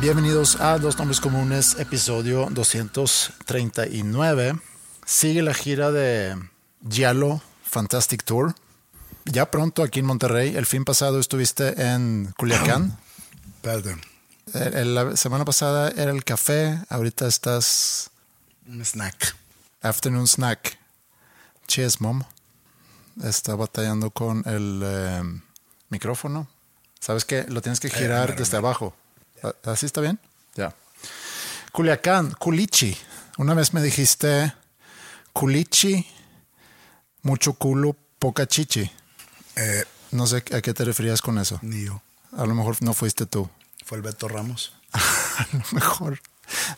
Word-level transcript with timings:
Bienvenidos 0.00 0.58
a 0.60 0.78
Dos 0.78 0.96
Nombres 0.96 1.20
Comunes, 1.20 1.78
episodio 1.78 2.48
239. 2.50 4.58
Sigue 5.04 5.42
la 5.42 5.52
gira 5.52 5.92
de 5.92 6.38
Giallo 6.88 7.42
Fantastic 7.64 8.24
Tour. 8.24 8.54
Ya 9.26 9.50
pronto 9.50 9.82
aquí 9.82 10.00
en 10.00 10.06
Monterrey. 10.06 10.56
El 10.56 10.64
fin 10.64 10.86
pasado 10.86 11.20
estuviste 11.20 11.92
en 11.92 12.32
Culiacán. 12.38 12.98
Perdón. 13.62 14.00
La 14.54 15.16
semana 15.16 15.44
pasada 15.44 15.90
era 15.90 16.12
el 16.12 16.24
café. 16.24 16.78
Ahorita 16.88 17.26
estás 17.26 18.10
Un 18.66 18.82
snack. 18.82 19.36
afternoon 19.82 20.26
snack. 20.26 20.78
Cheers, 21.66 22.00
mom. 22.00 22.22
Está 23.22 23.54
batallando 23.54 24.10
con 24.10 24.44
el 24.46 24.80
eh, 24.82 25.22
micrófono. 25.90 26.48
¿Sabes 27.00 27.26
qué? 27.26 27.44
Lo 27.48 27.60
tienes 27.60 27.80
que 27.80 27.90
girar 27.90 28.30
mero, 28.30 28.38
desde 28.38 28.56
abajo. 28.56 28.94
¿A- 29.42 29.70
¿Así 29.70 29.86
está 29.86 30.00
bien? 30.00 30.18
Ya. 30.54 30.74
Culiacán, 31.72 32.32
culichi. 32.32 32.96
Una 33.38 33.54
vez 33.54 33.72
me 33.72 33.82
dijiste 33.82 34.52
culichi, 35.32 36.06
mucho 37.22 37.52
culo, 37.54 37.96
poca 38.18 38.46
chichi. 38.46 38.90
Eh, 39.56 39.84
No 40.12 40.26
sé 40.26 40.38
a 40.38 40.60
qué 40.60 40.74
te 40.74 40.84
referías 40.84 41.22
con 41.22 41.38
eso. 41.38 41.58
ni 41.62 41.84
yo. 41.84 42.02
A 42.36 42.44
lo 42.44 42.54
mejor 42.54 42.76
no 42.82 42.94
fuiste 42.94 43.26
tú. 43.26 43.48
Fue 43.84 43.96
el 43.96 44.02
Beto 44.02 44.26
Ramos. 44.28 44.72
A 44.92 45.46
lo 45.52 45.62
mejor. 45.72 46.20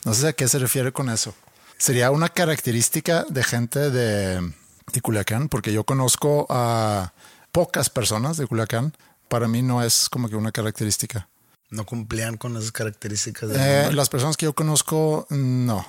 No 0.05 0.13
sé 0.13 0.29
a 0.29 0.33
qué 0.35 0.47
se 0.49 0.59
refiere 0.59 0.93
con 0.93 1.09
eso. 1.09 1.35
Sería 1.79 2.11
una 2.11 2.29
característica 2.29 3.25
de 3.29 3.43
gente 3.43 3.91
de, 3.91 4.53
de 4.93 5.01
Culiacán, 5.01 5.49
porque 5.49 5.73
yo 5.73 5.85
conozco 5.85 6.47
a 6.51 7.13
pocas 7.53 7.89
personas 7.89 8.37
de 8.37 8.47
Culiacán. 8.47 8.95
Para 9.29 9.49
mí 9.49 9.63
no 9.63 9.83
es 9.83 10.09
como 10.11 10.29
que 10.29 10.37
una 10.37 10.53
característica. 10.53 11.27
No 11.73 11.85
cumplían 11.87 12.37
con 12.37 12.57
esas 12.57 12.71
características 12.71 13.51
Eh, 13.55 13.91
las 13.93 14.09
personas 14.09 14.37
que 14.37 14.45
yo 14.47 14.55
conozco, 14.55 15.27
no. 15.31 15.85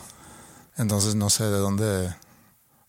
Entonces 0.78 1.14
no 1.16 1.30
sé 1.30 1.44
de 1.44 1.58
dónde, 1.58 1.86
de 1.86 2.08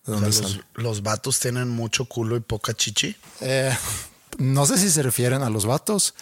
O 0.07 0.13
dónde 0.13 0.33
sea, 0.33 0.43
los, 0.43 0.61
los 0.75 1.03
vatos 1.03 1.39
tienen 1.41 1.69
mucho 1.69 2.07
culo 2.07 2.37
y 2.37 2.41
poca 2.41 2.73
chichi. 2.73 3.15
Eh, 3.41 3.77
no 4.39 4.65
sé 4.65 4.79
si 4.79 4.91
se 4.91 5.03
refieren 5.03 5.43
a 5.43 5.51
los 5.51 5.67
vatos, 5.67 6.15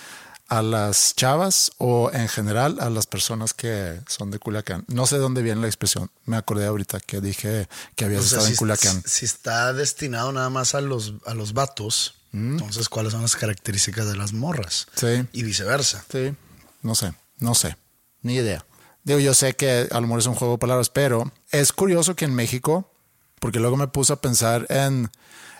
a 0.48 0.60
las 0.62 1.14
chavas 1.14 1.72
o 1.78 2.10
en 2.12 2.28
general 2.28 2.78
a 2.80 2.90
las 2.90 3.06
personas 3.06 3.54
que 3.54 4.00
son 4.08 4.30
de 4.30 4.38
Culiacán. 4.38 4.84
No 4.88 5.06
sé 5.06 5.16
de 5.16 5.20
dónde 5.22 5.42
viene 5.42 5.60
la 5.60 5.66
expresión. 5.68 6.10
Me 6.24 6.36
acordé 6.36 6.66
ahorita 6.66 7.00
que 7.00 7.20
dije 7.20 7.68
que 7.96 8.04
habías 8.06 8.22
O 8.22 8.26
sea, 8.26 8.38
estado 8.38 8.46
si, 8.46 8.52
en 8.52 8.56
Culiacán. 8.56 9.02
si 9.06 9.24
está 9.24 9.72
destinado 9.72 10.32
nada 10.32 10.50
más 10.50 10.74
a 10.74 10.80
los, 10.80 11.14
a 11.26 11.34
los 11.34 11.52
vatos, 11.52 12.14
entonces, 12.34 12.88
¿cuáles 12.88 13.12
son 13.12 13.20
las 13.20 13.36
características 13.36 14.06
de 14.06 14.16
las 14.16 14.32
morras? 14.32 14.86
Mm. 14.96 14.98
Sí. 15.00 15.28
Y 15.32 15.42
viceversa. 15.42 16.02
Sí, 16.10 16.34
no 16.82 16.94
sé, 16.94 17.14
no 17.38 17.54
sé, 17.54 17.76
ni 18.20 18.34
idea. 18.34 18.64
Digo, 19.04 19.18
yo 19.18 19.34
sé 19.34 19.54
que 19.54 19.88
a 19.90 19.94
lo 19.94 20.02
mejor 20.02 20.20
es 20.20 20.26
un 20.26 20.34
juego 20.34 20.54
de 20.54 20.58
palabras, 20.58 20.88
pero 20.88 21.32
es 21.50 21.72
curioso 21.72 22.14
que 22.14 22.24
en 22.24 22.34
México, 22.34 22.92
porque 23.40 23.58
luego 23.58 23.76
me 23.76 23.88
puse 23.88 24.12
a 24.12 24.16
pensar 24.16 24.66
en, 24.68 25.10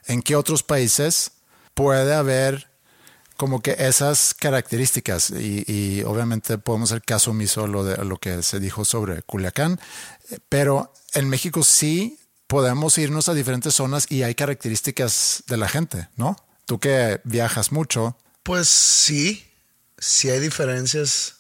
en 0.07 0.23
qué 0.23 0.37
otros 0.37 0.63
países 0.63 1.33
puede 1.75 2.15
haber 2.15 2.71
como 3.37 3.61
que 3.61 3.75
esas 3.79 4.35
características 4.35 5.31
y, 5.31 5.65
y 5.67 6.03
obviamente 6.05 6.59
podemos 6.59 6.93
hacer 6.93 7.03
caso 7.03 7.33
omiso 7.33 7.65
a 7.65 7.67
lo, 7.67 7.83
de, 7.83 7.95
a 7.95 8.05
lo 8.05 8.19
que 8.19 8.43
se 8.43 8.61
dijo 8.61 8.85
sobre 8.85 9.23
Culiacán, 9.23 9.81
pero 10.49 10.93
en 11.15 11.29
México 11.29 11.65
sí 11.65 12.21
podemos 12.47 12.99
irnos 12.99 13.29
a 13.29 13.35
diferentes 13.35 13.75
zonas 13.75 14.07
y 14.11 14.23
hay 14.23 14.35
características 14.35 15.43
de 15.49 15.57
la 15.57 15.69
gente, 15.69 16.09
¿no? 16.17 16.37
Tú 16.67 16.79
que 16.79 17.21
viajas 17.25 17.73
mucho, 17.73 18.17
Pues 18.43 18.69
sí, 18.69 19.52
sí 20.03 20.31
hay 20.31 20.41
diferencias 20.41 21.37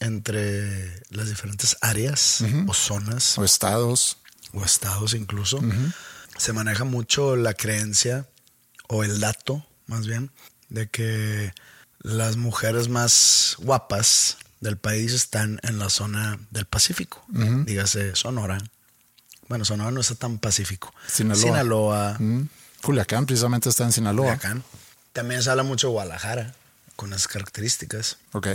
entre 0.00 1.00
las 1.10 1.28
diferentes 1.28 1.76
áreas 1.80 2.42
o 2.66 2.74
zonas 2.74 3.38
o 3.38 3.44
estados, 3.44 4.18
o 4.52 4.64
estados 4.64 5.14
incluso. 5.14 5.60
Se 6.36 6.52
maneja 6.52 6.82
mucho 6.84 7.36
la 7.36 7.54
creencia 7.54 8.28
o 8.88 9.04
el 9.04 9.20
dato, 9.20 9.64
más 9.86 10.06
bien, 10.06 10.32
de 10.68 10.88
que 10.88 11.54
las 12.00 12.36
mujeres 12.36 12.88
más 12.88 13.54
guapas 13.58 14.38
del 14.60 14.76
país 14.76 15.12
están 15.12 15.60
en 15.62 15.78
la 15.78 15.88
zona 15.88 16.40
del 16.50 16.66
Pacífico, 16.66 17.24
dígase 17.28 18.16
Sonora. 18.16 18.58
Bueno, 19.48 19.64
Sonora 19.64 19.92
no 19.92 20.00
está 20.00 20.16
tan 20.16 20.38
pacífico. 20.38 20.92
Sinaloa. 21.06 21.40
Sinaloa. 21.40 22.18
Culiacán 22.80 23.26
precisamente 23.26 23.68
está 23.68 23.84
en 23.84 23.92
Sinaloa. 23.92 24.36
Culiacán. 24.36 24.64
También 25.12 25.42
se 25.42 25.50
habla 25.50 25.62
mucho 25.62 25.88
de 25.88 25.92
Guadalajara, 25.92 26.54
con 26.96 27.12
esas 27.12 27.28
características. 27.28 28.18
Ok. 28.32 28.48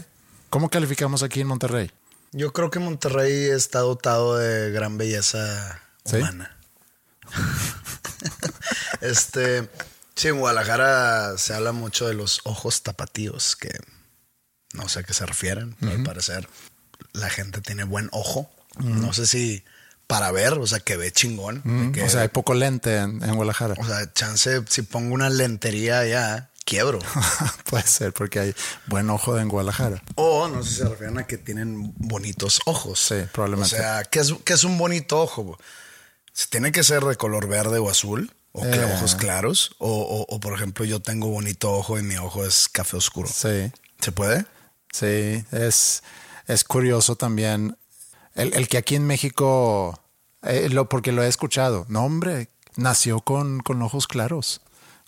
¿Cómo 0.49 0.69
calificamos 0.69 1.23
aquí 1.23 1.41
en 1.41 1.47
Monterrey? 1.47 1.91
Yo 2.31 2.53
creo 2.53 2.69
que 2.71 2.79
Monterrey 2.79 3.45
está 3.45 3.79
dotado 3.79 4.37
de 4.37 4.71
gran 4.71 4.97
belleza 4.97 5.81
¿Sí? 6.05 6.17
humana. 6.17 6.55
este, 9.01 9.69
sí, 10.15 10.27
en 10.29 10.39
Guadalajara 10.39 11.37
se 11.37 11.53
habla 11.53 11.71
mucho 11.71 12.07
de 12.07 12.13
los 12.13 12.41
ojos 12.43 12.83
tapatíos, 12.83 13.55
que 13.55 13.71
no 14.73 14.87
sé 14.89 14.99
a 14.99 15.03
qué 15.03 15.13
se 15.13 15.25
refieren, 15.25 15.75
pero 15.79 15.93
al 15.93 16.03
parecer 16.03 16.47
la 17.13 17.29
gente 17.29 17.61
tiene 17.61 17.83
buen 17.83 18.09
ojo. 18.11 18.49
No 18.79 19.11
sé 19.13 19.25
si 19.25 19.63
para 20.05 20.31
ver, 20.31 20.53
o 20.53 20.67
sea, 20.67 20.79
que 20.79 20.95
ve 20.97 21.11
chingón. 21.11 21.91
que- 21.93 22.03
O 22.03 22.09
sea, 22.09 22.21
hay 22.21 22.27
poco 22.29 22.53
lente 22.53 22.97
en, 22.97 23.21
en 23.23 23.35
Guadalajara. 23.35 23.73
o 23.77 23.85
sea, 23.85 24.11
chance, 24.13 24.63
si 24.69 24.83
pongo 24.83 25.13
una 25.13 25.29
lentería 25.29 25.99
allá, 25.99 26.49
quiebro. 26.67 26.99
Puede 27.69 27.87
ser, 27.87 28.13
porque 28.13 28.39
hay 28.39 28.55
buen 28.87 29.09
ojo 29.09 29.39
en 29.39 29.47
Guadalajara. 29.47 30.03
O 30.15 30.47
no 30.49 30.63
sé 30.63 30.69
si 30.69 30.75
se 30.77 30.89
refieren 30.89 31.17
a 31.17 31.25
que 31.25 31.37
tienen 31.37 31.93
bonitos 31.97 32.59
ojos. 32.65 32.99
Sí, 32.99 33.15
probablemente. 33.31 33.75
O 33.75 33.79
sea, 33.79 34.03
¿qué 34.03 34.19
es, 34.19 34.33
qué 34.43 34.53
es 34.53 34.63
un 34.65 34.77
bonito 34.77 35.19
ojo? 35.21 35.57
¿Se 36.33 36.47
¿Tiene 36.47 36.71
que 36.71 36.83
ser 36.83 37.03
de 37.03 37.15
color 37.15 37.47
verde 37.47 37.79
o 37.79 37.89
azul? 37.89 38.31
¿O 38.51 38.65
Eh. 38.65 38.93
ojos 38.95 39.15
claros? 39.15 39.75
O, 39.79 39.89
o- 39.89 40.35
o, 40.35 40.39
por 40.39 40.53
ejemplo, 40.53 40.83
yo 40.85 40.99
tengo 41.01 41.27
bonito 41.29 41.71
ojo 41.71 41.97
y 41.97 42.03
mi 42.03 42.17
ojo 42.17 42.45
es 42.45 42.67
café 42.69 42.97
oscuro. 42.97 43.29
Sí, 43.33 43.71
¿Se 43.99 44.11
puede? 44.11 44.45
sí. 44.91 45.43
Es, 45.51 46.03
es 46.47 46.63
curioso 46.63 47.15
también 47.15 47.77
el, 48.35 48.53
el 48.53 48.67
que 48.67 48.77
aquí 48.77 48.95
en 48.95 49.05
México, 49.07 49.99
eh, 50.43 50.69
lo, 50.69 50.89
porque 50.89 51.11
lo 51.11 51.23
he 51.23 51.27
escuchado, 51.27 51.85
no 51.89 52.03
hombre, 52.05 52.49
nació 52.75 53.21
con, 53.21 53.59
con 53.61 53.81
ojos 53.81 54.05
claros, 54.07 54.61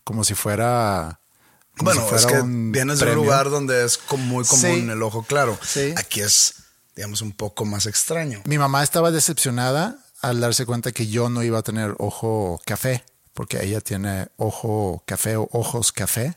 como 0.03 0.23
si 0.23 0.33
fuera... 0.35 1.19
Bueno, 1.81 2.05
si 2.09 2.15
es 2.15 2.25
que 2.25 2.39
un 2.39 2.71
vienes 2.71 2.99
de 2.99 3.07
un 3.07 3.15
lugar 3.15 3.49
donde 3.49 3.85
es 3.85 3.99
muy 4.17 4.43
común 4.45 4.61
Sí. 4.61 4.89
el 4.89 5.01
ojo 5.03 5.23
claro. 5.23 5.57
Sí. 5.61 5.93
Aquí 5.97 6.21
es, 6.21 6.55
digamos, 6.95 7.21
un 7.21 7.31
poco 7.31 7.65
más 7.65 7.85
extraño. 7.85 8.41
Mi 8.45 8.57
mamá 8.57 8.83
estaba 8.83 9.11
decepcionada 9.11 9.97
al 10.21 10.39
darse 10.41 10.65
cuenta 10.65 10.91
que 10.91 11.07
yo 11.07 11.29
no 11.29 11.43
iba 11.43 11.59
a 11.59 11.63
tener 11.63 11.95
ojo 11.97 12.61
café, 12.65 13.03
porque 13.33 13.63
ella 13.63 13.79
tiene 13.81 14.27
ojo 14.37 15.03
café 15.05 15.37
o 15.37 15.47
ojos 15.53 15.91
café. 15.91 16.35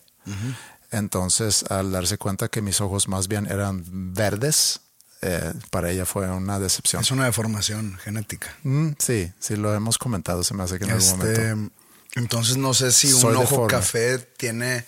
Entonces, 0.91 1.65
al 1.71 1.91
darse 1.91 2.19
cuenta 2.19 2.49
que 2.49 2.61
mis 2.62 2.81
ojos 2.81 3.09
más 3.09 3.27
bien 3.29 3.47
eran 3.50 3.83
verdes, 4.15 4.81
eh, 5.23 5.53
para 5.71 5.91
ella 5.91 6.05
fue 6.05 6.29
una 6.31 6.59
decepción. 6.59 7.03
Es 7.03 7.11
una 7.11 7.25
deformación 7.25 7.97
genética. 8.03 8.55
Mm, 8.62 8.91
sí, 8.99 9.33
sí, 9.41 9.56
lo 9.56 9.75
hemos 9.75 9.97
comentado, 9.99 10.44
se 10.44 10.53
me 10.55 10.62
hace 10.65 10.79
que 10.79 10.85
en 10.85 10.91
algún 10.93 11.09
Este, 11.23 11.55
momento. 11.55 11.75
entonces 12.17 12.56
no 12.56 12.75
sé 12.75 12.93
si 12.93 13.09
Soy 13.11 13.31
un 13.31 13.37
ojo 13.37 13.43
deforme. 13.43 13.69
café 13.69 14.19
tiene 14.19 14.85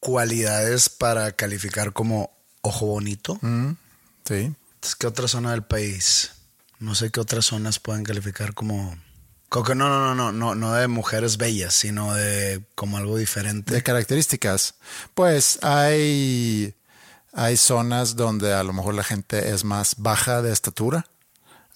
cualidades 0.00 0.88
para 0.88 1.32
calificar 1.32 1.92
como 1.92 2.30
ojo 2.62 2.86
bonito. 2.86 3.38
Mm, 3.42 3.72
sí. 4.24 4.54
Entonces, 4.74 4.96
¿qué 4.98 5.06
otra 5.06 5.28
zona 5.28 5.52
del 5.52 5.62
país? 5.62 6.32
No 6.78 6.94
sé 6.94 7.10
qué 7.10 7.20
otras 7.20 7.44
zonas 7.44 7.78
pueden 7.78 8.04
calificar 8.04 8.54
como... 8.54 8.96
como 9.50 9.66
que 9.66 9.74
no, 9.74 9.88
no, 9.88 10.14
no, 10.14 10.14
no, 10.14 10.32
no, 10.32 10.54
no 10.54 10.72
de 10.72 10.88
mujeres 10.88 11.36
bellas, 11.36 11.74
sino 11.74 12.14
de 12.14 12.62
como 12.74 12.96
algo 12.96 13.18
diferente. 13.18 13.74
De 13.74 13.82
características, 13.82 14.74
pues 15.14 15.58
hay, 15.62 16.74
hay 17.32 17.56
zonas 17.58 18.16
donde 18.16 18.54
a 18.54 18.64
lo 18.64 18.72
mejor 18.72 18.94
la 18.94 19.04
gente 19.04 19.50
es 19.52 19.64
más 19.64 19.96
baja 19.98 20.40
de 20.40 20.52
estatura. 20.52 21.06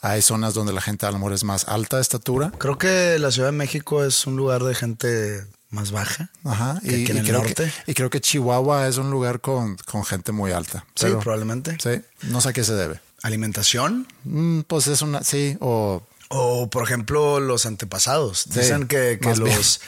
Hay 0.00 0.20
zonas 0.22 0.52
donde 0.52 0.72
la 0.72 0.82
gente 0.82 1.06
a 1.06 1.10
lo 1.10 1.18
mejor 1.18 1.32
es 1.32 1.44
más 1.44 1.66
alta 1.66 1.96
de 1.96 2.02
estatura. 2.02 2.52
Creo 2.58 2.76
que 2.76 3.18
la 3.18 3.30
Ciudad 3.30 3.48
de 3.48 3.52
México 3.52 4.04
es 4.04 4.26
un 4.26 4.36
lugar 4.36 4.62
de 4.62 4.74
gente 4.74 5.46
más 5.74 5.90
baja. 5.90 6.30
Ajá. 6.44 6.80
que 6.82 7.02
aquí 7.02 7.10
en 7.10 7.18
el 7.18 7.24
creo 7.26 7.42
norte. 7.42 7.70
Que, 7.84 7.90
y 7.90 7.94
creo 7.94 8.08
que 8.10 8.20
Chihuahua 8.20 8.88
es 8.88 8.96
un 8.96 9.10
lugar 9.10 9.40
con, 9.40 9.76
con 9.76 10.04
gente 10.04 10.32
muy 10.32 10.52
alta. 10.52 10.84
Sí, 10.94 11.06
Pero- 11.06 11.20
probablemente. 11.20 11.76
Sí, 11.82 12.00
no 12.28 12.40
sé 12.40 12.48
a 12.48 12.52
qué 12.52 12.64
se 12.64 12.74
debe. 12.74 13.00
Alimentación. 13.22 14.06
Mm, 14.24 14.60
pues 14.62 14.86
es 14.86 15.02
una, 15.02 15.22
sí, 15.24 15.56
o 15.60 16.02
O, 16.28 16.68
por 16.70 16.82
ejemplo, 16.84 17.38
los 17.40 17.66
antepasados. 17.66 18.48
Dicen 18.48 18.86
que, 18.88 19.18
que 19.20 19.32
bien. 19.32 19.40
los, 19.40 19.80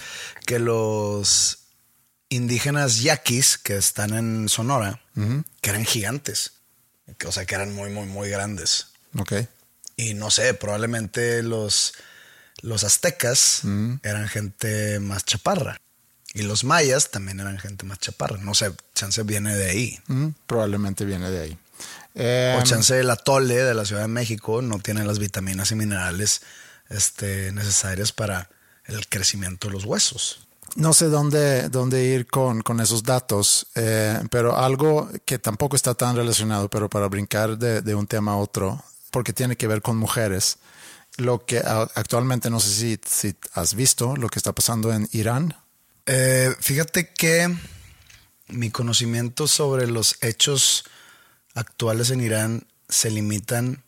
que 0.45 0.59
los 0.59 1.59
indígenas 2.29 3.03
yaquis 3.03 3.59
que 3.59 3.77
están 3.77 4.13
en 4.15 4.49
Sonora, 4.49 5.01
que 5.61 5.71
eran 5.71 5.85
gigantes. 5.85 6.53
O 7.27 7.33
sea, 7.33 7.45
que 7.47 7.55
eran 7.55 7.75
muy, 7.75 7.91
muy, 7.91 8.07
muy 8.07 8.29
grandes. 8.29 8.89
ok. 9.19 9.33
Y 9.99 10.13
no 10.15 10.31
sé, 10.31 10.53
probablemente 10.55 11.43
los, 11.43 11.95
los 12.63 12.85
aztecas 12.85 13.61
Mm. 13.63 13.95
eran 14.03 14.29
gente 14.29 15.01
más 15.01 15.25
chaparra. 15.25 15.81
Y 16.35 16.43
los 16.43 16.65
mayas 16.65 17.11
también 17.11 17.41
eran 17.41 17.59
gente 17.59 17.87
más 17.87 17.99
chaparra. 17.99 18.37
No 18.39 18.55
sé, 18.55 18.71
chance 18.95 19.23
viene 19.23 19.55
de 19.55 19.71
ahí. 19.71 19.99
Mm, 20.07 20.29
probablemente 20.47 21.05
viene 21.07 21.31
de 21.31 21.41
ahí. 21.41 21.59
Eh, 22.15 22.57
O 22.61 22.63
chance 22.65 22.99
el 22.99 23.09
atole 23.11 23.57
de 23.57 23.75
la 23.75 23.85
Ciudad 23.85 24.03
de 24.03 24.09
México 24.09 24.61
no 24.63 24.79
tiene 24.79 25.05
las 25.05 25.19
vitaminas 25.19 25.71
y 25.71 25.77
minerales 25.77 26.43
este, 26.89 27.53
necesarias 27.53 28.13
para 28.13 28.49
el 28.85 29.07
crecimiento 29.09 29.69
de 29.69 29.75
los 29.75 29.85
huesos. 29.85 30.41
No 30.77 30.93
sé 30.93 31.07
dónde, 31.07 31.69
dónde 31.71 32.05
ir 32.05 32.27
con, 32.27 32.61
con 32.63 32.81
esos 32.81 33.03
datos, 33.03 33.67
eh, 33.75 34.21
pero 34.31 34.59
algo 34.59 35.11
que 35.25 35.39
tampoco 35.39 35.75
está 35.77 35.95
tan 35.95 36.17
relacionado, 36.17 36.69
pero 36.69 36.91
para 36.91 37.07
brincar 37.09 37.57
de, 37.57 37.81
de 37.83 37.95
un 37.95 38.07
tema 38.07 38.33
a 38.33 38.37
otro, 38.37 38.83
porque 39.11 39.33
tiene 39.33 39.57
que 39.57 39.67
ver 39.67 39.81
con 39.81 39.97
mujeres. 39.97 40.59
Lo 41.19 41.45
que 41.45 41.59
actualmente, 41.59 42.51
no 42.51 42.61
sé 42.61 42.71
si, 42.71 43.01
si 43.07 43.37
has 43.55 43.75
visto 43.75 44.17
lo 44.17 44.29
que 44.29 44.39
está 44.39 44.53
pasando 44.53 44.93
en 44.93 45.09
Irán. 45.13 45.57
Eh, 46.07 46.55
fíjate 46.61 47.13
que 47.13 47.55
mi 48.49 48.71
conocimiento 48.71 49.49
sobre 49.49 49.87
los 49.87 50.19
hechos 50.21 50.85
actuales 51.55 52.11
en 52.11 52.21
Irán 52.21 52.67
se 52.89 53.11
limitan 53.11 53.83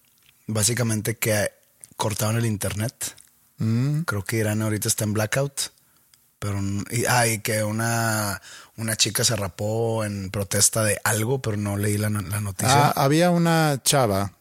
básicamente 0.47 1.17
que 1.17 1.53
cortaron 1.97 2.37
el 2.37 2.47
internet. 2.47 3.15
Creo 4.07 4.25
que 4.25 4.37
Irán 4.37 4.63
ahorita 4.63 4.89
está 4.89 5.05
en 5.05 5.13
blackout. 5.13 5.73
Pero, 6.39 6.61
y, 6.93 7.05
ah, 7.07 7.27
y 7.27 7.41
que 7.41 7.65
una, 7.65 8.41
una 8.77 8.95
chica 8.95 9.25
se 9.25 9.35
rapó 9.35 10.05
en 10.05 10.31
protesta 10.31 10.85
de 10.85 11.01
algo, 11.03 11.43
pero 11.43 11.57
no 11.57 11.77
leí 11.77 11.99
la, 11.99 12.11
la 12.11 12.41
noticia. 12.41 12.89
Ah, 12.89 12.93
había 12.95 13.31
una 13.33 13.81
chava 13.83 14.38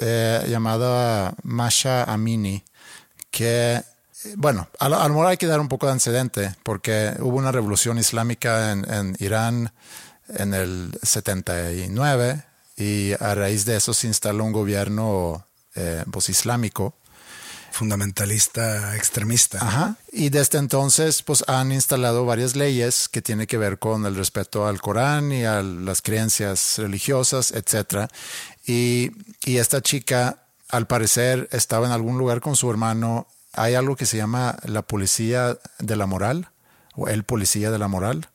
eh, 0.00 0.44
llamada 0.48 1.34
Masha 1.42 2.04
Amini 2.04 2.64
que, 3.30 3.82
bueno, 4.36 4.68
a 4.78 4.88
lo 4.88 5.08
mejor 5.08 5.26
hay 5.26 5.36
que 5.36 5.46
dar 5.46 5.60
un 5.60 5.68
poco 5.68 5.86
de 5.86 5.92
antecedente 5.92 6.54
porque 6.62 7.14
hubo 7.20 7.36
una 7.36 7.52
revolución 7.52 7.98
islámica 7.98 8.72
en, 8.72 8.92
en 8.92 9.16
Irán 9.20 9.72
en 10.28 10.54
el 10.54 10.98
79 11.02 12.44
y 12.76 13.12
a 13.20 13.34
raíz 13.34 13.64
de 13.64 13.76
eso 13.76 13.92
se 13.94 14.06
instaló 14.06 14.44
un 14.44 14.52
gobierno 14.52 15.46
eh, 15.74 16.04
pues, 16.10 16.28
islámico. 16.28 16.94
Fundamentalista 17.80 18.94
extremista. 18.94 19.56
Ajá. 19.58 19.96
Y 20.12 20.28
desde 20.28 20.58
entonces, 20.58 21.22
pues 21.22 21.42
han 21.48 21.72
instalado 21.72 22.26
varias 22.26 22.54
leyes 22.54 23.08
que 23.08 23.22
tienen 23.22 23.46
que 23.46 23.56
ver 23.56 23.78
con 23.78 24.04
el 24.04 24.16
respeto 24.16 24.66
al 24.66 24.82
Corán 24.82 25.32
y 25.32 25.44
a 25.44 25.62
las 25.62 26.02
creencias 26.02 26.76
religiosas, 26.76 27.52
etcétera. 27.52 28.08
Y, 28.66 29.12
y 29.46 29.56
esta 29.56 29.80
chica, 29.80 30.42
al 30.68 30.86
parecer, 30.88 31.48
estaba 31.52 31.86
en 31.86 31.92
algún 31.92 32.18
lugar 32.18 32.42
con 32.42 32.54
su 32.54 32.70
hermano. 32.70 33.28
Hay 33.54 33.72
algo 33.76 33.96
que 33.96 34.04
se 34.04 34.18
llama 34.18 34.58
la 34.64 34.82
policía 34.82 35.56
de 35.78 35.96
la 35.96 36.04
moral 36.04 36.50
o 36.96 37.08
el 37.08 37.24
policía 37.24 37.70
de 37.70 37.78
la 37.78 37.88
moral. 37.88 38.28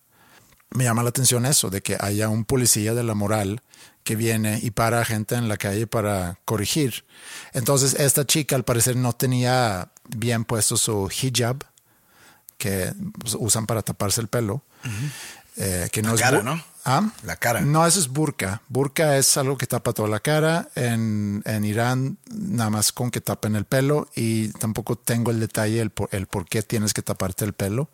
Me 0.75 0.83
llama 0.83 1.03
la 1.03 1.09
atención 1.09 1.45
eso, 1.45 1.69
de 1.69 1.81
que 1.81 1.97
haya 1.99 2.29
un 2.29 2.45
policía 2.45 2.93
de 2.93 3.03
la 3.03 3.13
moral 3.15 3.61
que 4.03 4.15
viene 4.15 4.59
y 4.61 4.71
para 4.71 5.01
a 5.01 5.05
gente 5.05 5.35
en 5.35 5.47
la 5.47 5.57
calle 5.57 5.87
para 5.87 6.37
corregir. 6.45 7.05
Entonces, 7.53 7.95
esta 7.95 8.25
chica 8.25 8.55
al 8.55 8.63
parecer 8.63 8.95
no 8.95 9.13
tenía 9.13 9.89
bien 10.09 10.45
puesto 10.45 10.77
su 10.77 11.09
hijab, 11.09 11.65
que 12.57 12.93
pues, 13.19 13.35
usan 13.39 13.65
para 13.65 13.81
taparse 13.81 14.21
el 14.21 14.27
pelo. 14.27 14.61
eh, 15.57 15.89
que 15.91 16.01
no 16.01 16.09
La 16.09 16.15
es 16.15 16.21
cara, 16.21 16.43
¿no? 16.43 16.63
¿Ah? 16.87 17.11
La 17.23 17.35
cara. 17.35 17.61
No, 17.61 17.85
eso 17.87 17.99
es 17.99 18.07
burka. 18.09 18.61
Burka 18.69 19.17
es 19.17 19.35
algo 19.37 19.57
que 19.57 19.65
tapa 19.65 19.91
toda 19.91 20.07
la 20.07 20.19
cara. 20.19 20.69
En, 20.75 21.41
en 21.45 21.65
Irán, 21.65 22.19
nada 22.31 22.69
más 22.69 22.91
con 22.91 23.09
que 23.09 23.21
tapen 23.21 23.55
el 23.55 23.65
pelo. 23.65 24.07
Y 24.15 24.49
tampoco 24.49 24.95
tengo 24.95 25.31
el 25.31 25.39
detalle, 25.39 25.81
el 25.81 25.89
por, 25.89 26.09
el 26.11 26.27
por 26.27 26.45
qué 26.47 26.61
tienes 26.61 26.93
que 26.93 27.01
taparte 27.01 27.43
el 27.43 27.53
pelo. 27.53 27.89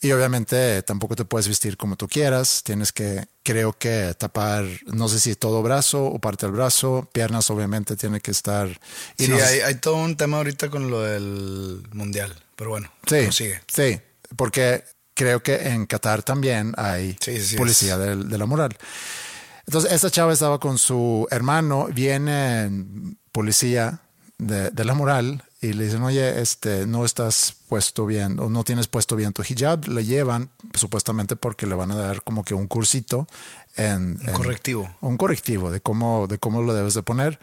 Y 0.00 0.12
obviamente 0.12 0.82
tampoco 0.82 1.14
te 1.14 1.26
puedes 1.26 1.46
vestir 1.46 1.76
como 1.76 1.96
tú 1.96 2.08
quieras. 2.08 2.62
Tienes 2.64 2.90
que, 2.90 3.26
creo 3.42 3.74
que 3.74 4.14
tapar, 4.18 4.64
no 4.86 5.08
sé 5.08 5.20
si 5.20 5.34
todo 5.34 5.62
brazo 5.62 6.06
o 6.06 6.18
parte 6.18 6.46
del 6.46 6.54
brazo. 6.54 7.08
Piernas, 7.12 7.50
obviamente, 7.50 7.96
tiene 7.96 8.20
que 8.20 8.30
estar. 8.30 8.68
y 9.18 9.24
Sí, 9.26 9.28
no 9.30 9.36
hay, 9.36 9.60
hay 9.60 9.74
todo 9.74 9.96
un 9.96 10.16
tema 10.16 10.38
ahorita 10.38 10.70
con 10.70 10.90
lo 10.90 11.02
del 11.02 11.82
mundial. 11.92 12.34
Pero 12.56 12.70
bueno, 12.70 12.90
Sí, 13.06 13.30
sigue. 13.30 13.60
sí, 13.68 14.00
porque 14.36 14.84
creo 15.16 15.42
que 15.42 15.56
en 15.70 15.86
Qatar 15.86 16.22
también 16.22 16.74
hay 16.76 17.16
Sí, 17.20 17.40
sí, 17.40 17.56
policía 17.56 17.98
del- 17.98 18.28
de, 18.28 18.38
la 18.38 18.46
moral. 18.46 18.76
Entonces, 19.66 19.90
esta 19.90 20.10
chava 20.10 20.32
estaba 20.32 20.60
con 20.60 20.78
su 20.78 21.26
hermano, 21.32 21.88
viene 21.92 22.70
policía 23.32 23.98
de, 24.38 24.70
de 24.70 24.84
la 24.84 24.94
moral 24.94 25.42
y 25.60 25.72
le 25.72 25.84
dicen, 25.86 26.02
oye, 26.02 26.40
este, 26.40 26.86
no 26.86 27.04
estás 27.04 27.54
puesto 27.68 28.06
bien 28.06 28.38
o 28.38 28.48
no 28.48 28.62
tienes 28.62 28.86
puesto 28.86 29.16
bien 29.16 29.32
tu 29.32 29.42
hijab. 29.42 29.88
Le 29.88 30.04
llevan, 30.04 30.50
supuestamente 30.74 31.34
porque 31.34 31.66
le 31.66 31.74
van 31.74 31.90
a 31.90 31.96
dar 31.96 32.22
como 32.22 32.44
que 32.44 32.54
un 32.54 32.68
cursito 32.68 33.26
en... 33.76 34.20
Un 34.20 34.28
en- 34.28 34.34
correctivo. 34.34 34.94
Un 35.00 35.16
correctivo 35.16 35.70
de 35.72 35.80
cómo, 35.80 36.26
de 36.28 36.38
cómo 36.38 36.62
lo 36.62 36.72
debes 36.74 36.94
de 36.94 37.02
poner. 37.02 37.40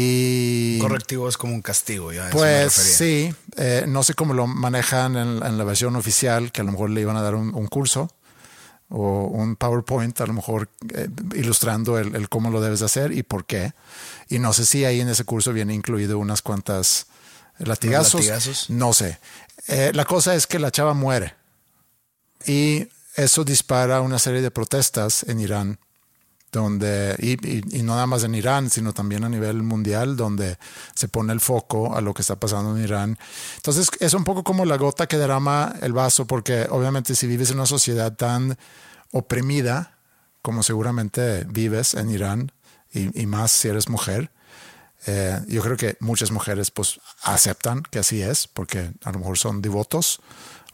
Y... 0.00 0.78
Correctivo 0.78 1.28
es 1.28 1.36
como 1.36 1.54
un 1.54 1.62
castigo, 1.62 2.12
ya. 2.12 2.30
Pues 2.30 2.72
sí, 2.72 3.34
eh, 3.56 3.84
no 3.88 4.04
sé 4.04 4.14
cómo 4.14 4.32
lo 4.32 4.46
manejan 4.46 5.16
en, 5.16 5.42
en 5.42 5.58
la 5.58 5.64
versión 5.64 5.96
oficial, 5.96 6.52
que 6.52 6.60
a 6.60 6.64
lo 6.64 6.70
mejor 6.70 6.90
le 6.90 7.00
iban 7.00 7.16
a 7.16 7.22
dar 7.22 7.34
un, 7.34 7.52
un 7.52 7.66
curso 7.66 8.08
o 8.90 9.24
un 9.24 9.56
PowerPoint, 9.56 10.20
a 10.20 10.26
lo 10.26 10.34
mejor 10.34 10.70
eh, 10.94 11.08
ilustrando 11.34 11.98
el, 11.98 12.14
el 12.14 12.28
cómo 12.28 12.50
lo 12.50 12.60
debes 12.60 12.78
de 12.78 12.86
hacer 12.86 13.10
y 13.10 13.24
por 13.24 13.44
qué. 13.44 13.72
Y 14.28 14.38
no 14.38 14.52
sé 14.52 14.66
si 14.66 14.84
ahí 14.84 15.00
en 15.00 15.08
ese 15.08 15.24
curso 15.24 15.52
viene 15.52 15.74
incluido 15.74 16.20
unas 16.20 16.42
cuantas 16.42 17.06
latigazos. 17.58 18.20
latigazos? 18.20 18.70
No 18.70 18.92
sé. 18.92 19.18
Eh, 19.66 19.90
la 19.94 20.04
cosa 20.04 20.36
es 20.36 20.46
que 20.46 20.60
la 20.60 20.70
chava 20.70 20.94
muere 20.94 21.34
y 22.46 22.86
eso 23.16 23.42
dispara 23.42 24.00
una 24.00 24.20
serie 24.20 24.42
de 24.42 24.52
protestas 24.52 25.24
en 25.24 25.40
Irán 25.40 25.80
donde, 26.52 27.14
y, 27.18 27.32
y- 27.46 27.62
y 27.78 27.82
no 27.82 27.94
nada 27.94 28.06
más 28.06 28.24
en 28.24 28.34
Irán, 28.34 28.70
sino 28.70 28.92
también 28.92 29.24
a 29.24 29.28
nivel 29.28 29.62
mundial, 29.62 30.16
donde 30.16 30.58
se 30.94 31.08
pone 31.08 31.32
el 31.32 31.40
foco 31.40 31.94
a 31.94 32.00
lo 32.00 32.14
que 32.14 32.22
está 32.22 32.36
pasando 32.36 32.76
en 32.76 32.82
Irán. 32.84 33.18
Entonces 33.56 33.90
es 34.00 34.14
un 34.14 34.24
poco 34.24 34.42
como 34.44 34.64
la 34.64 34.76
gota 34.76 35.06
que 35.06 35.18
derrama 35.18 35.74
el 35.82 35.92
vaso, 35.92 36.26
porque 36.26 36.66
obviamente 36.70 37.14
si 37.14 37.26
vives 37.26 37.50
en 37.50 37.56
una 37.56 37.66
sociedad 37.66 38.14
tan 38.16 38.56
oprimida, 39.12 39.98
como 40.42 40.62
seguramente 40.62 41.44
vives 41.44 41.94
en 41.94 42.10
Irán, 42.10 42.52
y, 42.92 43.20
y 43.20 43.26
más 43.26 43.52
si 43.52 43.68
eres 43.68 43.88
mujer, 43.88 44.30
eh, 45.06 45.40
yo 45.48 45.62
creo 45.62 45.76
que 45.76 45.96
muchas 46.00 46.30
mujeres 46.30 46.70
pues 46.70 47.00
aceptan 47.22 47.82
que 47.90 47.98
así 48.00 48.22
es, 48.22 48.48
porque 48.48 48.92
a 49.04 49.12
lo 49.12 49.18
mejor 49.20 49.38
son 49.38 49.62
devotos 49.62 50.20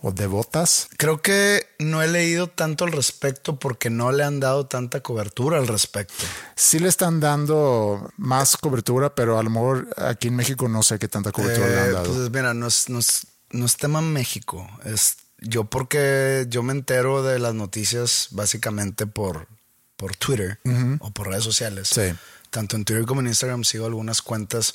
o 0.06 0.12
devotas. 0.12 0.88
Creo 0.98 1.22
que 1.22 1.66
no 1.78 2.02
he 2.02 2.08
leído 2.08 2.46
tanto 2.48 2.84
al 2.84 2.92
respecto 2.92 3.58
porque 3.58 3.88
no 3.88 4.12
le 4.12 4.22
han 4.22 4.38
dado 4.38 4.66
tanta 4.66 5.00
cobertura 5.00 5.56
al 5.58 5.66
respecto. 5.66 6.24
Sí 6.56 6.78
le 6.78 6.88
están 6.88 7.20
dando 7.20 8.12
más 8.18 8.58
cobertura, 8.58 9.14
pero 9.14 9.38
a 9.38 9.42
lo 9.42 9.48
mejor 9.48 9.88
aquí 9.96 10.28
en 10.28 10.36
México 10.36 10.68
no 10.68 10.82
sé 10.82 10.98
qué 10.98 11.08
tanta 11.08 11.32
cobertura 11.32 11.66
le 11.66 11.74
Eh, 11.74 11.80
han 11.80 11.92
dado. 11.94 12.12
pues 12.14 12.30
mira, 12.30 12.52
nos, 12.52 12.90
nos 12.90 13.26
no 13.50 13.64
es 13.64 13.76
tema 13.78 14.02
México. 14.02 14.68
Es 14.84 15.16
yo 15.40 15.64
porque 15.64 16.46
yo 16.50 16.62
me 16.62 16.72
entero 16.72 17.22
de 17.22 17.38
las 17.38 17.54
noticias 17.54 18.28
básicamente 18.30 19.06
por, 19.06 19.48
por 19.96 20.16
Twitter 20.16 20.58
o 21.00 21.10
por 21.12 21.28
redes 21.28 21.44
sociales. 21.44 21.88
Sí. 21.88 22.12
Tanto 22.50 22.76
en 22.76 22.84
Twitter 22.84 23.06
como 23.06 23.20
en 23.22 23.28
Instagram 23.28 23.64
sigo 23.64 23.86
algunas 23.86 24.20
cuentas 24.20 24.74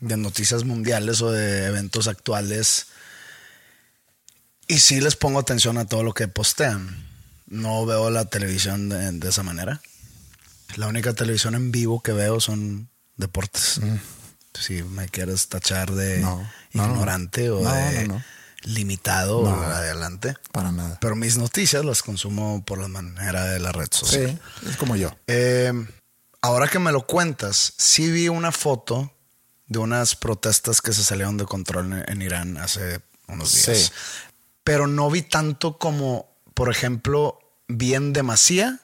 de 0.00 0.16
noticias 0.16 0.64
mundiales 0.64 1.20
o 1.20 1.30
de 1.30 1.66
eventos 1.66 2.08
actuales. 2.08 2.86
Y 4.66 4.78
sí 4.78 5.00
les 5.00 5.16
pongo 5.16 5.38
atención 5.38 5.78
a 5.78 5.86
todo 5.86 6.02
lo 6.02 6.14
que 6.14 6.28
postean. 6.28 7.06
No 7.46 7.84
veo 7.86 8.10
la 8.10 8.24
televisión 8.24 8.88
de, 8.88 9.12
de 9.12 9.28
esa 9.28 9.42
manera. 9.42 9.80
La 10.76 10.88
única 10.88 11.12
televisión 11.12 11.54
en 11.54 11.70
vivo 11.70 12.02
que 12.02 12.12
veo 12.12 12.40
son 12.40 12.88
deportes. 13.16 13.80
Si 14.58 14.82
me 14.82 15.08
quieres 15.08 15.48
tachar 15.48 15.92
de 15.92 16.20
No, 16.20 16.48
no, 16.72 16.84
ignorante 16.84 17.50
o 17.50 17.60
de 17.60 18.22
limitado 18.62 19.46
adelante. 19.46 20.36
Para 20.52 20.72
nada. 20.72 20.98
Pero 21.00 21.16
mis 21.16 21.36
noticias 21.36 21.84
las 21.84 22.02
consumo 22.02 22.64
por 22.64 22.78
la 22.78 22.88
manera 22.88 23.44
de 23.44 23.60
la 23.60 23.72
red 23.72 23.88
social. 23.90 24.40
Sí, 24.62 24.68
es 24.70 24.76
como 24.76 24.96
yo. 24.96 25.16
Eh, 25.26 25.72
ahora 26.40 26.68
que 26.68 26.78
me 26.78 26.92
lo 26.92 27.06
cuentas, 27.06 27.74
sí 27.76 28.10
vi 28.10 28.28
una 28.28 28.52
foto 28.52 29.12
de 29.66 29.78
unas 29.78 30.16
protestas 30.16 30.80
que 30.80 30.92
se 30.92 31.04
salieron 31.04 31.36
de 31.36 31.44
control 31.44 31.92
en, 31.92 32.04
en 32.08 32.22
Irán 32.22 32.56
hace 32.56 33.00
unos 33.26 33.52
días. 33.52 33.78
Sí. 33.78 33.92
Pero 34.64 34.86
no 34.86 35.10
vi 35.10 35.22
tanto 35.22 35.78
como, 35.78 36.28
por 36.54 36.70
ejemplo, 36.70 37.38
vi 37.68 37.94
en 37.94 38.12
demasía 38.12 38.80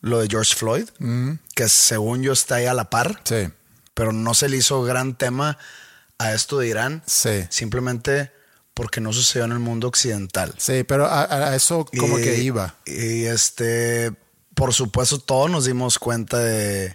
lo 0.00 0.20
de 0.20 0.28
George 0.28 0.54
Floyd, 0.54 0.88
que 1.54 1.68
según 1.68 2.22
yo 2.22 2.32
está 2.32 2.56
ahí 2.56 2.66
a 2.66 2.74
la 2.74 2.90
par, 2.90 3.20
Sí, 3.24 3.48
pero 3.94 4.12
no 4.12 4.34
se 4.34 4.48
le 4.48 4.56
hizo 4.58 4.82
gran 4.82 5.16
tema 5.18 5.58
a 6.18 6.32
esto 6.32 6.58
de 6.58 6.68
Irán, 6.68 7.02
sí. 7.06 7.44
simplemente 7.50 8.30
porque 8.72 9.00
no 9.00 9.12
sucedió 9.12 9.46
en 9.46 9.52
el 9.52 9.58
mundo 9.58 9.88
occidental. 9.88 10.54
Sí, 10.58 10.84
pero 10.84 11.06
a, 11.06 11.24
a 11.50 11.56
eso 11.56 11.86
como 11.98 12.18
Y- 12.18 12.22
que 12.22 12.38
iba. 12.42 12.74
Y 12.84 13.24
este, 13.24 14.12
por 14.54 14.72
supuesto, 14.74 15.18
todos 15.18 15.50
nos 15.50 15.64
dimos 15.64 15.98
cuenta 15.98 16.38
de 16.38 16.94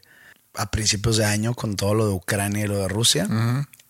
a 0.54 0.70
principios 0.70 1.18
de 1.18 1.26
año 1.26 1.54
con 1.56 1.76
todo 1.76 1.94
lo 1.96 2.08
de 2.08 2.14
Ucrania 2.14 2.66
y 2.66 2.68
lo 2.68 2.78
de 2.78 2.88
Rusia. 2.88 3.28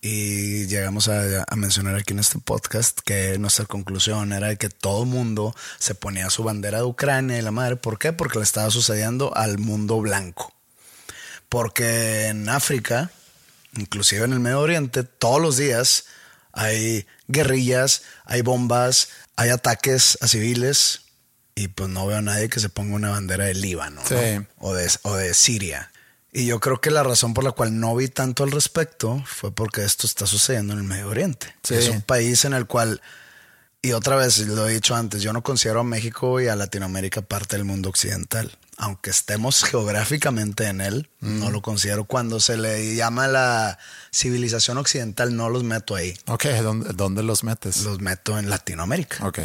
Y 0.04 0.66
llegamos 0.66 1.08
a, 1.08 1.44
a 1.46 1.54
mencionar 1.54 1.94
aquí 1.94 2.12
en 2.12 2.18
este 2.18 2.40
podcast 2.40 2.98
que 3.04 3.38
nuestra 3.38 3.66
conclusión 3.66 4.32
era 4.32 4.56
que 4.56 4.68
todo 4.68 5.04
mundo 5.04 5.54
se 5.78 5.94
ponía 5.94 6.28
su 6.28 6.42
bandera 6.42 6.78
de 6.78 6.84
Ucrania 6.84 7.38
y 7.38 7.42
la 7.42 7.52
madre. 7.52 7.76
¿Por 7.76 8.00
qué? 8.00 8.12
Porque 8.12 8.38
le 8.38 8.44
estaba 8.44 8.68
sucediendo 8.70 9.32
al 9.36 9.58
mundo 9.58 10.00
blanco. 10.00 10.52
Porque 11.48 12.26
en 12.26 12.48
África, 12.48 13.12
inclusive 13.76 14.24
en 14.24 14.32
el 14.32 14.40
Medio 14.40 14.58
Oriente, 14.58 15.04
todos 15.04 15.40
los 15.40 15.56
días 15.56 16.06
hay 16.52 17.06
guerrillas, 17.28 18.02
hay 18.24 18.42
bombas, 18.42 19.08
hay 19.36 19.50
ataques 19.50 20.18
a 20.20 20.26
civiles 20.26 21.02
y 21.54 21.68
pues 21.68 21.88
no 21.90 22.08
veo 22.08 22.18
a 22.18 22.22
nadie 22.22 22.48
que 22.48 22.58
se 22.58 22.70
ponga 22.70 22.96
una 22.96 23.10
bandera 23.10 23.44
de 23.44 23.54
Líbano 23.54 24.02
o, 24.58 24.74
de, 24.74 24.90
o 25.02 25.14
de 25.14 25.32
Siria. 25.32 25.91
Y 26.32 26.46
yo 26.46 26.60
creo 26.60 26.80
que 26.80 26.90
la 26.90 27.02
razón 27.02 27.34
por 27.34 27.44
la 27.44 27.52
cual 27.52 27.78
no 27.78 27.94
vi 27.94 28.08
tanto 28.08 28.42
al 28.42 28.50
respecto 28.50 29.22
fue 29.26 29.52
porque 29.52 29.84
esto 29.84 30.06
está 30.06 30.26
sucediendo 30.26 30.72
en 30.72 30.78
el 30.78 30.84
Medio 30.84 31.08
Oriente. 31.08 31.54
Sí. 31.62 31.74
Es 31.74 31.90
un 31.90 32.00
país 32.00 32.46
en 32.46 32.54
el 32.54 32.66
cual, 32.66 33.02
y 33.82 33.92
otra 33.92 34.16
vez 34.16 34.38
lo 34.38 34.66
he 34.66 34.72
dicho 34.72 34.94
antes, 34.94 35.20
yo 35.20 35.34
no 35.34 35.42
considero 35.42 35.80
a 35.80 35.84
México 35.84 36.40
y 36.40 36.48
a 36.48 36.56
Latinoamérica 36.56 37.20
parte 37.20 37.56
del 37.56 37.66
mundo 37.66 37.90
occidental. 37.90 38.56
Aunque 38.78 39.10
estemos 39.10 39.62
geográficamente 39.62 40.66
en 40.66 40.80
él, 40.80 41.10
no 41.20 41.50
lo 41.50 41.60
considero. 41.60 42.04
Cuando 42.04 42.40
se 42.40 42.56
le 42.56 42.96
llama 42.96 43.28
la 43.28 43.78
civilización 44.10 44.78
occidental, 44.78 45.36
no 45.36 45.50
los 45.50 45.62
meto 45.62 45.94
ahí. 45.94 46.18
Ok, 46.26 46.46
¿dónde, 46.62 46.92
dónde 46.94 47.22
los 47.22 47.44
metes? 47.44 47.82
Los 47.82 48.00
meto 48.00 48.38
en 48.38 48.48
Latinoamérica. 48.48 49.24
Ok. 49.26 49.40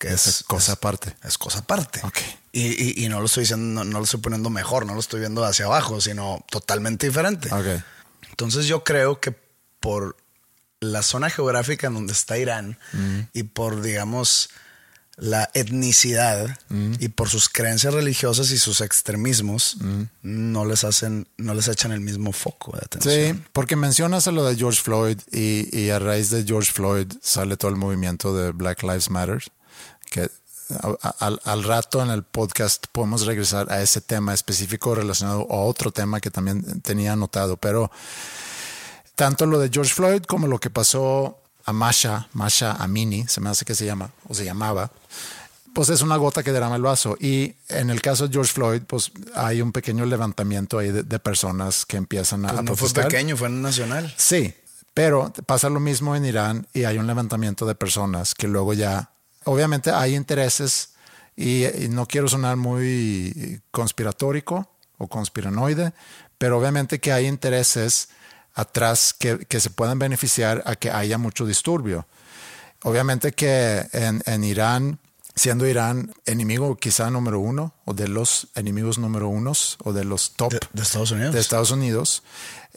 Que 0.00 0.08
es 0.12 0.42
cosa 0.48 0.72
es- 0.72 0.78
aparte. 0.78 1.14
Es 1.22 1.38
cosa 1.38 1.58
aparte. 1.60 2.00
Ok. 2.02 2.18
Y, 2.52 2.66
y- 3.02 3.04
y 3.04 3.08
no 3.08 3.20
lo 3.20 3.26
estoy 3.26 3.42
diciendo, 3.44 3.84
no, 3.84 3.88
no 3.88 3.98
lo 3.98 4.04
estoy 4.04 4.18
poniendo 4.20 4.50
mejor, 4.50 4.84
no 4.86 4.94
lo 4.94 5.00
estoy 5.00 5.20
viendo 5.20 5.44
hacia 5.44 5.66
abajo, 5.66 6.00
sino 6.00 6.44
totalmente 6.50 7.06
diferente. 7.06 7.52
Ok. 7.54 7.82
Entonces 8.30 8.66
yo 8.66 8.82
creo 8.82 9.20
que 9.20 9.32
por 9.78 10.16
la 10.80 11.02
zona 11.02 11.30
geográfica 11.30 11.86
en 11.88 11.94
donde 11.94 12.12
está 12.14 12.38
Irán 12.38 12.78
y 13.34 13.42
por, 13.44 13.82
digamos, 13.82 14.48
la 15.16 15.50
etnicidad 15.52 16.58
y 16.98 17.08
por 17.08 17.28
sus 17.28 17.50
creencias 17.50 17.92
religiosas 17.92 18.50
y 18.52 18.58
sus 18.58 18.80
extremismos, 18.80 19.76
no 20.22 20.64
les 20.64 20.82
hacen, 20.84 21.28
no 21.36 21.52
les 21.52 21.68
echan 21.68 21.92
el 21.92 22.00
mismo 22.00 22.32
foco 22.32 22.72
de 22.72 22.82
atención. 22.84 23.36
Sí, 23.36 23.42
porque 23.52 23.76
mencionas 23.76 24.26
a 24.26 24.32
lo 24.32 24.44
de 24.44 24.56
George 24.56 24.80
Floyd 24.80 25.18
y, 25.30 25.68
y 25.78 25.90
a 25.90 25.98
raíz 25.98 26.30
de 26.30 26.44
George 26.44 26.72
Floyd 26.72 27.06
sale 27.20 27.58
todo 27.58 27.70
el 27.70 27.76
movimiento 27.76 28.34
de 28.34 28.52
Black 28.52 28.82
Lives 28.82 29.10
Matter, 29.10 29.42
que 30.10 30.30
al, 31.18 31.40
al 31.44 31.64
rato 31.64 32.02
en 32.02 32.10
el 32.10 32.22
podcast 32.22 32.86
podemos 32.92 33.26
regresar 33.26 33.72
a 33.72 33.82
ese 33.82 34.00
tema 34.00 34.34
específico 34.34 34.94
relacionado 34.94 35.46
a 35.50 35.56
otro 35.62 35.90
tema 35.90 36.20
que 36.20 36.30
también 36.30 36.80
tenía 36.82 37.12
anotado, 37.14 37.56
pero 37.56 37.90
tanto 39.16 39.46
lo 39.46 39.58
de 39.58 39.68
George 39.72 39.92
Floyd 39.92 40.22
como 40.22 40.46
lo 40.46 40.58
que 40.58 40.70
pasó 40.70 41.38
a 41.64 41.72
Masha, 41.72 42.28
Masha 42.32 42.72
Amini, 42.72 43.26
se 43.28 43.40
me 43.40 43.50
hace 43.50 43.64
que 43.64 43.74
se 43.74 43.84
llama, 43.84 44.10
o 44.28 44.34
se 44.34 44.44
llamaba, 44.44 44.90
pues 45.74 45.88
es 45.90 46.00
una 46.02 46.16
gota 46.16 46.42
que 46.42 46.52
derrama 46.52 46.76
el 46.76 46.82
vaso. 46.82 47.16
Y 47.20 47.54
en 47.68 47.90
el 47.90 48.00
caso 48.00 48.26
de 48.26 48.32
George 48.32 48.52
Floyd, 48.52 48.82
pues 48.86 49.12
hay 49.34 49.60
un 49.62 49.72
pequeño 49.72 50.04
levantamiento 50.06 50.78
ahí 50.78 50.90
de, 50.90 51.02
de 51.02 51.18
personas 51.18 51.84
que 51.86 51.96
empiezan 51.96 52.44
a, 52.46 52.48
Pues 52.48 52.62
no 52.62 52.76
fue 52.76 52.88
protestar. 52.88 53.04
pequeño, 53.08 53.36
fue 53.36 53.50
nacional. 53.50 54.12
Sí, 54.16 54.54
pero 54.94 55.32
pasa 55.46 55.68
lo 55.68 55.78
mismo 55.80 56.16
en 56.16 56.24
Irán 56.24 56.66
y 56.72 56.84
hay 56.84 56.98
un 56.98 57.06
levantamiento 57.06 57.66
de 57.66 57.74
personas 57.74 58.34
que 58.34 58.48
luego 58.48 58.72
ya, 58.72 59.10
obviamente 59.44 59.90
hay 59.90 60.14
intereses 60.16 60.90
y, 61.36 61.64
y 61.66 61.88
no 61.88 62.06
quiero 62.06 62.28
sonar 62.28 62.56
muy 62.56 63.60
conspiratórico 63.70 64.70
o 64.98 65.08
conspiranoide, 65.08 65.92
pero 66.38 66.58
obviamente 66.58 67.00
que 67.00 67.12
hay 67.12 67.26
intereses 67.26 68.08
atrás 68.54 69.14
que, 69.18 69.38
que 69.46 69.60
se 69.60 69.70
puedan 69.70 69.98
beneficiar 69.98 70.62
a 70.66 70.76
que 70.76 70.90
haya 70.90 71.18
mucho 71.18 71.46
disturbio. 71.46 72.06
Obviamente 72.82 73.32
que 73.32 73.86
en, 73.92 74.22
en 74.26 74.44
Irán, 74.44 74.98
siendo 75.36 75.66
Irán 75.66 76.12
enemigo 76.26 76.76
quizá 76.76 77.10
número 77.10 77.38
uno, 77.38 77.74
o 77.84 77.94
de 77.94 78.08
los 78.08 78.48
enemigos 78.54 78.98
número 78.98 79.28
unos, 79.28 79.76
o 79.84 79.92
de 79.92 80.04
los 80.04 80.32
top 80.32 80.52
De, 80.52 80.60
de 80.72 80.82
Estados 80.82 81.10
Unidos. 81.12 81.34
de 81.34 81.40
Estados 81.40 81.70
Unidos. 81.70 82.22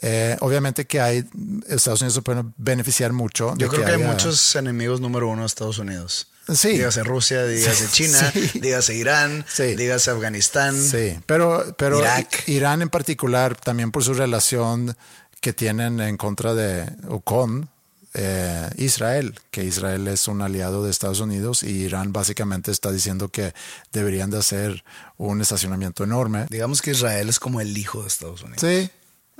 Eh, 0.00 0.36
obviamente 0.40 0.86
que 0.86 1.00
hay 1.00 1.24
Estados 1.68 2.00
Unidos 2.00 2.14
se 2.14 2.22
puede 2.22 2.44
beneficiar 2.56 3.12
mucho. 3.12 3.52
de 3.56 3.64
Yo 3.64 3.68
creo 3.68 3.84
que, 3.84 3.92
hay 3.92 4.00
haya- 4.02 4.10
muchos 4.10 4.54
enemigos 4.56 5.00
número 5.00 5.28
uno 5.28 5.40
de 5.42 5.46
Estados 5.46 5.78
Unidos. 5.78 6.28
Sí. 6.52 6.68
Dígase 6.70 7.02
Rusia, 7.04 7.44
dígase 7.46 7.88
China, 7.92 8.30
Sí. 8.32 8.58
dígase 8.60 8.94
Irán, 8.94 9.44
Sí. 9.48 9.74
dígase 9.76 10.10
Afganistán. 10.10 10.74
Sí, 10.80 11.18
pero, 11.26 11.74
pero 11.78 12.00
Irak. 12.00 12.48
Irán 12.48 12.82
en 12.82 12.90
particular, 12.90 13.56
también 13.56 13.90
por 13.92 14.04
su 14.04 14.14
relación 14.14 14.96
que 15.40 15.52
tienen 15.52 16.00
en 16.00 16.16
contra 16.16 16.54
de 16.54 16.90
o 17.08 17.20
con 17.20 17.68
eh, 18.14 18.70
Israel, 18.76 19.38
que 19.50 19.64
Israel 19.64 20.06
es 20.08 20.28
un 20.28 20.40
aliado 20.40 20.84
de 20.84 20.90
Estados 20.90 21.20
Unidos 21.20 21.62
y 21.64 21.70
Irán 21.70 22.12
básicamente 22.12 22.70
está 22.70 22.92
diciendo 22.92 23.28
que 23.28 23.52
deberían 23.92 24.30
de 24.30 24.38
hacer 24.38 24.84
un 25.16 25.40
estacionamiento 25.40 26.04
enorme. 26.04 26.46
Digamos 26.48 26.80
que 26.80 26.92
Israel 26.92 27.28
es 27.28 27.40
como 27.40 27.60
el 27.60 27.76
hijo 27.76 28.02
de 28.02 28.08
Estados 28.08 28.42
Unidos. 28.42 28.60
Sí, 28.60 28.88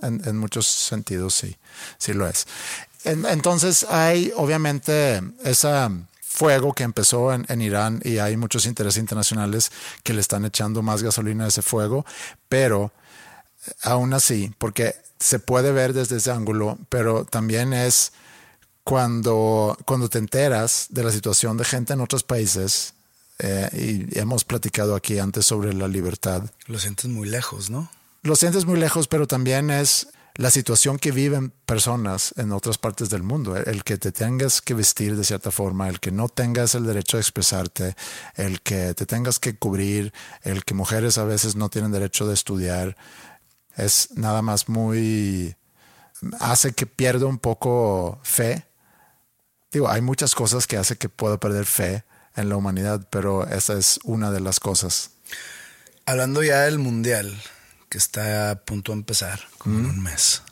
en, 0.03 0.23
en 0.27 0.37
muchos 0.39 0.67
sentidos 0.67 1.35
sí, 1.35 1.57
sí 1.99 2.15
lo 2.15 2.29
es. 2.29 2.47
En- 3.05 3.27
entonces 3.27 3.87
hay 3.89 4.33
obviamente 4.37 5.23
ese 5.45 5.69
fuego 6.35 6.73
que 6.73 6.83
empezó 6.83 7.33
en, 7.33 7.47
en 7.49 7.61
Irán 7.63 8.01
y 8.03 8.19
hay 8.19 8.37
muchos 8.37 8.67
intereses 8.67 9.01
internacionales 9.01 9.71
que 10.03 10.13
le 10.13 10.21
están 10.21 10.45
echando 10.45 10.83
más 10.83 11.03
gasolina 11.03 11.45
a 11.45 11.49
ese 11.49 11.63
fuego, 11.63 12.05
pero 12.49 12.93
eh, 13.67 13.73
aún 13.83 14.13
así, 14.13 14.53
porque 14.59 14.97
se 15.21 15.39
puede 15.39 15.71
ver 15.71 15.93
desde 15.93 16.17
ese 16.17 16.33
ángulo, 16.33 16.77
pero 16.89 17.25
también 17.25 17.73
es 17.73 18.13
cuando, 18.83 19.79
cuando 19.87 20.09
te 20.09 20.19
enteras 20.19 20.89
de 20.91 21.05
la 21.05 21.13
situación 21.13 21.57
de 21.57 21.65
gente 21.65 21.93
en 21.93 22.01
otros 22.01 22.25
países, 22.25 22.95
eh, 23.39 24.07
y 24.13 24.19
hemos 24.19 24.45
platicado 24.45 24.95
aquí 24.95 25.19
antes 25.19 25.47
sobre 25.47 25.73
la 25.73 25.89
libertad, 25.89 26.51
Lo 26.67 26.79
sientes 26.79 27.07
muy 27.07 27.29
lejos, 27.29 27.71
¿no? 27.71 27.91
lo 28.23 28.37
sientes 28.37 28.65
muy 28.65 28.79
lejos, 28.81 29.07
pero 29.07 29.27
también 29.27 29.71
es 29.71 30.09
la 30.37 30.51
situación 30.51 30.99
que 30.99 31.13
viven 31.13 31.53
personas 31.65 32.35
en 32.37 32.51
otras 32.53 32.77
partes 32.79 33.09
del 33.09 33.23
mundo. 33.23 33.57
El, 33.57 33.85
que 33.85 33.99
te 33.99 34.11
tengas 34.11 34.61
que 34.61 34.75
vestir 34.75 35.17
de 35.17 35.25
cierta 35.25 35.51
forma, 35.51 35.89
el 35.89 36.01
que 36.01 36.11
no 36.11 36.29
tengas 36.29 36.75
el 36.75 36.87
derecho 36.87 37.17
a 37.17 37.21
expresarte, 37.21 37.95
el 38.35 38.61
que 38.61 38.95
te 38.95 39.07
tengas 39.07 39.39
que 39.39 39.57
cubrir, 39.57 40.13
el 40.43 40.65
que 40.65 40.75
mujeres 40.75 41.19
a 41.19 41.25
veces 41.25 41.55
no 41.55 41.69
tienen 41.69 41.93
derecho 41.93 42.27
de 42.27 42.35
estudiar, 42.35 42.97
es 43.77 44.09
nada 44.17 44.43
más 44.43 44.69
muy... 44.69 45.57
hace 46.41 46.73
que 46.73 46.87
pierda 46.87 47.27
un 47.27 47.39
poco 47.39 48.19
fe. 48.23 48.67
Digo, 49.71 49.89
hay 49.89 50.01
muchas 50.01 50.35
cosas 50.35 50.67
que 50.67 50.77
hace 50.77 50.97
que 50.97 51.09
pueda 51.09 51.39
perder 51.39 51.65
fe 51.65 52.05
en 52.37 52.49
la 52.49 52.57
humanidad, 52.57 53.07
pero 53.11 53.47
esa 53.47 53.75
es 53.75 54.01
una 54.03 54.33
de 54.33 54.41
las 54.41 54.59
cosas. 54.59 55.11
Hablando 56.07 56.43
ya 56.43 56.63
del 56.63 56.79
mundial, 56.79 57.41
que 57.95 57.99
está 57.99 58.51
a 58.51 58.55
punto 58.57 58.91
de 58.91 58.99
empezar, 58.99 59.39
como 59.57 59.79
en 59.79 59.87
un 59.87 60.03
mes. 60.03 60.43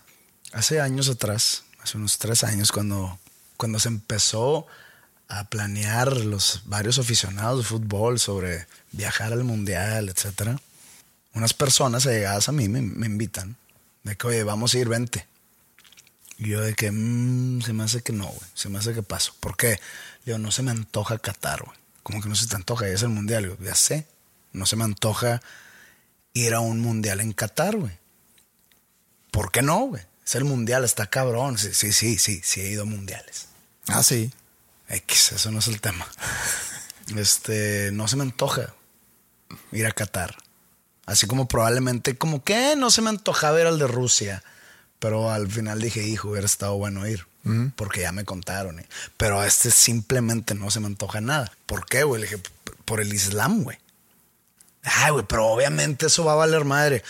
Hace 0.52 0.80
años 0.80 1.08
atrás, 1.08 1.64
hace 1.82 1.96
unos 1.98 2.18
tres 2.18 2.44
años, 2.44 2.70
cuando, 2.70 3.18
cuando 3.56 3.80
se 3.80 3.88
empezó 3.88 4.68
a 5.26 5.42
planear 5.48 6.18
los 6.18 6.62
varios 6.66 7.00
aficionados 7.00 7.58
de 7.58 7.64
fútbol 7.64 8.20
sobre 8.20 8.68
viajar 8.92 9.32
al 9.32 9.42
mundial, 9.42 10.08
etcétera, 10.08 10.60
unas 11.34 11.52
personas 11.52 12.06
allegadas 12.06 12.48
a 12.48 12.52
mí 12.52 12.68
me, 12.68 12.80
me 12.80 13.06
invitan 13.06 13.56
de 14.04 14.14
que, 14.14 14.28
oye, 14.28 14.44
vamos 14.44 14.74
a 14.74 14.78
ir, 14.78 14.88
vente. 14.88 15.26
Y 16.38 16.50
yo 16.50 16.60
de 16.60 16.74
que, 16.74 16.92
"Mm, 16.92 17.60
se 17.62 17.72
me 17.72 17.82
hace 17.82 18.02
que 18.02 18.12
no, 18.12 18.26
güey. 18.26 18.50
Se 18.54 18.68
me 18.68 18.78
hace 18.78 18.94
que 18.94 19.02
paso. 19.02 19.34
¿Por 19.40 19.56
qué? 19.56 19.80
Digo, 20.24 20.38
no 20.38 20.52
se 20.52 20.62
me 20.62 20.70
antoja 20.70 21.18
Qatar, 21.18 21.64
güey. 21.64 21.76
¿Cómo 22.04 22.22
que 22.22 22.28
no 22.28 22.36
se 22.36 22.46
te 22.46 22.54
antoja? 22.54 22.86
Ya 22.86 22.94
es 22.94 23.02
el 23.02 23.08
mundial. 23.08 23.42
Digo, 23.42 23.56
ya 23.60 23.74
sé. 23.74 24.06
No 24.52 24.64
se 24.64 24.76
me 24.76 24.84
antoja 24.84 25.42
ir 26.34 26.54
a 26.54 26.60
un 26.60 26.80
mundial 26.80 27.20
en 27.20 27.32
Qatar, 27.32 27.76
güey. 27.76 27.92
¿Por 29.30 29.50
qué 29.50 29.62
no, 29.62 29.80
güey? 29.86 30.02
Es 30.24 30.34
el 30.34 30.44
mundial, 30.44 30.84
está 30.84 31.06
cabrón. 31.08 31.58
Sí, 31.58 31.72
sí, 31.74 31.92
sí, 31.92 32.18
sí, 32.18 32.40
sí 32.44 32.60
he 32.60 32.68
ido 32.70 32.82
a 32.82 32.86
mundiales. 32.86 33.46
Ah, 33.88 34.02
sí. 34.02 34.30
X, 34.88 35.32
eso 35.32 35.50
no 35.50 35.58
es 35.60 35.68
el 35.68 35.80
tema. 35.80 36.06
Este, 37.16 37.90
no 37.92 38.06
se 38.08 38.16
me 38.16 38.22
antoja 38.22 38.72
ir 39.72 39.86
a 39.86 39.90
Qatar. 39.90 40.36
Así 41.04 41.26
como 41.26 41.48
probablemente, 41.48 42.16
como 42.16 42.42
que 42.44 42.74
no 42.76 42.90
se 42.90 43.02
me 43.02 43.10
antojaba 43.10 43.60
ir 43.60 43.66
al 43.66 43.78
de 43.78 43.86
Rusia. 43.88 44.42
Pero 44.98 45.30
al 45.30 45.50
final 45.50 45.80
dije, 45.80 46.06
hijo, 46.06 46.30
hubiera 46.30 46.46
estado 46.46 46.76
bueno 46.78 47.06
ir. 47.06 47.26
Porque 47.74 48.02
ya 48.02 48.12
me 48.12 48.24
contaron. 48.24 48.78
eh. 48.78 48.86
Pero 49.16 49.40
a 49.40 49.46
este 49.48 49.72
simplemente 49.72 50.54
no 50.54 50.70
se 50.70 50.78
me 50.78 50.86
antoja 50.86 51.20
nada. 51.20 51.52
¿Por 51.66 51.86
qué, 51.86 52.04
güey? 52.04 52.20
Le 52.22 52.28
dije, 52.28 52.38
"P- 52.38 52.72
por 52.84 53.00
el 53.00 53.12
Islam, 53.12 53.64
güey. 53.64 53.78
Ay, 54.82 55.12
güey, 55.12 55.24
pero 55.28 55.46
obviamente 55.46 56.06
eso 56.06 56.24
va 56.24 56.32
a 56.32 56.36
valer 56.36 56.64
madre. 56.64 57.02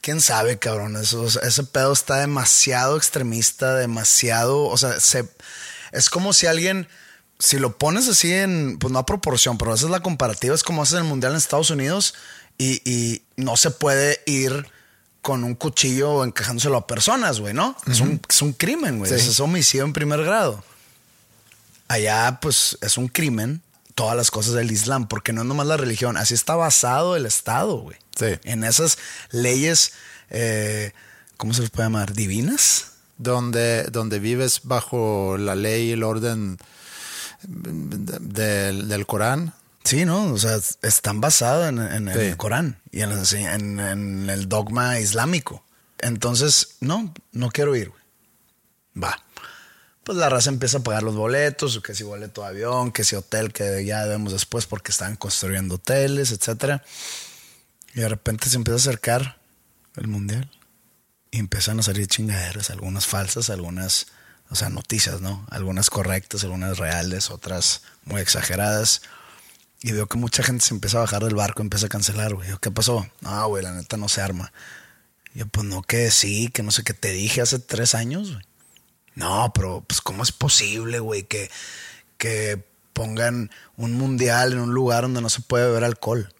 ¿Quién 0.00 0.20
sabe, 0.20 0.58
cabrón? 0.58 0.96
Eso, 0.96 1.26
ese 1.26 1.64
pedo 1.64 1.92
está 1.92 2.16
demasiado 2.16 2.96
extremista, 2.96 3.74
demasiado... 3.74 4.64
O 4.64 4.76
sea, 4.76 4.98
se, 5.00 5.28
es 5.92 6.08
como 6.10 6.32
si 6.32 6.46
alguien... 6.46 6.88
Si 7.38 7.58
lo 7.58 7.76
pones 7.78 8.08
así 8.08 8.32
en... 8.32 8.78
Pues 8.78 8.92
no 8.92 8.98
a 8.98 9.06
proporción, 9.06 9.58
pero 9.58 9.74
esa 9.74 9.86
es 9.86 9.90
la 9.90 10.00
comparativa. 10.00 10.54
Es 10.54 10.62
como 10.62 10.82
haces 10.82 10.98
el 10.98 11.04
Mundial 11.04 11.32
en 11.32 11.38
Estados 11.38 11.70
Unidos 11.70 12.14
y, 12.58 12.82
y 12.90 13.22
no 13.36 13.56
se 13.56 13.70
puede 13.70 14.22
ir 14.26 14.66
con 15.22 15.44
un 15.44 15.54
cuchillo 15.54 16.24
encajándoselo 16.24 16.78
a 16.78 16.86
personas, 16.86 17.40
güey, 17.40 17.52
¿no? 17.52 17.76
es, 17.86 18.00
un, 18.00 18.22
es 18.26 18.40
un 18.40 18.54
crimen, 18.54 18.98
güey. 18.98 19.10
Sí. 19.10 19.28
Es 19.28 19.40
homicidio 19.40 19.84
en 19.84 19.92
primer 19.92 20.22
grado 20.24 20.64
allá 21.90 22.38
pues 22.40 22.78
es 22.80 22.96
un 22.96 23.08
crimen 23.08 23.62
todas 24.00 24.16
las 24.16 24.30
cosas 24.30 24.54
del 24.54 24.70
Islam, 24.72 25.08
porque 25.08 25.34
no 25.34 25.42
es 25.42 25.46
nomás 25.46 25.66
la 25.66 25.76
religión, 25.76 26.16
así 26.16 26.32
está 26.32 26.56
basado 26.56 27.16
el 27.16 27.26
Estado, 27.26 27.76
güey. 27.76 27.98
Sí. 28.18 28.28
En 28.44 28.64
esas 28.64 28.96
leyes, 29.30 29.92
eh, 30.30 30.92
¿cómo 31.36 31.52
se 31.52 31.60
les 31.60 31.68
puede 31.70 31.84
llamar? 31.84 32.14
¿Divinas? 32.14 32.92
Donde, 33.18 33.82
donde 33.92 34.18
vives 34.18 34.62
bajo 34.64 35.36
la 35.36 35.54
ley 35.54 35.88
y 35.88 35.92
el 35.92 36.02
orden 36.02 36.56
del, 37.42 38.88
del 38.88 39.06
Corán. 39.06 39.52
Sí, 39.84 40.06
¿no? 40.06 40.32
O 40.32 40.38
sea, 40.38 40.58
están 40.80 41.20
basados 41.20 41.68
en, 41.68 41.78
en 41.78 42.10
Sí. 42.10 42.18
el 42.20 42.36
Corán 42.38 42.80
y 42.90 43.02
en, 43.02 44.30
el 44.30 44.48
dogma 44.48 44.98
islámico. 44.98 45.62
Entonces, 45.98 46.76
no, 46.80 47.12
no 47.32 47.50
quiero 47.50 47.76
ir, 47.76 47.90
güey. 47.90 48.02
Va. 49.04 49.22
Pues 50.10 50.18
la 50.18 50.28
raza 50.28 50.50
empieza 50.50 50.78
a 50.78 50.82
pagar 50.82 51.04
los 51.04 51.14
boletos, 51.14 51.80
que 51.84 51.94
si 51.94 52.02
boleto 52.02 52.40
de 52.40 52.48
avión, 52.48 52.90
que 52.90 53.04
si 53.04 53.14
hotel, 53.14 53.52
que 53.52 53.84
ya 53.84 54.04
vemos 54.06 54.32
después 54.32 54.66
porque 54.66 54.90
están 54.90 55.14
construyendo 55.14 55.76
hoteles, 55.76 56.32
etcétera. 56.32 56.82
Y 57.94 58.00
de 58.00 58.08
repente 58.08 58.50
se 58.50 58.56
empieza 58.56 58.74
a 58.74 58.90
acercar 58.90 59.38
el 59.94 60.08
mundial. 60.08 60.50
Y 61.30 61.38
empiezan 61.38 61.78
a 61.78 61.84
salir 61.84 62.08
chingaderas, 62.08 62.70
algunas 62.70 63.06
falsas, 63.06 63.50
algunas, 63.50 64.08
o 64.48 64.56
sea, 64.56 64.68
noticias, 64.68 65.20
¿no? 65.20 65.46
Algunas 65.48 65.90
correctas, 65.90 66.42
algunas 66.42 66.78
reales, 66.78 67.30
otras 67.30 67.82
muy 68.04 68.20
exageradas. 68.20 69.02
Y 69.80 69.92
veo 69.92 70.08
que 70.08 70.18
mucha 70.18 70.42
gente 70.42 70.64
se 70.64 70.74
empieza 70.74 70.98
a 70.98 71.02
bajar 71.02 71.22
del 71.22 71.36
barco, 71.36 71.62
empieza 71.62 71.86
a 71.86 71.88
cancelar, 71.88 72.34
güey. 72.34 72.48
¿Qué 72.60 72.72
pasó? 72.72 73.06
No, 73.20 73.46
güey, 73.46 73.62
la 73.62 73.74
neta 73.74 73.96
no 73.96 74.08
se 74.08 74.20
arma. 74.20 74.52
Yo, 75.34 75.46
pues 75.46 75.64
no, 75.68 75.82
que 75.82 76.10
sí, 76.10 76.48
que 76.48 76.64
no 76.64 76.72
sé 76.72 76.82
qué 76.82 76.94
te 76.94 77.12
dije 77.12 77.42
hace 77.42 77.60
tres 77.60 77.94
años, 77.94 78.32
güey. 78.32 78.49
No, 79.20 79.52
pero 79.54 79.84
pues 79.86 80.00
¿cómo 80.00 80.22
es 80.22 80.32
posible, 80.32 80.98
güey, 80.98 81.24
que, 81.24 81.50
que 82.16 82.64
pongan 82.94 83.50
un 83.76 83.92
mundial 83.94 84.52
en 84.52 84.60
un 84.60 84.72
lugar 84.72 85.02
donde 85.02 85.20
no 85.20 85.28
se 85.28 85.42
puede 85.42 85.66
beber 85.66 85.84
alcohol? 85.84 86.32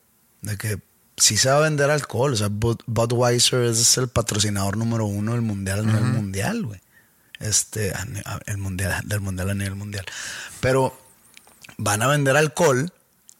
De 0.42 0.56
que 0.56 0.80
sí 1.16 1.36
se 1.36 1.50
va 1.50 1.58
a 1.58 1.60
vender 1.60 1.90
alcohol. 1.90 2.32
O 2.32 2.36
sea, 2.36 2.48
Bud- 2.48 2.82
Budweiser 2.86 3.60
es 3.64 3.98
el 3.98 4.08
patrocinador 4.08 4.76
número 4.76 5.04
uno 5.04 5.32
del 5.32 5.42
mundial, 5.42 5.86
no 5.86 5.98
el 5.98 6.04
mundial, 6.04 6.64
güey. 6.64 6.80
Este, 7.38 7.92
el 8.46 8.56
mundial, 8.58 9.02
del 9.06 9.20
mundial 9.20 9.50
a 9.50 9.54
nivel 9.54 9.74
mundial. 9.74 10.04
Pero 10.60 10.98
van 11.76 12.02
a 12.02 12.06
vender 12.06 12.36
alcohol 12.36 12.92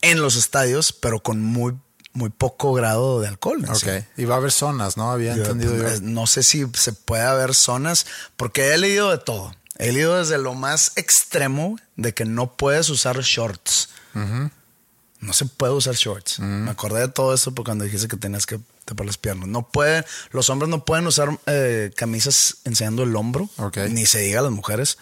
en 0.02 0.20
los 0.20 0.36
estadios, 0.36 0.92
pero 0.92 1.20
con 1.22 1.42
muy, 1.42 1.76
muy 2.12 2.30
poco 2.30 2.72
grado 2.72 3.20
de 3.20 3.28
alcohol. 3.28 3.64
Ok. 3.68 3.76
sí. 3.76 3.90
Y 4.16 4.24
va 4.24 4.34
a 4.34 4.38
haber 4.38 4.52
zonas, 4.52 4.96
¿no? 4.96 5.10
Había 5.12 5.34
Yo, 5.36 5.42
entendido 5.44 5.76
pues, 5.76 6.00
yo. 6.00 6.06
No 6.08 6.26
sé 6.26 6.42
si 6.42 6.66
se 6.74 6.92
puede 6.92 7.22
haber 7.22 7.54
zonas, 7.54 8.06
porque 8.36 8.72
he 8.74 8.78
leído 8.78 9.10
de 9.10 9.18
todo. 9.18 9.54
He 9.78 9.92
leído 9.92 10.18
desde 10.18 10.36
lo 10.38 10.54
más 10.54 10.92
extremo 10.96 11.78
de 11.96 12.12
que 12.12 12.24
no 12.24 12.56
puedes 12.56 12.88
usar 12.90 13.18
shorts. 13.20 13.88
No 14.14 15.32
se 15.34 15.44
puede 15.46 15.72
usar 15.72 15.94
shorts. 15.94 16.38
Me 16.40 16.70
acordé 16.70 17.00
de 17.00 17.08
todo 17.08 17.34
eso 17.34 17.54
porque 17.54 17.68
cuando 17.70 17.84
dijiste 17.84 18.08
que 18.08 18.16
tenías 18.16 18.46
que 18.46 18.58
tapar 18.86 19.06
las 19.06 19.18
piernas. 19.18 19.48
No 19.48 19.68
pueden, 19.68 20.04
los 20.32 20.48
hombres 20.50 20.68
no 20.68 20.84
pueden 20.84 21.06
usar 21.06 21.38
eh, 21.46 21.92
camisas 21.96 22.56
enseñando 22.64 23.02
el 23.04 23.14
hombro, 23.14 23.48
Ok. 23.58 23.76
ni 23.90 24.04
se 24.06 24.18
diga 24.20 24.40
las 24.42 24.50
mujeres. 24.50 24.98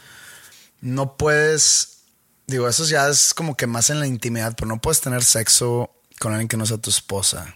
No 0.80 1.16
puedes, 1.16 1.98
digo, 2.46 2.68
eso 2.68 2.84
ya 2.84 3.08
es 3.08 3.32
como 3.32 3.56
que 3.56 3.66
más 3.66 3.90
en 3.90 3.98
la 4.00 4.06
intimidad, 4.06 4.54
pero 4.56 4.68
no 4.68 4.80
puedes 4.80 5.00
tener 5.00 5.24
sexo 5.24 5.90
con 6.18 6.32
alguien 6.32 6.48
que 6.48 6.56
no 6.56 6.66
sea 6.66 6.78
tu 6.78 6.90
esposa. 6.90 7.54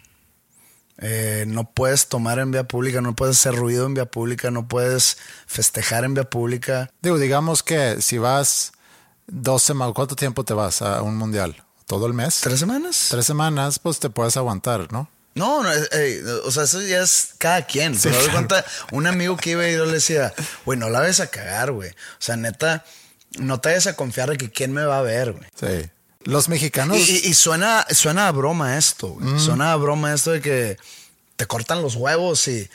Eh, 0.98 1.44
no 1.48 1.70
puedes 1.70 2.09
tomar 2.09 2.38
en 2.38 2.51
vía 2.51 2.64
pública, 2.64 3.01
no 3.01 3.16
puedes 3.16 3.38
hacer 3.38 3.57
ruido 3.57 3.87
en 3.87 3.94
vía 3.94 4.07
pública, 4.07 4.51
no 4.51 4.68
puedes 4.68 5.18
festejar 5.46 6.05
en 6.05 6.14
vía 6.14 6.31
pública. 6.31 6.90
Digo, 7.01 7.18
digamos 7.18 7.62
que 7.62 8.01
si 8.01 8.18
vas 8.18 8.72
dos 9.27 9.62
semanas, 9.62 9.94
¿cuánto 9.94 10.14
tiempo 10.14 10.44
te 10.44 10.55
vas 10.55 10.83
a 10.83 11.03
un 11.03 11.16
mundial? 11.16 11.64
¿Todo 11.87 12.07
el 12.07 12.14
mes? 12.14 12.40
¿Tres 12.40 12.61
semanas? 12.61 13.09
Tres 13.11 13.27
semanas, 13.27 13.79
pues 13.79 13.98
te 13.98 14.11
puedes 14.11 14.37
aguantar, 14.37 14.92
¿no? 14.92 15.09
No, 15.35 15.62
no, 15.62 15.72
eh, 15.72 15.88
eh, 15.92 16.22
o 16.44 16.51
sea, 16.51 16.64
eso 16.64 16.81
ya 16.83 17.03
es 17.03 17.31
cada 17.38 17.62
quien. 17.66 17.98
Sí, 17.98 18.09
claro. 18.11 18.33
cuenta, 18.33 18.64
un 18.90 19.07
amigo 19.07 19.37
que 19.37 19.51
iba 19.51 19.66
y 19.66 19.75
yo 19.75 19.87
le 19.87 19.94
decía, 19.94 20.33
güey, 20.64 20.79
no 20.79 20.90
la 20.90 21.01
ves 21.01 21.20
a 21.20 21.29
cagar, 21.29 21.72
güey. 21.72 21.90
O 21.90 22.20
sea, 22.20 22.37
neta, 22.37 22.85
no 23.38 23.61
te 23.61 23.70
vayas 23.70 23.87
a 23.87 23.96
confiar 23.96 24.29
de 24.31 24.37
que 24.37 24.51
quién 24.51 24.72
me 24.72 24.85
va 24.85 24.98
a 24.98 25.03
ver, 25.03 25.33
güey. 25.33 25.44
Sí. 25.59 25.90
Los 26.25 26.49
mexicanos. 26.49 26.97
Y, 26.99 27.35
suena, 27.35 27.87
suena 27.91 28.29
a 28.29 28.33
broma 28.33 28.77
esto, 28.79 29.09
güey. 29.09 29.39
Suena 29.41 29.73
a 29.73 29.77
broma 29.77 30.13
esto 30.15 30.31
de 30.33 30.41
que 30.41 30.77
te 31.37 31.47
cortan 31.47 31.83
los 31.83 31.95
huevos 31.97 32.47
y 32.49 32.69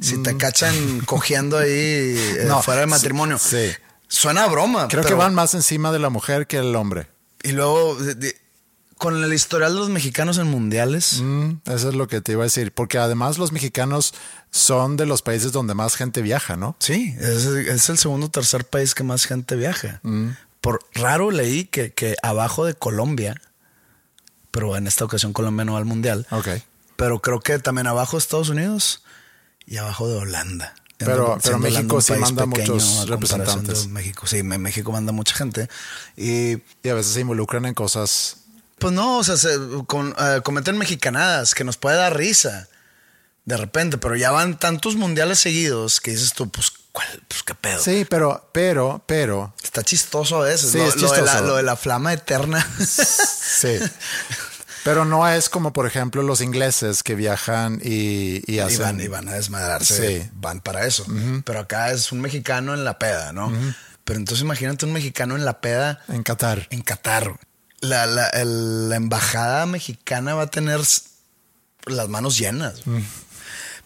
si 0.00 0.22
te 0.22 0.36
cachan 0.36 1.00
cogiendo 1.06 1.58
ahí 1.58 1.70
eh, 1.70 2.44
No, 2.46 2.62
fuera 2.62 2.80
de 2.80 2.86
matrimonio. 2.86 3.38
sí. 3.38 3.70
Suena 4.08 4.44
a 4.44 4.48
broma. 4.48 4.88
creo 4.88 5.04
que 5.04 5.14
van 5.14 5.34
más 5.34 5.54
encima 5.54 5.90
de 5.90 5.98
la 5.98 6.10
mujer 6.10 6.46
que 6.46 6.58
el 6.58 6.76
hombre. 6.76 7.06
Y 7.42 7.52
luego, 7.52 7.94
de- 7.96 8.14
de- 8.14 8.36
con 8.98 9.24
el 9.24 9.32
historial 9.32 9.72
de 9.72 9.80
los 9.80 9.88
mexicanos 9.88 10.36
en 10.38 10.46
mundiales, 10.48 11.20
Mm, 11.22 11.54
eso 11.64 11.88
es 11.88 11.94
lo 11.94 12.06
que 12.08 12.20
te 12.20 12.32
iba 12.32 12.42
a 12.42 12.44
decir. 12.44 12.72
Porque 12.72 12.98
además 12.98 13.38
los 13.38 13.50
mexicanos 13.52 14.12
son 14.50 14.96
de 14.98 15.06
los 15.06 15.22
países 15.22 15.50
donde 15.50 15.72
más 15.74 15.96
gente 15.96 16.20
viaja, 16.22 16.56
¿no? 16.56 16.76
sí, 16.78 17.16
es, 17.18 17.46
es 17.46 17.88
el 17.88 17.96
segundo 17.98 18.26
o 18.26 18.30
tercer 18.30 18.64
país 18.66 18.94
que 18.94 19.02
más 19.02 19.24
gente 19.24 19.56
viaja. 19.56 20.00
Por 20.62 20.80
raro 20.94 21.30
leí 21.30 21.64
que, 21.66 21.92
que 21.92 22.16
abajo 22.22 22.64
de 22.64 22.72
Colombia, 22.72 23.38
pero 24.50 24.74
en 24.76 24.86
esta 24.86 25.04
ocasión 25.04 25.34
Colombia 25.34 25.64
no 25.66 25.72
va 25.74 25.78
al 25.78 25.84
mundial, 25.84 26.26
Ok. 26.30 26.48
pero 26.96 27.20
creo 27.20 27.40
que 27.40 27.58
también 27.58 27.86
abajo 27.86 28.12
de 28.16 28.20
Estados 28.20 28.48
Unidos 28.48 29.02
y 29.66 29.76
abajo 29.76 30.08
de 30.08 30.16
Holanda. 30.16 30.74
Pero- 30.98 31.36
pero 31.42 31.58
México 31.58 32.00
sí 32.00 32.12
manda 32.14 32.46
muchos 32.46 33.08
representantes. 33.08 33.88
México, 33.88 34.26
sí, 34.28 34.42
México 34.44 34.92
manda 34.92 35.10
mucha 35.12 35.34
gente. 35.34 35.68
Y 36.16 36.58
Y 36.84 36.88
a 36.88 36.94
veces 36.94 37.12
se 37.14 37.20
involucran 37.20 37.66
en 37.66 37.74
cosas. 37.74 38.36
Pues 38.78 38.92
no, 38.94 39.18
o 39.18 39.24
sea, 39.24 39.36
se 39.36 39.50
con- 39.88 40.14
eh, 40.18 40.40
cometen 40.44 40.78
mexicanadas 40.78 41.54
que 41.54 41.64
nos 41.64 41.76
puede 41.76 41.96
dar 41.96 42.16
risa 42.16 42.68
de 43.46 43.56
repente, 43.56 43.98
pero 43.98 44.14
ya 44.14 44.30
van 44.30 44.56
tantos 44.60 44.94
mundiales 44.94 45.40
seguidos 45.40 46.00
que 46.00 46.12
dices 46.12 46.34
tú, 46.34 46.48
pues, 46.48 46.72
¿cuál? 46.92 47.08
Pues 47.28 47.42
qué 47.42 47.54
pedo. 47.54 47.82
Sí, 47.82 48.06
pero, 48.08 48.48
pero, 48.52 49.02
pero. 49.06 49.54
Está 49.62 49.82
chistoso 49.82 50.42
a 50.42 50.44
veces. 50.46 50.70
Sí, 50.72 50.78
lo, 50.78 50.84
es 50.88 50.96
lo 50.96 51.10
de 51.12 51.22
la, 51.22 51.24
chistoso. 51.32 51.44
lo 51.46 51.56
de 51.56 51.62
la 51.62 51.76
flama 51.76 52.12
eterna. 52.12 52.66
Sí. 52.86 53.78
Pero 54.84 55.04
no 55.04 55.28
es 55.28 55.48
como, 55.48 55.72
por 55.72 55.86
ejemplo, 55.86 56.24
los 56.24 56.40
ingleses 56.40 57.04
que 57.04 57.14
viajan 57.14 57.80
y, 57.84 58.42
y 58.52 58.58
van, 58.78 59.00
y 59.00 59.06
van 59.06 59.28
a 59.28 59.34
desmadrarse. 59.34 60.22
Sí. 60.22 60.30
Van 60.34 60.60
para 60.60 60.84
eso. 60.86 61.06
Pero 61.44 61.60
acá 61.60 61.92
es 61.92 62.10
un 62.10 62.20
mexicano 62.20 62.74
en 62.74 62.82
la 62.84 62.98
peda, 62.98 63.32
¿no? 63.32 63.52
Pero 64.02 64.18
entonces 64.18 64.42
imagínate 64.42 64.84
un 64.84 64.92
mexicano 64.92 65.36
en 65.36 65.44
la 65.44 65.60
peda 65.60 66.02
En 66.08 66.24
Qatar. 66.24 66.66
en 66.70 66.82
Qatar. 66.82 67.38
La, 67.78 68.06
la- 68.06 68.26
el- 68.30 68.88
la 68.88 68.96
embajada 68.96 69.66
mexicana 69.66 70.34
va 70.34 70.42
a 70.44 70.50
tener 70.50 70.80
las 71.86 72.08
manos 72.08 72.36
llenas. 72.36 72.82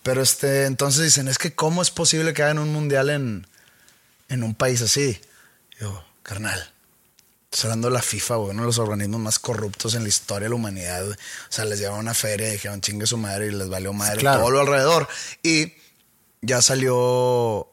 Pero 0.07 0.23
este, 0.23 0.67
entonces 0.67 1.03
dicen, 1.03 1.27
es 1.27 1.37
que 1.37 1.53
cómo 1.57 1.83
es 1.83 1.91
posible 1.91 2.33
que 2.33 2.45
hagan 2.45 2.61
un 2.61 2.73
mundial 2.73 3.11
en, 3.11 3.45
en 4.29 4.45
un 4.45 4.55
país 4.55 4.81
así. 4.81 5.21
Yo, 5.81 6.05
carnal, 6.23 6.71
Estoy 7.53 7.71
hablando 7.71 7.89
de 7.89 7.95
la 7.95 8.03
FIFA, 8.03 8.37
uno 8.39 8.63
de 8.63 8.67
los 8.67 8.79
organismos 8.79 9.21
más 9.21 9.39
corruptos 9.41 9.95
en 9.95 10.03
la 10.05 10.09
historia 10.09 10.45
de 10.45 10.51
la 10.51 10.55
humanidad. 10.55 11.09
O 11.11 11.17
sea, 11.49 11.65
les 11.65 11.81
llevaron 11.81 12.01
una 12.01 12.15
feria 12.15 12.49
y 12.49 12.53
dijeron 12.53 12.81
chingue 12.83 13.07
su 13.07 13.17
madre 13.17 13.47
y 13.49 13.51
les 13.51 13.69
valió 13.69 13.93
madre 13.93 14.19
Claro. 14.19 14.41
todo 14.43 14.51
lo 14.53 14.61
alrededor. 14.61 15.09
Y 15.43 15.73
ya 16.41 16.63
salió 16.63 17.67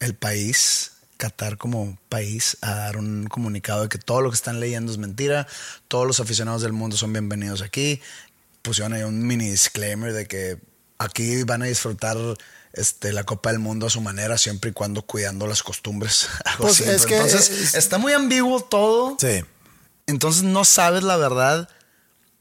el 0.00 0.14
país, 0.14 0.92
Qatar 1.16 1.56
como 1.56 1.96
país, 2.10 2.58
a 2.60 2.74
dar 2.74 2.96
un 2.98 3.28
comunicado 3.28 3.84
de 3.84 3.88
que 3.88 3.98
todo 3.98 4.20
lo 4.20 4.30
que 4.30 4.34
están 4.36 4.60
leyendo 4.60 4.92
es 4.92 4.98
mentira. 4.98 5.46
Todos 5.86 6.06
los 6.06 6.20
aficionados 6.20 6.60
del 6.60 6.72
mundo 6.72 6.98
son 6.98 7.12
bienvenidos 7.12 7.62
aquí. 7.62 8.02
Pusieron 8.62 8.92
ahí 8.92 9.04
un 9.04 9.26
mini 9.26 9.48
disclaimer 9.50 10.12
de 10.12 10.26
que 10.26 10.58
aquí 10.98 11.42
van 11.44 11.62
a 11.62 11.66
disfrutar 11.66 12.16
este, 12.72 13.12
la 13.12 13.24
Copa 13.24 13.50
del 13.50 13.58
Mundo 13.60 13.86
a 13.86 13.90
su 13.90 14.00
manera, 14.00 14.36
siempre 14.38 14.70
y 14.70 14.72
cuando 14.72 15.02
cuidando 15.02 15.46
las 15.46 15.62
costumbres. 15.62 16.28
Pues 16.58 16.80
es 16.80 17.06
que 17.06 17.16
Entonces, 17.16 17.48
es- 17.50 17.74
está 17.74 17.98
muy 17.98 18.12
ambiguo 18.12 18.60
todo. 18.62 19.16
Sí. 19.20 19.44
Entonces 20.06 20.42
no 20.42 20.64
sabes 20.64 21.02
la 21.02 21.16
verdad 21.16 21.68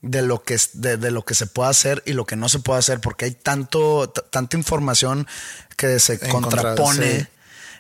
de 0.02 0.22
lo 0.22 0.44
que 0.44 0.58
de, 0.74 0.98
de 0.98 1.12
lo 1.12 1.26
que 1.26 1.34
se 1.34 1.48
puede 1.48 1.70
hacer 1.70 2.04
y 2.06 2.14
lo 2.14 2.26
que 2.26 2.36
no 2.36 2.50
se 2.50 2.60
puede 2.60 2.80
hacer 2.80 3.00
porque 3.02 3.26
hay 3.26 3.32
tanto 3.32 4.10
tanta 4.10 4.56
información 4.56 5.28
que 5.76 6.00
se 6.00 6.14
En 6.14 6.30
contra, 6.32 6.62
contrapone. 6.62 7.20
sí. 7.22 7.28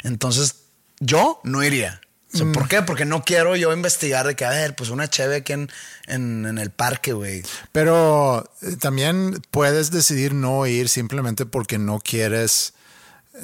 Entonces 0.03 0.55
yo 0.99 1.39
no 1.43 1.63
iría. 1.63 2.01
O 2.33 2.37
sea, 2.37 2.45
Mm. 2.45 2.51
¿Por 2.51 2.67
qué? 2.67 2.81
Porque 2.81 3.05
no 3.05 3.23
quiero 3.23 3.55
yo 3.55 3.71
investigar 3.71 4.27
de 4.27 4.35
que, 4.35 4.43
a 4.45 4.49
ver, 4.49 4.75
pues 4.75 4.89
una 4.89 5.09
cheve 5.09 5.37
aquí 5.37 5.53
en, 5.53 5.69
en, 6.07 6.45
en 6.45 6.57
el 6.57 6.71
parque, 6.71 7.13
güey. 7.13 7.41
Pero 7.71 8.49
eh, 8.61 8.75
también 8.79 9.41
puedes 9.51 9.91
decidir 9.91 10.33
no 10.33 10.65
ir 10.67 10.89
simplemente 10.89 11.45
porque 11.45 11.77
no 11.77 11.99
quieres 11.99 12.73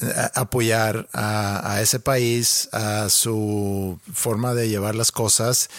eh, 0.01 0.11
a- 0.15 0.31
apoyar 0.41 1.07
a, 1.13 1.73
a 1.75 1.81
ese 1.81 1.99
país, 2.01 2.67
a 2.73 3.07
su 3.09 3.99
forma 4.13 4.53
de 4.53 4.67
llevar 4.67 4.95
las 4.95 5.11
cosas 5.13 5.69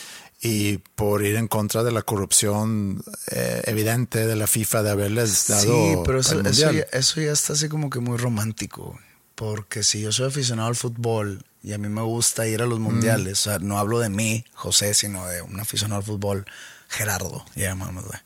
y 0.41 0.79
por 0.95 1.25
ir 1.25 1.37
en 1.37 1.47
contra 1.49 1.85
de 1.85 1.93
la 1.93 2.03
corrupción 2.03 3.03
eh, 3.31 3.63
evidente 3.67 4.27
de 4.27 4.37
la 4.37 4.47
FIFA 4.47 4.83
de 4.83 4.91
haberles 4.91 5.47
dado 5.49 5.63
Sí, 5.63 5.97
pero 6.05 6.21
eso, 6.21 6.41
ya, 6.51 6.71
eso 6.93 7.21
ya 7.21 7.33
está 7.33 7.53
así 7.55 7.69
como 7.69 7.91
que 7.91 8.01
muy 8.01 8.17
romántico. 8.19 8.99
Porque 9.35 9.83
si 9.83 10.01
yo 10.01 10.13
soy 10.13 10.29
aficionado 10.29 10.69
al 10.69 10.77
fútbol 10.77 11.45
y 11.65 11.73
a 11.73 11.79
mí 11.79 11.89
me 11.89 12.03
gusta 12.03 12.47
ir 12.47 12.63
a 12.63 12.67
los 12.67 12.79
mundiales, 12.79 13.41
o 13.47 13.51
sea, 13.51 13.59
no 13.59 13.79
hablo 13.79 13.99
de 13.99 14.11
mí, 14.11 14.45
José, 14.53 14.95
sino 14.95 15.27
de 15.27 15.43
un 15.43 15.59
aficionado 15.59 15.99
al 16.01 16.05
fútbol, 16.07 16.45
Gerardo, 16.89 17.45
llamémosle. 17.57 18.21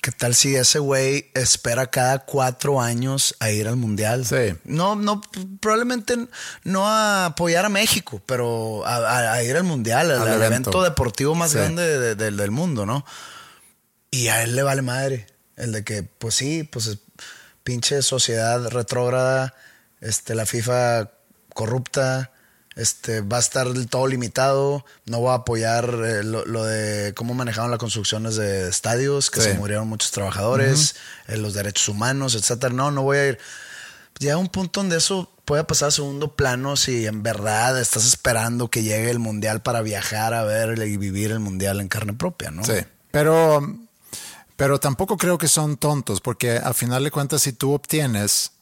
¿Qué 0.00 0.12
tal 0.12 0.34
si 0.36 0.54
ese 0.54 0.78
güey 0.78 1.28
espera 1.34 1.88
cada 1.90 2.20
cuatro 2.20 2.80
años 2.80 3.34
a 3.40 3.50
ir 3.50 3.66
al 3.66 3.74
mundial? 3.76 4.24
Sí. 4.24 4.54
No, 4.64 4.94
no, 4.94 5.20
probablemente 5.60 6.16
no 6.62 6.88
a 6.88 7.26
apoyar 7.26 7.64
a 7.64 7.68
México, 7.68 8.22
pero 8.24 8.86
a, 8.86 8.94
a- 8.96 9.32
a 9.34 9.42
ir 9.42 9.56
al 9.56 9.64
mundial, 9.64 10.10
al, 10.12 10.22
Al 10.22 10.28
evento. 10.28 10.46
evento 10.46 10.82
deportivo 10.84 11.34
más 11.34 11.50
Sí. 11.50 11.58
grande 11.58 11.82
de- 11.98 12.14
de- 12.14 12.30
del 12.30 12.50
mundo, 12.52 12.86
¿no? 12.86 13.04
Y 14.12 14.28
a 14.28 14.42
él 14.44 14.54
le 14.54 14.62
vale 14.62 14.82
madre. 14.82 15.26
El 15.56 15.72
de 15.72 15.82
que, 15.82 16.04
pues 16.04 16.36
sí, 16.36 16.62
pues 16.62 16.86
es 16.86 16.98
pinche 17.64 18.00
sociedad 18.02 18.68
retrógrada, 18.68 19.54
este, 20.00 20.36
la 20.36 20.46
FIFA 20.46 21.10
corrupta, 21.52 22.30
este, 22.78 23.20
va 23.20 23.36
a 23.36 23.40
estar 23.40 23.66
todo 23.90 24.06
limitado, 24.06 24.84
no 25.04 25.20
va 25.20 25.32
a 25.32 25.36
apoyar 25.38 25.84
eh, 26.04 26.22
lo, 26.24 26.46
lo 26.46 26.64
de 26.64 27.12
cómo 27.14 27.34
manejaron 27.34 27.70
las 27.70 27.78
construcciones 27.78 28.36
de 28.36 28.68
estadios, 28.68 29.30
que 29.30 29.40
Sí. 29.42 29.48
se 29.50 29.54
murieron 29.54 29.86
muchos 29.88 30.10
trabajadores, 30.12 30.94
eh, 31.26 31.36
los 31.36 31.52
derechos 31.52 31.88
humanos, 31.88 32.34
etcétera. 32.34 32.72
No, 32.72 32.90
no 32.90 33.02
voy 33.02 33.18
a 33.18 33.26
ir. 33.28 33.38
Llega 34.18 34.36
un 34.36 34.48
punto 34.48 34.80
donde 34.80 34.96
eso 34.96 35.30
puede 35.44 35.64
pasar 35.64 35.88
a 35.88 35.90
segundo 35.90 36.34
plano 36.36 36.76
si 36.76 37.06
en 37.06 37.22
verdad 37.22 37.80
estás 37.80 38.04
esperando 38.06 38.68
que 38.68 38.82
llegue 38.82 39.10
el 39.10 39.18
mundial 39.18 39.60
para 39.62 39.82
viajar 39.82 40.34
a 40.34 40.44
ver 40.44 40.78
y 40.78 40.96
vivir 40.96 41.30
el 41.30 41.40
mundial 41.40 41.80
en 41.80 41.88
carne 41.88 42.12
propia, 42.14 42.50
¿no? 42.50 42.64
Sí, 42.64 42.74
pero, 43.10 43.60
pero 44.56 44.78
tampoco 44.80 45.16
creo 45.16 45.38
que 45.38 45.48
son 45.48 45.76
tontos, 45.76 46.20
porque 46.20 46.58
a 46.58 46.72
final 46.74 47.02
de 47.04 47.10
cuentas, 47.10 47.42
si 47.42 47.52
tú 47.52 47.72
obtienes 47.72 48.52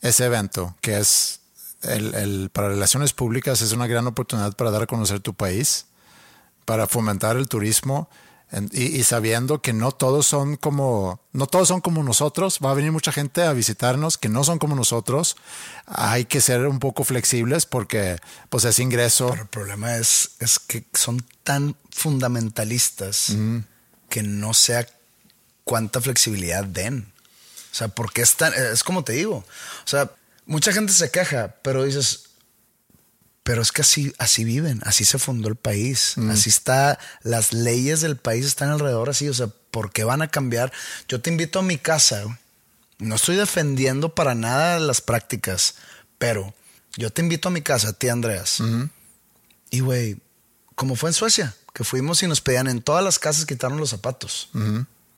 ese 0.00 0.24
evento, 0.24 0.74
que 0.80 0.98
es 0.98 1.40
el, 1.82 2.14
el- 2.14 2.50
para 2.50 2.68
relaciones 2.68 3.12
públicas, 3.12 3.60
es 3.62 3.72
una 3.72 3.86
gran 3.86 4.06
oportunidad 4.06 4.54
para 4.54 4.70
dar 4.70 4.82
a 4.82 4.86
conocer 4.86 5.20
tu 5.20 5.34
país, 5.34 5.86
para 6.64 6.86
fomentar 6.86 7.36
el 7.36 7.48
turismo. 7.48 8.08
en- 8.52 8.68
y, 8.72 8.82
y 8.98 9.02
sabiendo 9.04 9.62
que 9.62 9.72
no 9.72 9.92
todos 9.92 10.26
son 10.26 10.56
como 10.56 11.20
no 11.32 11.46
todos 11.46 11.68
son 11.68 11.80
como 11.80 12.02
nosotros 12.02 12.58
va 12.62 12.70
a 12.72 12.74
venir 12.74 12.92
mucha 12.92 13.10
gente 13.10 13.42
a 13.42 13.54
visitarnos 13.54 14.18
que 14.18 14.28
no 14.28 14.44
son 14.44 14.58
como 14.58 14.76
nosotros 14.76 15.36
hay 15.86 16.26
que 16.26 16.42
ser 16.42 16.66
un 16.66 16.78
poco 16.78 17.02
flexibles 17.04 17.64
porque 17.64 18.18
pues 18.50 18.66
es 18.66 18.78
ingreso 18.78 19.30
Pero 19.30 19.42
el 19.44 19.48
problema 19.48 19.96
es, 19.96 20.32
es 20.38 20.58
que 20.58 20.84
son 20.92 21.24
tan 21.44 21.76
fundamentalistas 22.36 23.34
que 24.08 24.22
no 24.22 24.52
sé 24.54 24.76
a 24.76 24.86
cuánta 25.64 26.00
flexibilidad 26.00 26.64
den. 26.64 27.10
O 27.70 27.74
sea, 27.74 27.88
porque 27.88 28.20
es 28.22 28.34
tan, 28.36 28.52
es 28.52 28.84
como 28.84 29.02
te 29.04 29.12
digo. 29.14 29.36
O 29.36 29.86
sea, 29.88 30.10
mucha 30.46 30.72
gente 30.72 30.92
se 30.92 31.10
queja, 31.10 31.56
pero 31.62 31.84
dices, 31.84 32.30
pero 33.42 33.62
es 33.62 33.72
que 33.72 33.82
así, 33.82 34.12
así 34.18 34.44
viven, 34.44 34.80
así 34.84 35.04
se 35.04 35.18
fundó 35.18 35.48
el 35.48 35.56
país, 35.56 36.16
así 36.30 36.48
está, 36.48 36.98
las 37.22 37.52
leyes 37.52 38.00
del 38.00 38.16
país 38.16 38.46
están 38.46 38.70
alrededor 38.70 39.10
así, 39.10 39.28
o 39.28 39.34
sea, 39.34 39.48
¿por 39.70 39.92
qué 39.92 40.04
van 40.04 40.22
a 40.22 40.28
cambiar? 40.28 40.72
Yo 41.08 41.20
te 41.20 41.30
invito 41.30 41.58
a 41.58 41.62
mi 41.62 41.78
casa, 41.78 42.22
güey. 42.22 42.36
no 42.98 43.16
estoy 43.16 43.36
defendiendo 43.36 44.14
para 44.14 44.34
nada 44.34 44.78
las 44.78 45.00
prácticas, 45.00 45.74
pero 46.18 46.54
yo 46.96 47.10
te 47.10 47.22
invito 47.22 47.48
a 47.48 47.52
mi 47.52 47.62
casa, 47.62 47.88
a 47.88 47.92
ti 47.92 48.08
Andreas, 48.08 48.62
y 49.70 49.80
güey, 49.80 50.18
como 50.74 50.94
fue 50.94 51.10
en 51.10 51.14
Suecia, 51.14 51.56
que 51.74 51.84
fuimos 51.84 52.22
y 52.22 52.26
nos 52.28 52.40
pedían 52.40 52.68
en 52.68 52.82
todas 52.82 53.02
las 53.02 53.18
casas 53.18 53.46
quitaron 53.46 53.78
los 53.78 53.90
zapatos. 53.90 54.50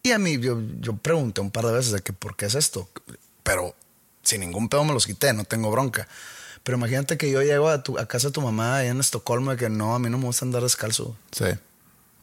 Y 0.03 0.13
a 0.13 0.19
mí 0.19 0.39
yo, 0.39 0.61
yo 0.81 0.97
pregunté 0.97 1.41
un 1.41 1.51
par 1.51 1.67
de 1.67 1.73
veces 1.73 1.93
de 1.93 2.01
que 2.01 2.13
por 2.13 2.37
qué 2.37 2.47
es 2.47 2.55
esto, 2.55 2.89
pero 3.43 3.75
sin 4.25 4.41
ningún 4.41 4.69
pedo 4.69 4.85
me 4.85 4.93
los 4.93 5.07
quité, 5.07 5.33
no 5.33 5.45
tengo 5.45 5.71
bronca. 5.71 6.09
Pero 6.63 6.79
imagínate 6.79 7.19
que 7.19 7.31
yo 7.31 7.43
llego 7.43 7.69
a, 7.69 7.83
tu, 7.83 7.99
a 7.99 8.07
casa 8.07 8.29
de 8.29 8.33
tu 8.33 8.41
mamá 8.41 8.79
allá 8.79 8.91
en 8.91 9.01
Estocolmo 9.01 9.51
de 9.51 9.57
que 9.59 9.69
no, 9.69 9.95
a 9.95 9.99
mí 9.99 10.09
no 10.09 10.19
me 10.19 10.25
gusta 10.25 10.45
andar 10.47 10.63
descalzo. 10.63 11.17
sí 11.33 11.45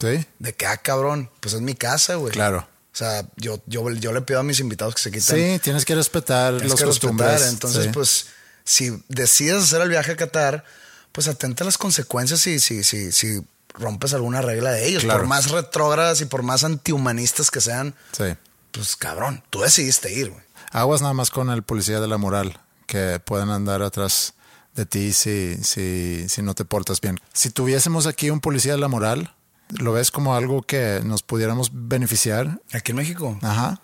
sí 0.01 0.25
De 0.39 0.53
que, 0.53 0.65
ah, 0.65 0.77
cabrón, 0.77 1.29
pues 1.39 1.53
es 1.53 1.61
mi 1.61 1.75
casa, 1.75 2.15
güey. 2.15 2.33
Claro. 2.33 2.67
O 2.93 2.95
sea, 2.97 3.23
yo, 3.37 3.61
yo, 3.67 3.87
yo 3.91 4.11
le 4.11 4.21
pido 4.21 4.39
a 4.39 4.43
mis 4.43 4.59
invitados 4.59 4.95
que 4.95 5.01
se 5.01 5.11
quiten. 5.11 5.53
Sí, 5.53 5.59
tienes 5.59 5.85
que 5.85 5.93
respetar 5.95 6.53
Tienes 6.53 6.71
los 6.71 6.79
que 6.79 6.85
costumbres. 6.87 7.29
respetar. 7.29 7.53
Entonces, 7.53 7.83
sí. 7.85 7.89
pues, 7.93 8.25
si 8.63 9.03
decides 9.07 9.63
hacer 9.63 9.81
el 9.81 9.89
viaje 9.89 10.11
a 10.13 10.15
Qatar, 10.17 10.65
pues 11.11 11.27
atenta 11.27 11.63
a 11.63 11.65
las 11.65 11.77
consecuencias 11.77 12.39
si, 12.41 12.59
si, 12.59 12.83
si, 12.83 13.11
si 13.11 13.41
rompes 13.75 14.13
alguna 14.15 14.41
regla 14.41 14.71
de 14.71 14.87
ellos. 14.87 15.03
Claro. 15.03 15.19
Por 15.19 15.27
más 15.27 15.51
retrógradas 15.51 16.19
y 16.21 16.25
por 16.25 16.41
más 16.41 16.63
antihumanistas 16.63 17.51
que 17.51 17.61
sean, 17.61 17.93
Sí. 18.11 18.25
pues 18.71 18.95
cabrón, 18.95 19.43
tú 19.51 19.61
decidiste 19.61 20.11
ir, 20.11 20.31
güey. 20.31 20.43
Aguas 20.71 21.01
nada 21.01 21.13
más 21.13 21.29
con 21.29 21.49
el 21.49 21.63
policía 21.63 21.99
de 21.99 22.07
la 22.07 22.17
moral, 22.17 22.59
que 22.87 23.19
pueden 23.23 23.49
andar 23.49 23.81
atrás 23.81 24.33
de 24.75 24.85
ti 24.85 25.11
si, 25.13 25.55
si, 25.63 26.27
si 26.29 26.41
no 26.41 26.53
te 26.53 26.63
portas 26.65 27.01
bien. 27.01 27.19
Si 27.33 27.49
tuviésemos 27.49 28.07
aquí 28.07 28.29
un 28.29 28.39
policía 28.39 28.71
de 28.73 28.77
la 28.77 28.87
moral, 28.87 29.35
¿lo 29.69 29.91
ves 29.93 30.11
como 30.11 30.35
algo 30.35 30.61
que 30.61 31.01
nos 31.03 31.23
pudiéramos 31.23 31.71
beneficiar? 31.73 32.61
Aquí 32.73 32.91
en 32.91 32.97
México, 32.97 33.37
Ajá. 33.41 33.81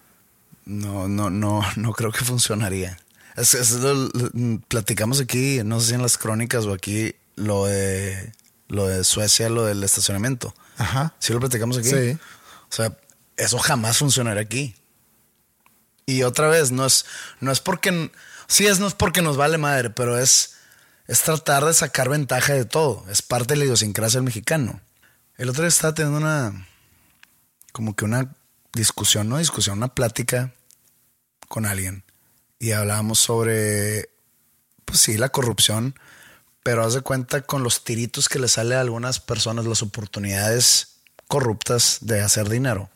no, 0.66 1.08
no, 1.10 1.30
no, 1.30 1.62
no 1.76 1.94
creo 1.94 2.12
que 2.12 2.24
funcionaría. 2.24 2.98
Es, 3.36 3.54
es 3.54 3.72
lo- 3.74 4.10
platicamos 4.68 5.20
aquí, 5.20 5.60
no 5.66 5.80
sé 5.82 5.88
si 5.90 5.94
en 5.94 6.02
las 6.02 6.18
crónicas 6.18 6.66
o 6.66 6.74
aquí, 6.74 7.16
lo 7.36 7.66
de, 7.66 8.32
lo 8.70 8.88
de 8.88 9.04
Suecia, 9.04 9.50
lo 9.50 9.66
del 9.66 9.84
estacionamiento. 9.84 10.54
Ajá. 10.78 11.14
Sí 11.20 11.34
lo 11.34 11.40
platicamos 11.40 11.78
aquí. 11.78 11.90
Sí. 11.90 12.18
O 12.70 12.74
sea, 12.74 12.98
eso 13.36 13.60
jamás 13.60 13.98
funcionará 13.98 14.40
aquí. 14.42 14.74
Y 16.10 16.24
otra 16.24 16.48
vez, 16.48 16.72
no 16.72 16.86
es, 16.86 17.06
no 17.42 17.52
es 17.52 17.60
porque, 17.60 18.12
sí 18.48 18.66
es, 18.66 18.80
no 18.80 18.88
es 18.88 18.94
porque 18.94 19.22
nos 19.22 19.36
vale 19.36 19.58
madre, 19.58 19.90
pero 19.90 20.18
es, 20.18 20.56
es 21.06 21.22
tratar 21.22 21.66
de 21.66 21.74
sacar 21.74 22.08
ventaja 22.08 22.54
de 22.54 22.64
todo. 22.64 23.04
Es 23.10 23.22
parte 23.22 23.54
de 23.54 23.60
la 23.60 23.66
idiosincrasia 23.66 24.20
del 24.20 24.26
mexicano. 24.26 24.80
El 25.36 25.50
otro 25.50 25.64
día 25.64 25.68
estaba 25.68 25.94
teniendo 25.94 26.18
una, 26.18 26.66
como 27.74 27.94
que 27.94 28.06
una 28.06 28.34
discusión, 28.72 29.28
no 29.28 29.38
discusión, 29.38 29.80
una 29.80 29.94
plática 29.94 30.54
con 31.50 31.66
alguien. 31.66 32.06
Y 32.58 32.72
hablábamos 32.72 33.20
sobre, 33.20 34.10
pues 34.86 35.02
sí, 35.02 35.18
la 35.18 35.28
corrupción, 35.28 35.94
pero 36.64 36.86
haz 36.86 36.94
de 36.94 37.02
cuenta 37.02 37.42
con 37.42 37.64
los 37.64 37.84
tiritos 37.84 38.30
que 38.30 38.40
le 38.40 38.48
sale 38.48 38.76
a 38.76 38.82
algunas 38.82 39.20
personas, 39.20 39.66
las 39.66 39.82
oportunidades 39.82 41.02
corruptas 41.28 41.98
de 42.00 42.22
hacer 42.22 42.48
dinero. 42.48 42.90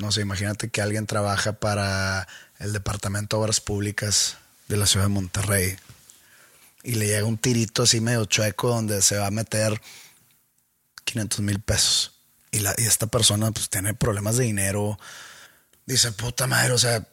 No 0.00 0.10
sé, 0.10 0.22
imagínate 0.22 0.70
que 0.70 0.80
alguien 0.80 1.06
trabaja 1.06 1.52
para 1.52 2.26
el 2.58 2.72
Departamento 2.72 3.36
de 3.36 3.42
Obras 3.42 3.60
Públicas 3.60 4.38
de 4.66 4.78
la 4.78 4.86
ciudad 4.86 5.06
de 5.06 5.10
Monterrey 5.10 5.76
y 6.82 6.94
le 6.94 7.06
llega 7.06 7.26
un 7.26 7.36
tirito 7.36 7.82
así 7.82 8.00
medio 8.00 8.24
chueco 8.24 8.68
donde 8.68 9.02
se 9.02 9.18
va 9.18 9.26
a 9.26 9.30
meter 9.30 9.78
500 11.04 11.40
mil 11.40 11.60
pesos. 11.60 12.12
Y, 12.50 12.60
la, 12.60 12.74
y 12.78 12.84
esta 12.84 13.06
persona 13.08 13.52
pues 13.52 13.68
tiene 13.68 13.92
problemas 13.92 14.38
de 14.38 14.44
dinero. 14.44 14.98
Dice, 15.84 16.12
puta 16.12 16.46
madre, 16.46 16.72
o 16.72 16.78
sea, 16.78 17.06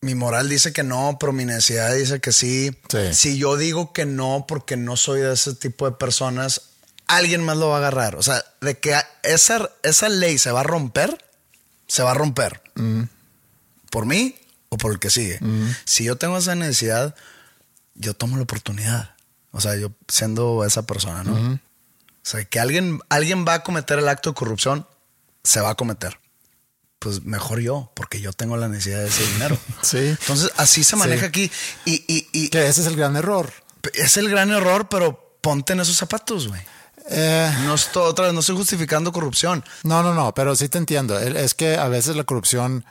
mi 0.00 0.16
moral 0.16 0.48
dice 0.48 0.72
que 0.72 0.82
no, 0.82 1.16
pero 1.20 1.32
mi 1.32 1.44
necesidad 1.44 1.94
dice 1.94 2.20
que 2.20 2.32
sí. 2.32 2.76
Sí. 2.88 3.14
Si 3.14 3.38
yo 3.38 3.56
digo 3.56 3.92
que 3.92 4.06
no 4.06 4.46
porque 4.48 4.76
no 4.76 4.96
soy 4.96 5.20
de 5.20 5.32
ese 5.32 5.54
tipo 5.54 5.88
de 5.88 5.96
personas, 5.96 6.62
alguien 7.06 7.44
más 7.44 7.56
lo 7.56 7.68
va 7.68 7.76
a 7.76 7.78
agarrar. 7.78 8.16
O 8.16 8.22
sea, 8.22 8.44
de 8.60 8.78
que 8.78 8.96
esa, 9.22 9.70
esa 9.82 10.08
ley 10.08 10.36
se 10.38 10.50
va 10.50 10.60
a 10.60 10.64
romper, 10.64 11.24
se 11.94 12.02
va 12.02 12.10
a 12.10 12.14
romper. 12.14 12.60
Por 13.90 14.04
mí 14.06 14.34
o 14.68 14.76
por 14.78 14.90
el 14.92 14.98
que 14.98 15.10
sigue. 15.10 15.38
Si 15.84 16.02
yo 16.02 16.16
tengo 16.16 16.36
esa 16.38 16.56
necesidad, 16.56 17.14
yo 17.94 18.14
tomo 18.14 18.36
la 18.36 18.42
oportunidad. 18.42 19.14
O 19.52 19.60
sea, 19.60 19.76
yo 19.76 19.92
siendo 20.08 20.64
esa 20.64 20.82
persona, 20.84 21.22
¿no? 21.22 21.34
O 21.54 21.58
sea, 22.26 22.44
que 22.44 22.58
alguien, 22.58 22.98
alguien 23.10 23.44
va 23.46 23.54
a 23.54 23.62
cometer 23.62 24.00
el 24.00 24.08
acto 24.08 24.30
de 24.30 24.34
corrupción, 24.34 24.88
se 25.44 25.60
va 25.60 25.70
a 25.70 25.74
cometer. 25.76 26.18
Pues 26.98 27.22
mejor 27.22 27.60
yo, 27.60 27.92
porque 27.94 28.20
yo 28.20 28.32
tengo 28.32 28.56
la 28.56 28.66
necesidad 28.66 28.98
de 29.00 29.08
ese 29.08 29.24
dinero. 29.34 29.56
Sí. 29.82 29.98
Entonces, 29.98 30.50
así 30.56 30.82
se 30.82 30.96
maneja 30.96 31.20
Sí. 31.20 31.26
aquí. 31.26 31.50
Y, 31.84 32.04
y, 32.08 32.28
y 32.32 32.48
Que 32.48 32.66
ese 32.66 32.80
es 32.80 32.88
el 32.88 32.96
gran 32.96 33.14
error. 33.14 33.52
es 33.92 34.16
el 34.16 34.28
gran 34.28 34.50
error, 34.50 34.88
pero 34.88 35.38
ponte 35.40 35.74
en 35.74 35.80
esos 35.80 35.96
zapatos, 35.96 36.48
güey. 36.48 36.60
Eh, 37.10 37.50
No 37.64 37.74
estoy, 37.74 38.08
otra 38.10 38.26
vez, 38.26 38.34
no 38.34 38.40
estoy 38.40 38.56
justificando 38.56 39.12
corrupción. 39.12 39.64
no, 39.82 40.02
no, 40.02 40.14
no, 40.14 40.32
pero 40.34 40.56
sí 40.56 40.68
te 40.68 40.78
entiendo. 40.78 41.18
Es 41.18 41.54
que 41.54 41.76
a 41.76 41.88
veces 41.88 42.16
la 42.16 42.24
corrupción 42.24 42.84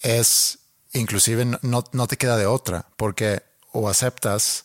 es, 0.00 0.58
inclusive 0.92 1.44
no, 1.62 1.84
no 1.92 2.06
te 2.06 2.16
queda 2.16 2.36
de 2.36 2.46
otra, 2.46 2.86
porque 2.96 3.42
o 3.72 3.88
aceptas 3.88 4.64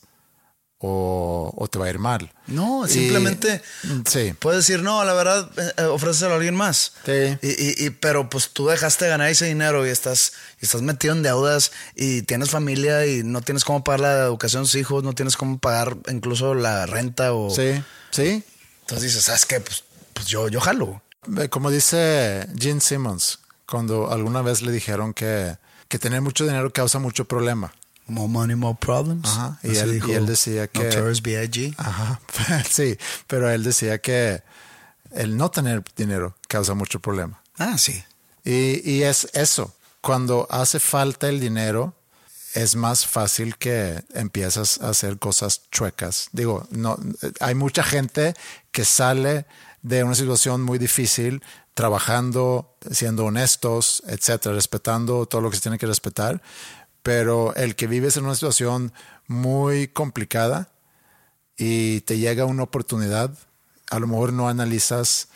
o, 0.79 1.51
o 1.57 1.67
te 1.67 1.79
va 1.79 1.85
a 1.85 1.89
ir 1.89 1.97
mal. 1.99 2.31
No, 2.45 2.85
Y- 2.85 2.89
simplemente 2.89 3.61
sí. 4.05 4.33
puedes 4.37 4.65
decir, 4.67 4.83
no, 4.83 5.03
la 5.03 5.13
verdad, 5.13 5.49
eh, 5.57 5.73
eh, 5.77 5.83
ofréceselo 5.85 6.33
a 6.33 6.35
alguien 6.35 6.55
más. 6.55 6.93
Sí. 7.05 7.37
Y, 7.41 7.47
y- 7.47 7.85
y- 7.87 7.89
pero 7.89 8.29
pues 8.29 8.49
tú 8.51 8.67
dejaste 8.67 9.05
de 9.05 9.11
ganar 9.11 9.29
ese 9.29 9.45
dinero 9.47 9.85
y 9.87 9.89
estás, 9.89 10.33
estás 10.59 10.81
metido 10.83 11.13
en 11.15 11.23
deudas 11.23 11.71
y 11.95 12.21
tienes 12.21 12.51
familia 12.51 13.05
y 13.07 13.23
no 13.23 13.41
tienes 13.41 13.63
cómo 13.65 13.83
pagar 13.83 14.01
la 14.01 14.13
educación 14.25 14.63
de 14.63 14.67
sus 14.67 14.79
hijos, 14.79 15.03
no 15.03 15.13
tienes 15.13 15.35
cómo 15.35 15.57
pagar 15.57 15.97
incluso 16.09 16.53
la 16.53 16.85
renta 16.85 17.33
o... 17.33 17.49
Sí, 17.49 17.81
sí. 18.11 18.43
Entonces 18.87 19.03
dices, 19.13 19.25
¿sabes 19.25 19.45
qué? 19.45 19.59
Pues, 19.59 19.83
pues 20.13 20.27
yo, 20.27 20.47
yo 20.47 20.61
jalo. 20.61 21.01
Como 21.49 21.69
dice 21.69 22.47
Gene 22.57 22.79
Simmons, 22.79 23.39
cuando 23.65 24.11
alguna 24.11 24.41
vez 24.41 24.61
le 24.61 24.71
dijeron 24.71 25.13
que, 25.13 25.57
que 25.89 25.99
tener 25.99 26.21
mucho 26.21 26.45
dinero 26.45 26.71
causa 26.71 26.99
mucho 26.99 27.25
problema. 27.25 27.73
More 28.07 28.29
money, 28.29 28.55
more 28.55 28.77
problems. 28.79 29.27
Ajá, 29.27 29.59
y 29.61 29.75
él- 29.75 29.91
dijo 29.91 30.07
y 30.07 30.13
él 30.13 30.25
decía 30.25 30.67
que- 30.69 30.83
Notorious 30.85 31.21
B.I.G. 31.21 31.75
Ajá, 31.77 32.21
sí, 32.71 32.97
pero 33.27 33.49
él 33.51 33.63
decía 33.63 33.97
que 33.99 34.41
el 35.11 35.35
no 35.35 35.51
tener 35.51 35.83
dinero 35.97 36.37
causa 36.47 36.73
mucho 36.73 37.01
problema. 37.01 37.41
Ah, 37.57 37.77
sí. 37.77 38.01
Y, 38.45 38.89
y 38.89 39.03
es 39.03 39.27
eso, 39.33 39.75
cuando 39.99 40.47
hace 40.49 40.79
falta 40.79 41.27
el 41.27 41.41
dinero, 41.41 41.93
es 42.57 42.75
más 42.75 43.05
fácil 43.05 43.55
que 43.57 44.03
empiezas 44.15 44.81
a 44.81 44.89
hacer 44.89 45.19
cosas 45.19 45.69
chuecas. 45.69 46.29
Digo, 46.31 46.67
no, 46.71 46.97
hay 47.39 47.53
mucha 47.53 47.83
gente 47.83 48.33
que 48.71 48.83
sale 48.83 49.45
de 49.83 50.03
una 50.03 50.15
situación 50.15 50.63
muy 50.63 50.79
difícil 50.79 51.43
trabajando, 51.75 52.75
siendo 52.89 53.25
honestos, 53.25 54.01
etcétera, 54.07 54.55
respetando 54.55 55.27
todo 55.27 55.41
lo 55.41 55.51
que 55.51 55.57
se 55.57 55.61
tiene 55.61 55.77
que 55.77 55.85
respetar, 55.85 56.41
pero 57.03 57.53
el 57.55 57.75
que 57.75 57.85
vives 57.85 58.17
en 58.17 58.25
una 58.25 58.33
situación 58.33 58.91
muy 59.27 59.87
complicada 59.87 60.71
y 61.57 62.01
te 62.01 62.17
llega 62.17 62.45
una 62.45 62.63
oportunidad, 62.63 63.37
a 63.91 63.99
lo 63.99 64.07
mejor 64.07 64.33
no 64.33 64.49
analizas, 64.49 65.27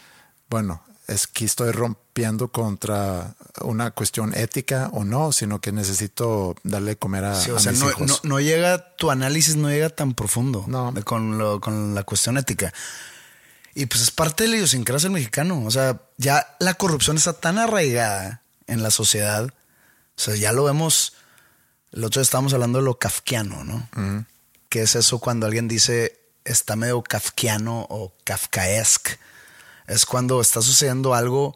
bueno, 0.49 0.83
es 1.11 1.27
que 1.27 1.45
estoy 1.45 1.71
rompiendo 1.71 2.47
contra 2.49 3.35
una 3.61 3.91
cuestión 3.91 4.33
ética 4.35 4.89
o 4.93 5.03
no, 5.03 5.31
sino 5.31 5.59
que 5.61 5.71
necesito 5.71 6.55
darle 6.63 6.95
comer 6.97 7.25
a, 7.25 7.39
Sí, 7.39 7.51
o 7.51 7.57
a 7.57 7.59
sea, 7.59 7.71
mis 7.71 7.81
no, 7.81 7.89
hijos. 7.89 8.07
no- 8.07 8.19
no 8.23 8.39
llega, 8.39 8.95
tu 8.95 9.11
análisis 9.11 9.55
no 9.55 9.69
llega 9.69 9.89
tan 9.89 10.13
profundo 10.13 10.65
No. 10.67 10.93
con, 11.05 11.37
lo- 11.37 11.59
con 11.61 11.93
la 11.95 12.03
cuestión 12.03 12.37
ética. 12.37 12.73
Y 13.73 13.85
pues 13.85 14.01
es 14.01 14.11
parte 14.11 14.43
de 14.43 14.49
la 14.49 14.55
idiosincrasia 14.57 15.07
del 15.07 15.13
mexicano. 15.13 15.63
O 15.65 15.71
sea, 15.71 16.01
ya 16.17 16.55
la 16.59 16.73
corrupción 16.73 17.15
está 17.17 17.33
tan 17.33 17.57
arraigada 17.57 18.41
en 18.67 18.83
la 18.83 18.91
sociedad. 18.91 19.45
O 19.45 20.19
sea, 20.21 20.35
ya 20.35 20.51
lo 20.51 20.65
vemos. 20.65 21.13
El 21.93 22.03
otro 22.03 22.19
día 22.19 22.23
estábamos 22.23 22.53
hablando 22.53 22.79
de 22.79 22.85
lo 22.85 22.99
kafkiano, 22.99 23.63
¿no? 23.63 23.87
Que 24.69 24.81
es 24.83 24.95
eso 24.95 25.19
cuando 25.19 25.45
alguien 25.45 25.67
dice 25.69 26.19
está 26.43 26.75
medio 26.75 27.01
kafkiano 27.01 27.85
o 27.89 28.13
kafkaesque. 28.25 29.17
Es 29.91 30.05
cuando 30.05 30.41
está 30.41 30.61
sucediendo 30.61 31.13
algo 31.13 31.55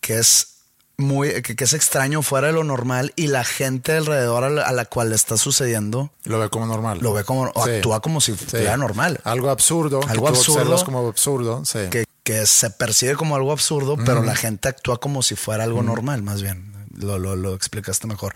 que 0.00 0.18
es 0.18 0.48
muy, 0.96 1.42
que, 1.42 1.56
que 1.56 1.64
es 1.64 1.72
extraño 1.72 2.22
fuera 2.22 2.46
de 2.48 2.52
lo 2.52 2.62
normal 2.62 3.12
y 3.16 3.26
la 3.26 3.42
gente 3.44 3.92
alrededor 3.96 4.44
a 4.44 4.50
la, 4.50 4.62
a 4.62 4.72
la 4.72 4.84
cual 4.84 5.08
le 5.10 5.16
está 5.16 5.36
sucediendo 5.36 6.12
Lo 6.24 6.38
ve 6.38 6.50
como 6.50 6.66
normal. 6.66 6.98
lo 7.00 7.12
ve 7.12 7.24
como, 7.24 7.50
o 7.54 7.64
Sí. 7.64 7.70
actúa 7.72 8.00
como 8.00 8.20
si 8.20 8.32
Sí. 8.36 8.44
fuera 8.46 8.76
normal. 8.76 9.20
Algo 9.24 9.50
absurdo. 9.50 10.00
que 10.00 10.10
Algo 10.10 10.28
tú 10.30 10.36
absurdo. 10.38 10.84
como 10.84 11.08
absurdo. 11.08 11.64
Sí. 11.64 11.80
Que, 11.90 12.04
que 12.22 12.46
se 12.46 12.70
percibe 12.70 13.16
como 13.16 13.34
algo 13.34 13.50
absurdo, 13.50 13.96
pero 14.04 14.22
la 14.22 14.36
gente 14.36 14.68
actúa 14.68 14.98
como 15.00 15.22
si 15.22 15.34
fuera 15.36 15.64
algo 15.64 15.82
normal, 15.82 16.22
más 16.22 16.42
bien. 16.42 16.72
Lo, 16.96 17.18
lo, 17.18 17.34
lo 17.34 17.54
explicaste 17.54 18.06
mejor. 18.06 18.34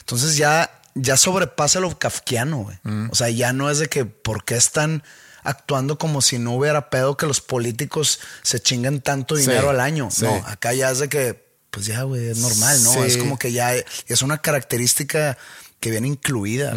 Entonces 0.00 0.36
ya, 0.38 0.80
ya 0.94 1.16
sobrepasa 1.18 1.78
lo 1.80 1.98
kafkiano, 1.98 2.58
güey. 2.58 2.78
O 3.10 3.14
sea, 3.14 3.28
ya 3.28 3.52
no 3.52 3.68
es 3.70 3.78
de 3.80 3.88
que 3.88 4.06
por 4.06 4.44
qué 4.44 4.56
están 4.56 5.02
actuando 5.42 5.98
como 5.98 6.22
si 6.22 6.38
no 6.38 6.52
hubiera 6.54 6.90
pedo 6.90 7.16
que 7.16 7.26
los 7.26 7.40
políticos 7.40 8.20
se 8.42 8.60
chinguen 8.60 9.00
tanto 9.00 9.36
Sí, 9.36 9.42
dinero 9.42 9.70
al 9.70 9.80
año. 9.80 10.08
sí. 10.10 10.24
No, 10.24 10.34
acá 10.46 10.72
ya 10.72 10.90
es 10.90 10.98
de 10.98 11.08
que, 11.08 11.44
pues 11.70 11.86
ya, 11.86 12.02
güey, 12.02 12.28
es 12.28 12.38
normal, 12.38 12.82
¿no? 12.84 12.92
Sí. 12.92 12.98
Es 13.00 13.16
como 13.16 13.38
que 13.38 13.52
ya 13.52 13.74
es 13.74 14.22
una 14.22 14.38
característica 14.38 15.36
que 15.80 15.90
viene 15.90 16.08
incluida. 16.08 16.74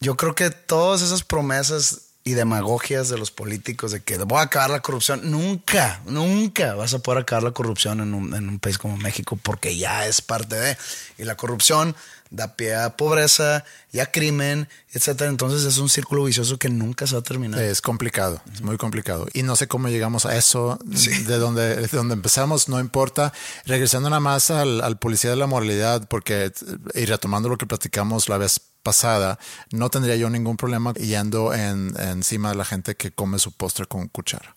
Yo 0.00 0.16
creo 0.16 0.34
que 0.34 0.50
todas 0.50 1.02
esas 1.02 1.24
promesas 1.24 2.02
y 2.24 2.34
demagogias 2.34 3.08
de 3.08 3.16
los 3.16 3.30
políticos 3.30 3.90
de 3.90 4.02
que 4.02 4.18
voy 4.18 4.38
a 4.38 4.42
acabar 4.42 4.68
la 4.70 4.80
corrupción, 4.80 5.30
nunca, 5.30 6.00
nunca 6.04 6.74
vas 6.74 6.92
a 6.92 6.98
poder 6.98 7.22
acabar 7.22 7.42
la 7.42 7.52
corrupción 7.52 8.00
en 8.00 8.12
un, 8.12 8.34
en 8.34 8.48
un 8.48 8.58
país 8.58 8.76
como 8.78 8.96
México 8.98 9.38
porque 9.42 9.76
ya 9.78 10.06
es 10.06 10.20
parte 10.20 10.56
de. 10.56 10.76
Y 11.16 11.24
la 11.24 11.36
corrupción 11.36 11.96
da 12.30 12.56
pie 12.56 12.74
a 12.74 12.96
pobreza 12.96 13.64
y 13.92 14.00
a 14.00 14.10
crimen, 14.10 14.68
etcétera. 14.92 15.30
Entonces 15.30 15.64
es 15.64 15.78
un 15.78 15.88
círculo 15.88 16.24
vicioso 16.24 16.58
que 16.58 16.68
nunca 16.68 17.06
se 17.06 17.14
va 17.14 17.20
a 17.20 17.24
terminar. 17.24 17.60
Es 17.60 17.80
complicado, 17.80 18.40
es 18.52 18.62
muy 18.62 18.76
complicado. 18.76 19.26
Y 19.32 19.42
no 19.42 19.56
sé 19.56 19.68
cómo 19.68 19.88
llegamos 19.88 20.26
a 20.26 20.36
eso, 20.36 20.78
de, 20.82 21.38
donde, 21.38 21.76
de 21.76 21.88
donde 21.88 22.14
empezamos, 22.14 22.68
no 22.68 22.80
importa. 22.80 23.32
Regresando 23.64 24.10
nada 24.10 24.20
más 24.20 24.50
al, 24.50 24.80
al 24.80 24.98
policía 24.98 25.30
de 25.30 25.36
la 25.36 25.46
moralidad, 25.46 26.08
porque, 26.08 26.52
y 26.94 27.04
retomando 27.04 27.48
lo 27.48 27.58
que 27.58 27.66
platicamos 27.66 28.28
la 28.28 28.38
vez 28.38 28.60
pasada, 28.82 29.38
no 29.70 29.90
tendría 29.90 30.16
yo 30.16 30.30
ningún 30.30 30.56
problema 30.56 30.94
yendo 30.94 31.52
en, 31.52 31.94
encima 31.98 32.50
de 32.50 32.54
la 32.56 32.64
gente 32.64 32.96
que 32.96 33.10
come 33.10 33.38
su 33.38 33.52
postre 33.52 33.86
con 33.86 34.08
cuchara. 34.08 34.56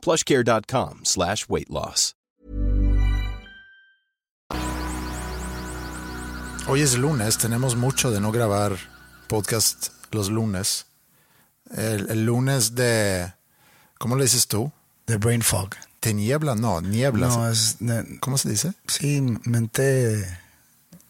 plushcare.com 0.00 1.00
slash 1.04 1.46
weight 1.48 1.68
loss. 1.70 2.14
Hoy 6.66 6.82
es 6.82 6.96
lunes, 6.96 7.36
tenemos 7.38 7.74
mucho 7.74 8.10
de 8.10 8.20
no 8.20 8.30
grabar 8.30 8.76
podcast 9.26 9.88
los 10.12 10.30
lunes. 10.30 10.86
El, 11.76 12.08
el 12.10 12.24
lunes 12.26 12.74
de, 12.74 13.32
¿cómo 13.98 14.14
le 14.16 14.24
dices 14.24 14.46
tú? 14.46 14.70
De 15.06 15.16
brain 15.16 15.42
fog. 15.42 15.70
¿De 16.00 16.14
niebla? 16.14 16.54
No, 16.54 16.80
niebla. 16.80 17.26
No, 17.28 17.48
es... 17.50 17.76
de- 17.80 18.18
¿Cómo 18.20 18.38
se 18.38 18.50
dice? 18.50 18.72
sí, 18.86 19.20
mente... 19.44 20.38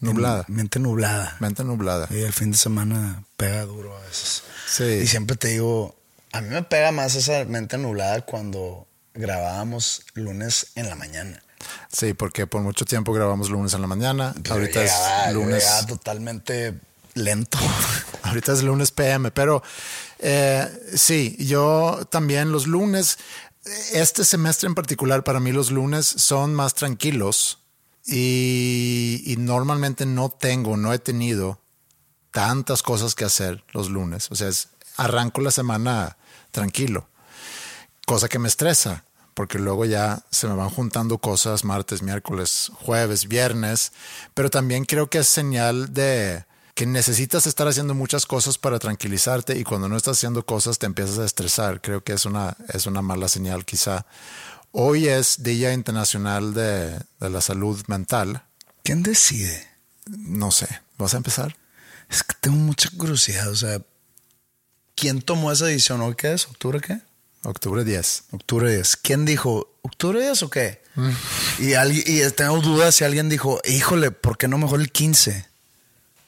Nublada. 0.00 0.46
Mente 0.48 0.79
nublada. 0.79 1.37
Mente 1.40 1.62
nublada. 1.62 2.09
Y 2.11 2.20
el 2.20 2.33
fin 2.33 2.53
de 2.53 2.57
semana 2.57 3.22
pega 3.37 3.66
duro 3.66 3.94
a 3.94 4.00
veces. 4.00 4.42
Sí. 4.66 4.85
Y 4.85 5.07
siempre 5.07 5.37
te 5.37 5.48
digo, 5.48 5.94
a 6.32 6.40
mí 6.40 6.48
me 6.48 6.62
pega 6.62 6.92
más 6.92 7.14
esa 7.14 7.44
mente 7.44 7.76
nublada 7.78 8.20
cuando 8.22 8.86
grabábamos 9.14 10.02
lunes 10.14 10.68
en 10.74 10.88
la 10.88 10.94
mañana. 10.96 11.42
Sí, 11.92 12.14
porque 12.14 12.46
por 12.46 12.62
mucho 12.62 12.84
tiempo 12.84 13.12
grabamos 13.12 13.50
lunes 13.50 13.74
en 13.74 13.80
la 13.82 13.86
mañana. 13.86 14.34
Pero 14.42 14.54
Ahorita 14.54 14.80
llegaba- 14.82 15.26
es 15.28 15.34
lunes. 15.34 15.64
totalmente 15.88 16.78
lento. 17.14 17.58
Ahorita 18.22 18.52
es 18.52 18.62
lunes 18.62 18.90
PM, 18.92 19.30
pero 19.30 19.62
eh, 20.20 20.66
sí, 20.96 21.36
yo 21.40 22.06
también 22.10 22.52
los 22.52 22.66
lunes, 22.66 23.18
este 23.92 24.24
semestre 24.24 24.68
en 24.68 24.74
particular, 24.74 25.24
para 25.24 25.40
mí 25.40 25.52
los 25.52 25.70
lunes 25.70 26.06
son 26.06 26.54
más 26.54 26.74
tranquilos 26.74 27.58
y, 28.06 29.22
y 29.26 29.36
normalmente 29.36 30.06
no 30.06 30.30
tengo, 30.30 30.76
no 30.76 30.92
he 30.92 30.98
tenido 30.98 31.60
tantas 32.30 32.82
cosas 32.82 33.14
que 33.14 33.24
hacer 33.24 33.64
los 33.72 33.90
lunes. 33.90 34.30
O 34.30 34.36
sea, 34.36 34.48
es- 34.48 34.68
arranco 34.96 35.40
la 35.40 35.50
semana 35.50 36.16
tranquilo, 36.50 37.08
cosa 38.06 38.28
que 38.28 38.38
me 38.38 38.48
estresa, 38.48 39.04
porque 39.34 39.58
luego 39.58 39.84
ya 39.84 40.22
se 40.30 40.48
me 40.48 40.54
van 40.54 40.70
juntando 40.70 41.18
cosas 41.18 41.64
martes, 41.64 42.02
miércoles, 42.02 42.70
jueves, 42.74 43.28
viernes, 43.28 43.92
pero 44.34 44.50
también 44.50 44.84
creo 44.84 45.08
que 45.08 45.18
es 45.18 45.28
señal 45.28 45.92
de 45.94 46.44
que 46.74 46.86
necesitas 46.86 47.46
estar 47.46 47.68
haciendo 47.68 47.94
muchas 47.94 48.26
cosas 48.26 48.56
para 48.56 48.78
tranquilizarte 48.78 49.58
y 49.58 49.64
cuando 49.64 49.88
no 49.88 49.96
estás 49.96 50.16
haciendo 50.16 50.46
cosas 50.46 50.78
te 50.78 50.86
empiezas 50.86 51.18
a 51.18 51.24
estresar. 51.24 51.80
Creo 51.80 52.02
que 52.02 52.14
es 52.14 52.24
una, 52.24 52.56
es 52.72 52.86
una 52.86 53.02
mala 53.02 53.28
señal 53.28 53.64
quizá. 53.64 54.06
Hoy 54.72 55.08
es 55.08 55.42
Día 55.42 55.72
Internacional 55.72 56.54
de, 56.54 56.98
de 57.20 57.30
la 57.30 57.40
Salud 57.40 57.82
Mental. 57.86 58.44
¿Quién 58.82 59.02
decide? 59.02 59.68
No 60.06 60.50
sé, 60.50 60.68
¿vas 60.96 61.12
a 61.14 61.18
empezar? 61.18 61.56
Es 62.08 62.22
que 62.22 62.34
tengo 62.40 62.56
mucha 62.56 62.88
curiosidad. 62.96 63.48
O 63.48 63.56
sea, 63.56 63.80
¿quién 65.00 65.22
tomó 65.22 65.50
esa 65.50 65.64
decisión? 65.64 66.02
¿Hoy 66.02 66.14
qué 66.14 66.34
es? 66.34 66.46
¿Octubre 66.46 66.78
qué? 66.78 66.98
Octubre 67.42 67.84
10. 67.84 68.24
Octubre 68.32 68.70
10. 68.70 68.96
¿Quién 68.96 69.24
dijo? 69.24 69.72
¿Octubre 69.80 70.20
10 70.20 70.42
o 70.42 70.50
qué? 70.50 70.82
Mm. 70.94 71.10
Y, 71.60 71.72
alguien, 71.72 72.04
y 72.06 72.30
tengo 72.32 72.60
dudas 72.60 72.96
si 72.96 73.04
alguien 73.04 73.30
dijo, 73.30 73.60
híjole, 73.64 74.10
¿por 74.10 74.36
qué 74.36 74.46
no 74.46 74.58
mejor 74.58 74.80
el 74.80 74.92
15? 74.92 75.46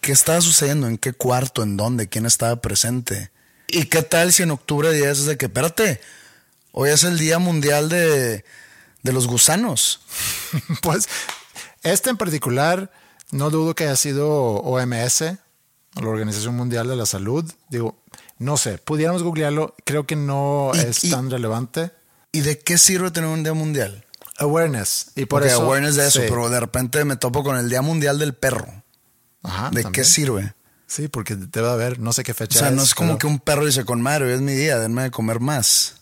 ¿Qué 0.01 0.13
estaba 0.13 0.41
sucediendo? 0.41 0.89
¿En 0.89 0.97
qué 0.97 1.13
cuarto? 1.13 1.63
¿En 1.63 1.77
dónde? 1.77 2.09
¿Quién 2.09 2.25
estaba 2.25 2.57
presente? 2.63 3.31
¿Y 3.69 3.85
qué 3.85 4.03
tal 4.03 4.33
si 4.33 4.43
en 4.43 4.51
octubre 4.51 4.91
10 4.91 5.07
es 5.07 5.27
de 5.27 5.37
que, 5.37 5.47
espérate, 5.47 6.01
hoy 6.73 6.89
es 6.89 7.05
el 7.05 7.19
Día 7.19 7.39
Mundial 7.39 7.91
de, 7.91 8.43
de 9.03 9.13
los 9.13 9.27
Gusanos? 9.27 10.01
Pues 10.83 11.09
este 11.83 12.11
en 12.11 12.17
particular, 12.17 12.91
no 13.31 13.51
dudo 13.51 13.75
que 13.75 13.85
haya 13.85 13.97
sido 13.97 14.31
OMS, 14.31 15.21
la 15.21 16.09
Organización 16.09 16.57
Mundial 16.57 16.89
de 16.89 16.97
la 16.97 17.07
Salud. 17.07 17.51
Digo, 17.69 18.02
no 18.43 18.57
sé, 18.57 18.79
pudiéramos 18.79 19.23
googlearlo, 19.23 19.75
creo 19.85 20.07
que 20.07 20.17
no 20.17 20.73
es 20.75 21.05
y- 21.05 21.11
tan 21.11 21.31
relevante. 21.31 21.91
¿Y 22.33 22.41
de 22.41 22.59
qué 22.59 22.79
sirve 22.79 23.11
tener 23.11 23.29
un 23.31 23.43
Día 23.43 23.53
Mundial? 23.55 24.05
Awareness. 24.39 25.09
Y 25.15 25.27
por 25.27 25.45
eso. 25.47 25.63
awareness 25.63 25.97
de 25.97 26.07
eso, 26.09 26.21
sí. 26.21 26.27
pero 26.29 26.49
de 26.49 26.59
repente 26.61 27.05
me 27.05 27.17
topo 27.17 27.43
con 27.45 27.57
el 27.57 27.69
Día 27.69 27.83
Mundial 27.83 28.19
del 28.19 28.35
Perro. 28.35 28.67
Ajá, 29.43 29.65
¿De 29.71 29.83
también. 29.83 29.93
qué 29.93 30.05
sirve? 30.05 30.55
Sí, 30.87 31.09
porque 31.09 31.37
debe 31.37 31.69
haber, 31.71 31.99
no 31.99 32.13
sé 32.13 32.23
qué 32.23 32.33
O 32.33 32.35
fecha 32.35 32.59
sea, 32.59 32.71
no 32.71 32.83
es 32.83 32.95
como 32.95 33.11
pero- 33.11 33.19
que 33.19 33.27
un 33.27 33.39
perro 33.39 33.65
dice 33.67 33.85
con 33.85 34.01
madre, 34.03 34.27
hoy 34.27 34.33
es 34.33 34.41
mi 34.41 34.53
día, 34.55 34.79
denme 34.79 35.03
de 35.05 35.11
comer 35.11 35.41
más. 35.41 35.95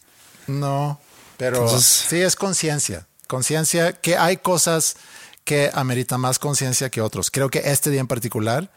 No, 0.46 1.00
pero 1.36 1.58
Entonces- 1.64 2.06
sí 2.08 2.20
es 2.20 2.36
conciencia. 2.36 3.06
Conciencia 3.26 3.92
que 3.92 4.16
hay 4.16 4.36
cosas 4.38 4.96
que 5.44 5.70
ameritan 5.74 6.20
más 6.20 6.38
conciencia 6.38 6.90
que 6.90 7.00
otros. 7.00 7.30
Creo 7.30 7.50
que 7.50 7.60
este 7.64 7.90
día 7.90 8.00
en 8.00 8.08
particular 8.08 8.70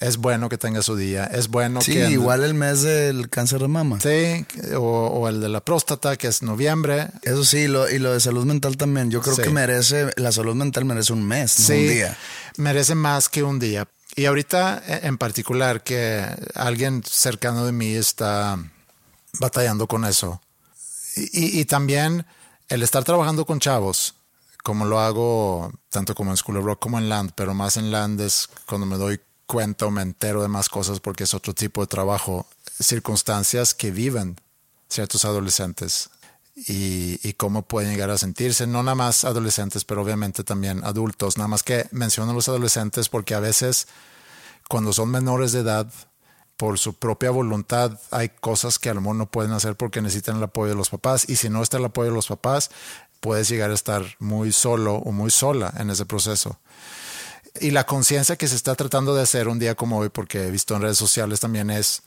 es 0.00 0.16
bueno 0.18 0.48
que 0.48 0.58
tenga 0.58 0.82
su 0.82 0.96
día. 0.96 1.24
Es 1.24 1.48
bueno 1.48 1.80
Sí, 1.80 1.92
que. 1.94 2.10
igual 2.10 2.44
el 2.44 2.54
mes 2.54 2.82
del 2.82 3.28
cáncer 3.30 3.60
de 3.60 3.68
mama. 3.68 3.98
Sí, 4.00 4.44
o, 4.74 4.78
o 4.78 5.28
el 5.28 5.40
de 5.40 5.48
la 5.48 5.60
próstata, 5.60 6.16
que 6.16 6.26
es 6.28 6.42
noviembre. 6.42 7.08
Eso 7.22 7.44
sí, 7.44 7.66
lo, 7.68 7.88
y 7.90 7.98
lo 7.98 8.12
de 8.12 8.20
salud 8.20 8.44
mental 8.44 8.76
también. 8.76 9.10
Yo 9.10 9.20
creo 9.22 9.36
Sí. 9.36 9.42
que 9.42 9.50
merece, 9.50 10.10
la 10.16 10.32
salud 10.32 10.54
mental 10.54 10.84
merece 10.84 11.12
un 11.12 11.24
mes, 11.26 11.58
no 11.60 11.66
Sí, 11.66 11.72
un 11.74 11.88
día. 11.88 12.18
merece 12.56 12.94
más 12.94 13.28
que 13.28 13.42
un 13.42 13.58
día. 13.58 13.86
Y 14.16 14.26
ahorita 14.26 14.82
e- 14.86 15.06
en 15.06 15.18
particular 15.18 15.82
que 15.82 16.24
alguien 16.54 17.02
cercano 17.04 17.64
de 17.66 17.72
mí 17.72 17.94
está 17.94 18.58
batallando 19.40 19.86
con 19.86 20.04
eso. 20.04 20.40
Y, 21.16 21.22
y- 21.58 21.60
y 21.60 21.64
también 21.64 22.26
el 22.68 22.82
estar 22.82 23.04
trabajando 23.04 23.44
con 23.44 23.60
chavos, 23.60 24.14
como 24.62 24.84
lo 24.86 25.00
hago 25.00 25.72
tanto 25.90 26.14
como 26.14 26.30
en 26.30 26.36
School 26.36 26.56
of 26.58 26.64
Rock 26.64 26.80
como 26.80 26.98
en 26.98 27.08
Land, 27.08 27.32
pero 27.34 27.54
más 27.54 27.76
en 27.76 27.90
Land 27.90 28.20
es 28.20 28.48
cuando 28.66 28.86
me 28.86 28.96
doy 28.96 29.20
cuenta 29.46 29.86
o 29.86 29.90
me 29.90 30.02
entero 30.02 30.42
de 30.42 30.48
más 30.48 30.68
cosas 30.68 31.00
porque 31.00 31.24
es 31.24 31.34
otro 31.34 31.54
tipo 31.54 31.80
de 31.80 31.86
trabajo, 31.86 32.46
circunstancias 32.80 33.74
que 33.74 33.90
viven 33.90 34.36
ciertos 34.88 35.24
adolescentes 35.24 36.10
y, 36.54 37.18
y 37.26 37.32
cómo 37.34 37.62
pueden 37.62 37.90
llegar 37.90 38.10
a 38.10 38.18
sentirse, 38.18 38.66
no 38.66 38.82
nada 38.82 38.94
más 38.94 39.24
adolescentes, 39.24 39.84
pero 39.84 40.02
obviamente 40.02 40.44
también 40.44 40.84
adultos, 40.84 41.36
nada 41.36 41.48
más 41.48 41.62
que 41.62 41.86
menciono 41.90 42.30
a 42.30 42.34
los 42.34 42.48
adolescentes 42.48 43.08
porque 43.08 43.34
a 43.34 43.40
veces 43.40 43.88
cuando 44.68 44.92
son 44.92 45.10
menores 45.10 45.52
de 45.52 45.60
edad, 45.60 45.92
por 46.56 46.78
su 46.78 46.94
propia 46.94 47.30
voluntad, 47.30 47.98
hay 48.10 48.28
cosas 48.28 48.78
que 48.78 48.88
a 48.88 48.94
lo 48.94 49.00
mejor 49.00 49.16
no 49.16 49.26
pueden 49.26 49.52
hacer 49.52 49.76
porque 49.76 50.00
necesitan 50.00 50.36
el 50.36 50.44
apoyo 50.44 50.70
de 50.70 50.76
los 50.76 50.90
papás 50.90 51.28
y 51.28 51.36
si 51.36 51.48
no 51.48 51.62
está 51.62 51.78
el 51.78 51.84
apoyo 51.84 52.10
de 52.10 52.14
los 52.14 52.28
papás, 52.28 52.70
puedes 53.20 53.48
llegar 53.48 53.70
a 53.70 53.74
estar 53.74 54.04
muy 54.18 54.52
solo 54.52 54.96
o 54.96 55.10
muy 55.10 55.30
sola 55.30 55.72
en 55.78 55.90
ese 55.90 56.06
proceso. 56.06 56.58
Y 57.60 57.70
la 57.70 57.84
conciencia 57.86 58.36
que 58.36 58.48
se 58.48 58.56
está 58.56 58.74
tratando 58.74 59.14
de 59.14 59.22
hacer 59.22 59.48
un 59.48 59.58
día 59.58 59.74
como 59.74 59.98
hoy, 59.98 60.08
porque 60.08 60.48
he 60.48 60.50
visto 60.50 60.74
en 60.74 60.82
redes 60.82 60.98
sociales 60.98 61.40
también 61.40 61.70
es 61.70 62.02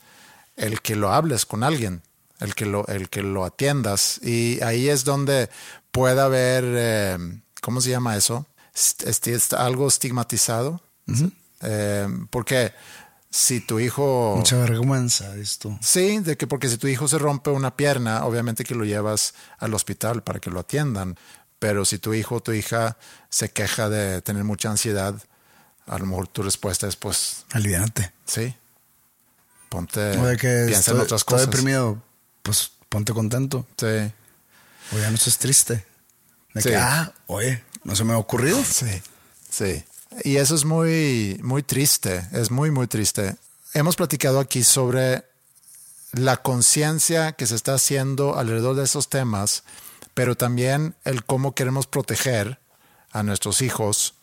el 0.56 0.82
que 0.82 0.94
lo 0.96 1.12
hables 1.12 1.46
con 1.46 1.62
alguien, 1.62 2.02
el 2.40 2.54
que 2.54 2.66
lo, 2.66 2.86
el 2.88 3.08
que 3.08 3.22
lo 3.22 3.44
atiendas. 3.44 4.20
Y 4.22 4.60
ahí 4.62 4.88
es 4.88 5.04
donde 5.04 5.48
puede 5.90 6.20
haber, 6.20 6.64
eh, 6.66 7.18
¿cómo 7.62 7.80
se 7.80 7.90
llama 7.90 8.16
eso? 8.16 8.46
Est- 8.74 9.54
algo 9.54 9.88
estigmatizado. 9.88 10.82
Eh, 11.62 12.06
porque 12.30 12.72
si 13.30 13.60
tu 13.60 13.80
hijo... 13.80 14.34
Mucha 14.36 14.58
vergüenza, 14.58 15.32
tú. 15.58 15.78
Sí, 15.80 16.18
de 16.18 16.36
que 16.36 16.46
porque 16.46 16.68
si 16.68 16.76
tu 16.76 16.88
hijo 16.88 17.08
se 17.08 17.18
rompe 17.18 17.50
una 17.50 17.74
pierna, 17.74 18.24
obviamente 18.26 18.64
que 18.64 18.74
lo 18.74 18.84
llevas 18.84 19.34
al 19.58 19.72
hospital 19.74 20.22
para 20.22 20.40
que 20.40 20.50
lo 20.50 20.60
atiendan. 20.60 21.16
Pero 21.58 21.84
si 21.84 21.98
tu 21.98 22.14
hijo 22.14 22.36
o 22.36 22.40
tu 22.40 22.52
hija 22.52 22.96
se 23.30 23.50
queja 23.50 23.88
de 23.88 24.22
tener 24.22 24.44
mucha 24.44 24.70
ansiedad, 24.70 25.14
a 25.88 25.98
lo 25.98 26.06
mejor 26.06 26.28
tu 26.28 26.42
respuesta 26.42 26.86
es 26.86 26.96
pues 26.96 27.44
Aliviánate. 27.52 28.12
sí. 28.24 28.54
Ponte, 29.68 30.00
O 30.18 30.24
de 30.24 30.36
que 30.38 30.64
piensa 30.66 30.78
estoy, 30.80 30.94
en 30.94 31.00
otras 31.02 31.20
estoy 31.20 31.34
cosas. 31.34 31.50
deprimido, 31.50 32.02
pues 32.42 32.70
ponte 32.88 33.12
contento. 33.12 33.66
Sí, 33.76 33.86
O 34.94 34.98
ya 34.98 35.10
no 35.10 35.16
estés 35.16 35.36
triste. 35.38 35.84
De 36.54 36.62
Sí. 36.62 36.70
que, 36.70 36.76
ah, 36.76 37.12
oye, 37.26 37.62
no 37.84 37.94
se 37.94 38.04
me 38.04 38.14
ha 38.14 38.18
ocurrido. 38.18 38.62
sí, 38.64 39.02
sí. 39.50 39.84
Y 40.24 40.36
eso 40.36 40.54
es 40.54 40.64
muy, 40.64 41.38
muy 41.42 41.62
triste, 41.62 42.26
es 42.32 42.50
muy, 42.50 42.70
muy 42.70 42.86
triste. 42.86 43.36
Hemos 43.74 43.96
platicado 43.96 44.40
aquí 44.40 44.64
sobre 44.64 45.24
la 46.12 46.38
conciencia 46.38 47.32
que 47.32 47.46
se 47.46 47.54
está 47.54 47.74
haciendo 47.74 48.38
alrededor 48.38 48.74
de 48.74 48.84
esos 48.84 49.10
temas, 49.10 49.64
pero 50.14 50.34
también 50.34 50.96
el 51.04 51.24
cómo 51.26 51.54
queremos 51.54 51.86
proteger 51.86 52.58
a 53.12 53.22
nuestros 53.22 53.60
hijos 53.60 54.14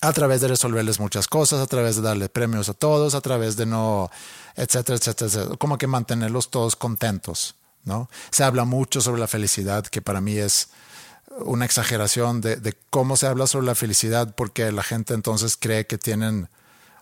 a 0.00 0.12
través 0.12 0.40
de 0.40 0.48
resolverles 0.48 1.00
muchas 1.00 1.26
cosas, 1.26 1.60
a 1.60 1.66
través 1.66 1.96
de 1.96 2.02
darle 2.02 2.28
premios 2.28 2.68
a 2.68 2.74
todos, 2.74 3.14
a 3.14 3.20
través 3.20 3.56
de 3.56 3.66
no, 3.66 4.10
etcétera, 4.56 4.98
etcétera, 4.98 5.28
etcétera. 5.28 5.56
Como 5.56 5.78
que 5.78 5.86
mantenerlos 5.86 6.50
todos 6.50 6.76
contentos, 6.76 7.56
¿no? 7.84 8.08
Se 8.30 8.44
habla 8.44 8.64
mucho 8.64 9.00
sobre 9.00 9.20
la 9.20 9.28
felicidad, 9.28 9.84
que 9.86 10.02
para 10.02 10.20
mí 10.20 10.36
es 10.36 10.68
una 11.40 11.64
exageración 11.64 12.40
de, 12.40 12.56
de 12.56 12.76
cómo 12.90 13.16
se 13.16 13.26
habla 13.26 13.46
sobre 13.46 13.66
la 13.66 13.74
felicidad, 13.74 14.34
porque 14.34 14.70
la 14.72 14.82
gente 14.82 15.14
entonces 15.14 15.56
cree 15.56 15.86
que 15.86 15.98
tienen, 15.98 16.48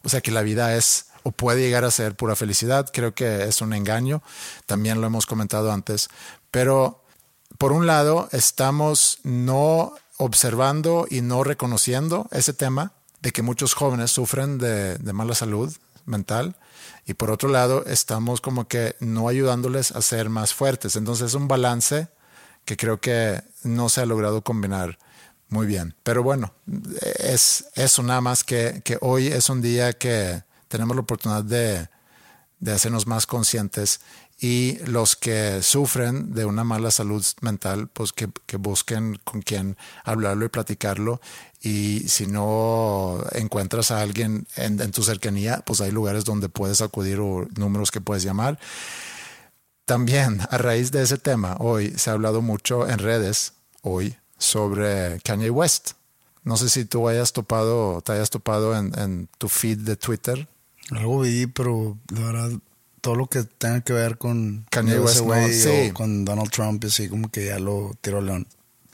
o 0.05 0.09
sea, 0.09 0.21
que 0.21 0.31
la 0.31 0.43
vida 0.43 0.77
es 0.77 1.07
o 1.25 1.31
puede 1.31 1.61
llegar 1.61 1.85
a 1.85 1.91
ser 1.91 2.17
pura 2.17 2.37
felicidad. 2.37 2.89
Creo 2.93 3.15
que 3.15 3.45
es 3.45 3.61
un 3.61 3.73
engaño. 3.73 4.23
También 4.67 5.01
lo 5.01 5.07
hemos 5.07 5.27
comentado 5.27 5.71
antes. 5.71 6.09
Pero 6.51 7.03
por 7.59 7.73
un 7.73 7.87
lado, 7.87 8.29
estamos 8.33 9.19
no 9.23 9.95
observando 10.23 11.07
y 11.11 11.21
no 11.21 11.45
reconociendo 11.45 12.29
ese 12.31 12.53
tema 12.53 12.93
de 13.21 13.33
que 13.33 13.43
muchos 13.43 13.75
jóvenes 13.75 14.11
sufren 14.11 14.59
de, 14.59 14.97
de 14.99 15.13
mala 15.13 15.35
salud 15.35 15.73
mental. 16.05 16.57
Y 17.07 17.15
por 17.15 17.31
otro 17.31 17.49
lado, 17.49 17.85
estamos 17.87 18.41
como 18.41 18.69
que 18.69 18.97
no 19.01 19.29
ayudándoles 19.29 19.93
a 19.93 20.03
ser 20.03 20.29
más 20.29 20.55
fuertes. 20.55 20.97
Entonces 20.97 21.29
es 21.29 21.35
un 21.35 21.49
balance 21.49 22.09
que 22.65 22.77
creo 22.77 23.01
que 23.01 23.43
no 23.65 23.89
se 23.89 24.03
ha 24.03 24.07
logrado 24.07 24.43
combinar 24.43 24.99
muy 25.49 25.67
bien. 25.67 25.95
Pero 26.03 26.23
bueno, 26.23 26.55
es 27.19 27.67
eso 27.75 28.03
nada 28.03 28.21
más 28.21 28.45
que, 28.45 28.81
que 28.85 28.99
hoy 29.01 29.27
es 29.27 29.51
un 29.51 29.61
día 29.61 29.93
que 29.93 30.43
tenemos 30.69 30.97
la 30.97 31.03
oportunidad 31.03 31.45
de, 31.45 31.89
de 32.61 32.73
hacernos 32.73 33.07
más 33.07 33.27
conscientes 33.27 34.01
y 34.43 34.79
los 34.87 35.15
que 35.15 35.63
sufren 35.63 36.35
de 36.35 36.45
una 36.45 36.65
mala 36.65 36.91
salud 36.91 37.25
mental, 37.43 37.87
pues 37.87 38.13
que, 38.13 38.29
que 38.45 38.57
busquen 38.57 39.21
con 39.23 39.41
quien 39.41 39.77
hablarlo 40.03 40.45
y 40.45 40.49
platicarlo. 40.49 41.21
Y 41.61 42.01
si 42.09 42.27
no 42.27 43.25
encuentras 43.31 43.93
a 43.93 44.01
alguien 44.01 44.49
en, 44.57 44.81
en, 44.81 44.91
tu 44.91 45.05
cercanía, 45.05 45.63
pues 45.65 45.81
hay 45.81 45.93
lugares 45.93 46.25
donde 46.25 46.49
puedes 46.49 46.81
acudir 46.81 47.21
o 47.21 47.47
números 47.57 47.93
que 47.93 48.01
puedes 48.01 48.25
llamar. 48.25 48.59
También 49.85 50.41
a 50.51 50.59
raíz 50.59 50.91
de 50.91 51.03
ese 51.03 51.19
tema, 51.19 51.57
hoy 51.61 51.93
se 51.97 52.11
ha 52.11 52.15
hablado 52.15 52.43
mucho 52.43 52.89
en 52.89 52.99
redes, 52.99 53.53
hoy, 53.83 54.17
sobre 54.39 55.21
Kanye 55.21 55.51
West. 55.51 55.93
No 56.43 56.57
sé 56.57 56.69
si 56.69 56.85
tú 56.85 57.09
hayas 57.09 57.33
topado, 57.33 58.01
te 58.01 58.11
hayas 58.11 58.31
topado 58.31 58.77
en, 58.77 58.93
en 58.99 59.29
tu 59.39 59.49
feed 59.49 59.79
de 59.79 59.95
Twitter. 59.95 60.49
Algo 60.91 61.21
vi, 61.21 61.47
pero 61.47 61.97
la 62.09 62.21
verdad 62.23 62.59
todo 63.03 63.17
lo 63.17 63.27
que 63.27 63.43
tenga 63.43 63.83
que 63.83 63.93
ver 63.93 64.17
con 64.17 64.65
Kanye 64.71 64.99
West, 64.99 65.25
sí. 65.53 65.91
con 65.93 66.25
Donald 66.25 66.51
Trump, 66.51 66.83
así 66.85 67.09
como 67.09 67.31
que 67.31 67.47
ya 67.47 67.59
lo 67.59 67.91
tiró 68.01 68.23
león. 68.23 68.47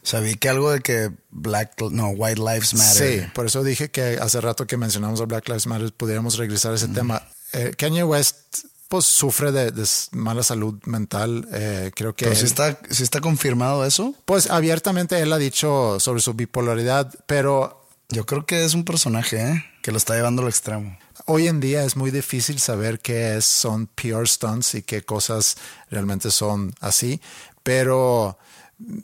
Sabí 0.03 0.37
que 0.37 0.49
algo 0.49 0.71
de 0.73 0.81
que 0.81 1.13
Black, 1.31 1.83
no, 1.91 2.09
White 2.09 2.41
Lives 2.41 2.73
Matter. 2.73 3.21
Sí, 3.21 3.31
por 3.35 3.47
eso 3.47 3.63
dije 3.63 3.91
que 3.91 4.19
hace 4.21 4.41
rato 4.41 4.67
que 4.67 4.79
mencionamos 4.79 5.21
a 5.21 5.27
Black 5.27 5.47
Lives 5.49 5.67
Matter, 5.67 5.93
pudiéramos 5.93 6.39
regresar 6.39 6.73
a 6.73 6.77
ese 6.77 6.89
mm. 6.89 6.95
tema. 6.95 7.23
Eh, 7.53 7.75
Kanye 7.77 8.03
West, 8.03 8.65
pues 8.89 9.05
sufre 9.05 9.53
de, 9.53 9.71
de 9.71 9.87
mala 10.13 10.43
salud 10.43 10.75
mental. 10.87 11.47
Eh, 11.53 11.91
creo 11.95 12.15
que. 12.15 12.25
¿Pero 12.25 12.37
si 12.37 12.47
está, 12.47 12.79
si 12.89 13.03
está 13.03 13.21
confirmado 13.21 13.85
eso? 13.85 14.15
Pues 14.25 14.49
abiertamente 14.51 15.21
él 15.21 15.31
ha 15.35 15.39
dicho 15.39 16.01
sobre 16.01 16.23
su 16.23 16.33
bipolaridad, 16.35 17.13
pero. 17.27 17.75
Yo 18.11 18.25
creo 18.25 18.47
que 18.47 18.65
es 18.65 18.73
un 18.73 18.87
personaje, 18.87 19.39
¿eh? 19.39 19.65
Que 19.83 19.93
lo 19.93 19.99
está 19.99 20.15
llevando 20.15 20.41
al 20.41 20.49
extremo 20.49 20.97
hoy 21.29 21.47
en 21.47 21.61
día 21.61 21.85
es 21.85 21.95
muy 21.95 22.11
difícil 22.11 22.59
saber 22.59 23.01
qué 23.01 23.41
son 23.43 23.87
pure 23.87 24.27
stunts 24.27 24.75
y 24.75 24.83
qué 24.83 25.03
cosas 25.03 25.57
realmente 25.91 26.31
son 26.31 26.75
así, 26.81 27.21
pero 27.63 28.39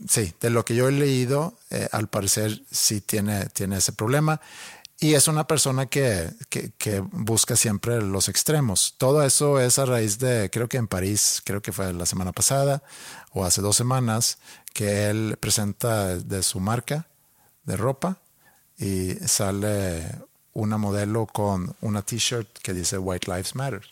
sí, 0.08 0.32
de 0.40 0.48
lo 0.48 0.64
que 0.64 0.74
yo 0.74 0.88
he 0.88 0.92
leído, 0.92 1.58
eh, 1.70 1.86
al 1.92 2.08
parecer 2.08 2.62
sí 2.70 3.02
tiene, 3.02 3.46
tiene 3.46 3.76
ese 3.76 3.92
problema. 3.92 4.40
Y 5.00 5.14
es 5.14 5.28
una 5.28 5.46
persona 5.46 5.86
que, 5.86 6.30
que, 6.48 7.00
busca 7.00 7.56
siempre 7.56 8.00
los 8.00 8.28
extremos. 8.28 8.94
Todo 8.96 9.22
eso 9.22 9.60
es 9.60 9.78
a 9.78 9.84
raíz 9.84 10.18
de, 10.18 10.48
creo 10.50 10.68
que 10.68 10.78
en 10.78 10.86
París, 10.86 11.42
creo 11.44 11.60
que 11.60 11.72
fue 11.72 11.92
la 11.92 12.06
semana 12.06 12.32
pasada 12.32 12.82
o 13.32 13.44
hace 13.44 13.60
dos 13.60 13.76
semanas, 13.76 14.38
que 14.72 15.10
él 15.10 15.36
presenta 15.40 16.16
de 16.16 16.42
su 16.42 16.58
marca 16.60 17.08
de 17.64 17.76
ropa 17.76 18.18
y 18.78 19.14
sale 19.26 20.04
una 20.54 20.78
modelo 20.78 21.26
con 21.26 21.76
una 21.80 22.02
t-shirt 22.02 22.48
que 22.62 22.72
dice 22.72 22.96
White 22.96 23.30
Lives 23.30 23.54
Matter, 23.54 23.82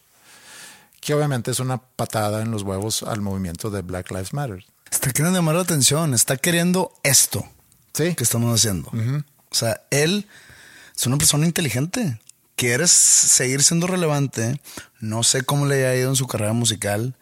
que 1.00 1.14
obviamente 1.14 1.50
es 1.50 1.60
una 1.60 1.78
patada 1.78 2.40
en 2.42 2.50
los 2.50 2.62
huevos 2.62 3.02
al 3.02 3.20
movimiento 3.20 3.70
de 3.70 3.82
Black 3.82 4.10
Lives 4.10 4.32
Matter. 4.32 4.64
Está 4.90 5.10
queriendo 5.10 5.38
llamar 5.38 5.56
la 5.56 5.62
atención, 5.62 6.14
está 6.14 6.36
queriendo 6.36 6.92
esto 7.02 7.44
¿Sí? 7.92 8.14
que 8.14 8.24
estamos 8.24 8.54
haciendo. 8.54 8.90
O 8.90 9.54
sea, 9.54 9.82
él 9.90 10.26
es 10.96 11.06
una 11.06 11.18
persona 11.18 11.46
inteligente. 11.46 12.20
Quiere 12.56 12.86
seguir 12.86 13.62
siendo 13.62 13.86
relevante. 13.86 14.60
No 15.00 15.22
sé 15.22 15.42
cómo 15.42 15.66
le 15.66 15.86
ha 15.86 15.96
ido 15.96 16.10
en 16.10 16.16
su 16.16 16.26
carrera 16.26 16.52
musical. 16.52 17.16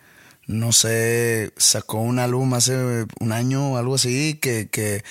No 0.47 0.73
sé, 0.73 1.53
sacó 1.57 1.99
un 1.99 2.19
álbum 2.19 2.53
hace 2.55 3.07
un 3.21 3.33
año 3.33 3.73
o 3.73 3.77
algo 3.77 3.95
así 3.95 4.35
que, 4.35 4.69
que 4.69 5.05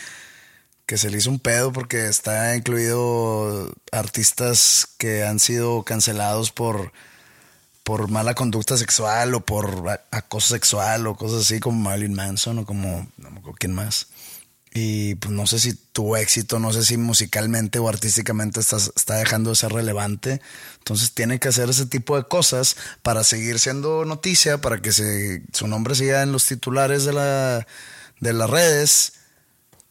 que 0.90 0.98
se 0.98 1.12
le 1.12 1.20
hizo 1.20 1.30
un 1.30 1.38
pedo 1.38 1.72
porque 1.72 2.08
está 2.08 2.56
incluido 2.56 3.72
artistas 3.92 4.88
que 4.98 5.24
han 5.24 5.38
sido 5.38 5.84
cancelados 5.84 6.52
por, 6.52 6.94
por 7.84 8.10
mala 8.10 8.34
conducta 8.34 8.76
sexual 8.76 9.36
o 9.36 9.42
por 9.46 10.02
acoso 10.10 10.56
sexual 10.56 11.06
o 11.06 11.16
cosas 11.16 11.42
así 11.42 11.60
como 11.60 11.80
Marilyn 11.80 12.16
Manson 12.16 12.58
o 12.58 12.66
como 12.66 13.08
quién 13.60 13.76
más. 13.76 14.08
Y 14.74 15.14
pues 15.16 15.32
no 15.32 15.46
sé 15.46 15.60
si 15.60 15.76
tuvo 15.76 16.18
éxito, 16.18 16.58
no 16.58 16.74
sé 16.74 16.84
si 16.84 16.98
musicalmente 16.98 17.78
o 17.78 17.88
artísticamente 17.88 18.60
está, 18.60 18.78
está 18.78 19.18
dejando 19.18 19.52
de 19.52 19.58
ser 19.58 19.72
relevante. 19.72 20.42
Entonces 20.80 21.14
tiene 21.14 21.40
que 21.40 21.50
hacer 21.50 21.70
ese 21.70 21.86
tipo 21.86 22.18
de 22.18 22.24
cosas 22.24 22.78
para 23.04 23.24
seguir 23.24 23.60
siendo 23.60 24.06
noticia, 24.06 24.58
para 24.58 24.82
que 24.82 24.92
se, 24.92 25.44
su 25.54 25.68
nombre 25.68 25.94
siga 25.94 26.24
en 26.24 26.32
los 26.32 26.48
titulares 26.48 27.06
de, 27.06 27.14
la, 27.14 27.68
de 28.22 28.34
las 28.34 28.50
redes 28.50 29.19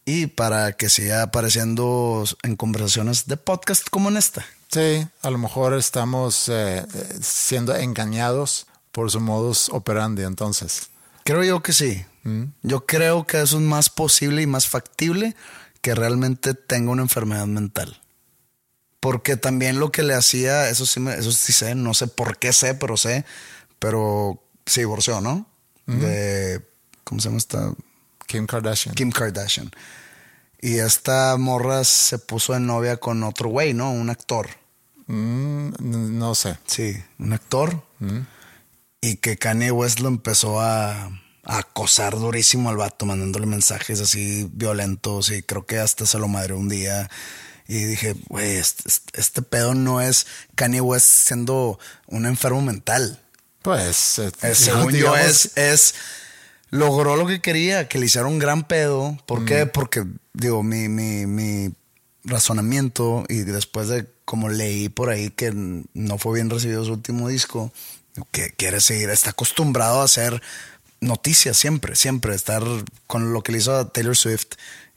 y 0.09 0.25
para 0.25 0.73
que 0.73 0.89
siga 0.89 1.21
apareciendo 1.21 2.23
en 2.41 2.55
conversaciones 2.55 3.27
de 3.27 3.37
podcast 3.37 3.87
como 3.89 4.09
en 4.09 4.17
esta. 4.17 4.43
Sí, 4.71 5.07
a 5.21 5.29
lo 5.29 5.37
mejor 5.37 5.75
estamos 5.75 6.49
eh, 6.49 6.83
siendo 7.21 7.75
engañados 7.75 8.65
por 8.91 9.11
su 9.11 9.19
modus 9.19 9.69
operandi 9.69 10.23
entonces. 10.23 10.89
Creo 11.25 11.43
yo 11.43 11.61
que 11.61 11.73
sí. 11.73 12.03
Mm. 12.23 12.45
Yo 12.63 12.87
creo 12.87 13.27
que 13.27 13.39
eso 13.39 13.57
es 13.57 13.63
más 13.63 13.89
posible 13.89 14.41
y 14.41 14.47
más 14.47 14.67
factible 14.67 15.35
que 15.81 15.93
realmente 15.93 16.55
tenga 16.55 16.91
una 16.91 17.03
enfermedad 17.03 17.45
mental. 17.45 18.01
Porque 18.99 19.37
también 19.37 19.79
lo 19.79 19.91
que 19.91 20.01
le 20.01 20.15
hacía, 20.15 20.69
eso 20.69 20.87
sí, 20.87 21.05
eso 21.17 21.31
sí 21.31 21.53
sé, 21.53 21.75
no 21.75 21.93
sé 21.93 22.07
por 22.07 22.39
qué 22.39 22.51
sé, 22.51 22.73
pero 22.73 22.97
sé, 22.97 23.25
pero 23.77 24.43
se 24.65 24.81
divorció, 24.81 25.21
¿no? 25.21 25.45
De, 25.85 26.61
¿cómo 27.03 27.21
se 27.21 27.29
llama 27.29 27.37
esta? 27.37 27.73
Kim 28.29 28.45
Kardashian. 28.45 28.93
Kim 28.93 29.11
Kardashian. 29.11 29.71
Y 30.61 30.79
esta 30.79 31.37
morra 31.37 31.83
se 31.83 32.19
puso 32.19 32.53
de 32.53 32.59
novia 32.59 32.97
con 32.97 33.23
otro 33.23 33.49
güey, 33.49 33.73
¿no? 33.73 33.91
Un 33.91 34.09
actor. 34.09 34.49
Mm, 35.07 35.71
no 36.17 36.35
sé. 36.35 36.57
Sí, 36.67 37.01
un 37.17 37.33
actor. 37.33 37.81
Mm. 37.99 38.19
Y 39.01 39.15
que 39.17 39.37
Kanye 39.37 39.71
West 39.71 39.99
lo 39.99 40.09
empezó 40.09 40.59
a, 40.61 41.11
acosar 41.45 42.19
durísimo 42.19 42.69
al 42.69 42.77
vato, 42.77 43.05
mandándole 43.05 43.47
mensajes 43.47 44.01
así 44.01 44.49
violentos. 44.51 45.31
Y 45.31 45.41
creo 45.41 45.65
que 45.65 45.79
hasta 45.79 46.05
se 46.05 46.19
lo 46.19 46.27
madreó 46.27 46.57
un 46.57 46.69
día. 46.69 47.09
Y 47.67 47.85
dije, 47.85 48.15
güey, 48.27 48.57
este, 48.57 48.89
este, 49.13 49.41
pedo 49.41 49.73
no 49.75 50.01
es 50.01 50.27
Kanye 50.55 50.81
West 50.81 51.07
siendo 51.07 51.79
un 52.07 52.25
enfermo 52.25 52.61
mental. 52.61 53.19
Pues, 53.61 54.19
eh, 54.19 54.31
según 54.55 54.93
yo, 54.93 55.15
es, 55.15 55.57
es 55.57 55.95
logró 56.69 57.15
lo 57.15 57.27
que 57.27 57.41
quería, 57.41 57.87
que 57.87 57.99
le 57.99 58.05
hicieron 58.05 58.33
un 58.33 58.39
gran 58.39 58.67
pedo. 58.67 59.17
¿Por 59.25 59.45
qué? 59.45 59.65
Porque, 59.65 60.05
digo, 60.33 60.63
mi, 60.63 60.87
mi, 60.87 61.25
mi 61.25 61.73
razonamiento 62.23 63.23
y 63.27 63.39
después 63.39 63.87
de 63.87 64.07
como 64.25 64.49
leí 64.49 64.89
por 64.89 65.09
ahí 65.09 65.31
que 65.31 65.51
no 65.53 66.17
fue 66.19 66.35
bien 66.35 66.51
recibido 66.51 66.85
su 66.85 66.93
último 66.93 67.29
disco, 67.29 67.71
que 68.31 68.51
quiere 68.51 68.79
seguir, 68.79 69.09
está 69.09 69.31
acostumbrado 69.31 70.01
a 70.01 70.03
hacer 70.03 70.41
noticias 71.01 71.57
siempre, 71.57 71.95
siempre, 71.95 72.35
estar 72.35 72.63
con 73.07 73.33
lo 73.33 73.41
que 73.41 73.51
le 73.51 73.57
hizo 73.59 73.75
a 73.75 73.89
Taylor 73.89 74.15
Swift, 74.15 74.49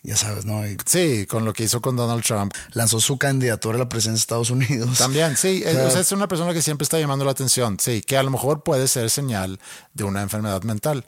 ya 0.03 0.17
sabes, 0.17 0.45
¿no? 0.45 0.63
sí, 0.85 1.27
con 1.27 1.45
lo 1.45 1.53
que 1.53 1.65
hizo 1.65 1.81
con 1.81 1.97
Donald 1.97 2.25
Trump. 2.25 2.53
Lanzó 2.73 3.01
su 3.01 3.19
candidatura 3.19 3.77
a 3.77 3.79
la 3.79 3.89
presidencia 3.89 4.19
de 4.19 4.23
Estados 4.23 4.51
Unidos. 4.51 4.99
También, 4.99 5.37
sí, 5.37 5.63
es, 5.67 5.95
es 5.95 6.13
una 6.13 6.29
persona 6.29 6.53
que 6.53 6.61
siempre 6.61 6.83
está 6.83 6.99
llamando 6.99 7.25
la 7.25 7.31
atención, 7.31 7.79
sí, 7.81 8.03
que 8.03 8.17
a 8.17 8.23
lo 8.23 8.31
mejor 8.31 8.63
puede 8.63 8.89
ser 8.89 9.11
señal 9.11 9.61
de 9.95 10.05
una 10.05 10.23
enfermedad 10.23 10.63
mental. 10.63 11.07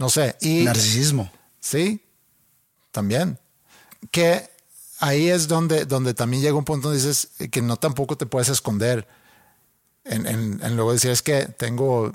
No 0.00 0.08
sé. 0.08 0.34
Y, 0.40 0.64
Narcisismo. 0.64 1.30
Sí, 1.60 2.02
también. 2.90 3.38
Que 4.10 4.48
ahí 4.98 5.28
es 5.28 5.46
donde, 5.46 5.84
donde 5.84 6.14
también 6.14 6.42
llega 6.42 6.56
un 6.56 6.64
punto 6.64 6.88
donde 6.88 7.04
dices 7.04 7.28
que 7.50 7.60
no 7.60 7.76
tampoco 7.76 8.16
te 8.16 8.24
puedes 8.24 8.48
esconder. 8.48 9.06
En, 10.04 10.26
en, 10.26 10.74
luego 10.74 10.94
decir 10.94 11.10
es 11.10 11.20
que 11.20 11.44
tengo, 11.44 12.10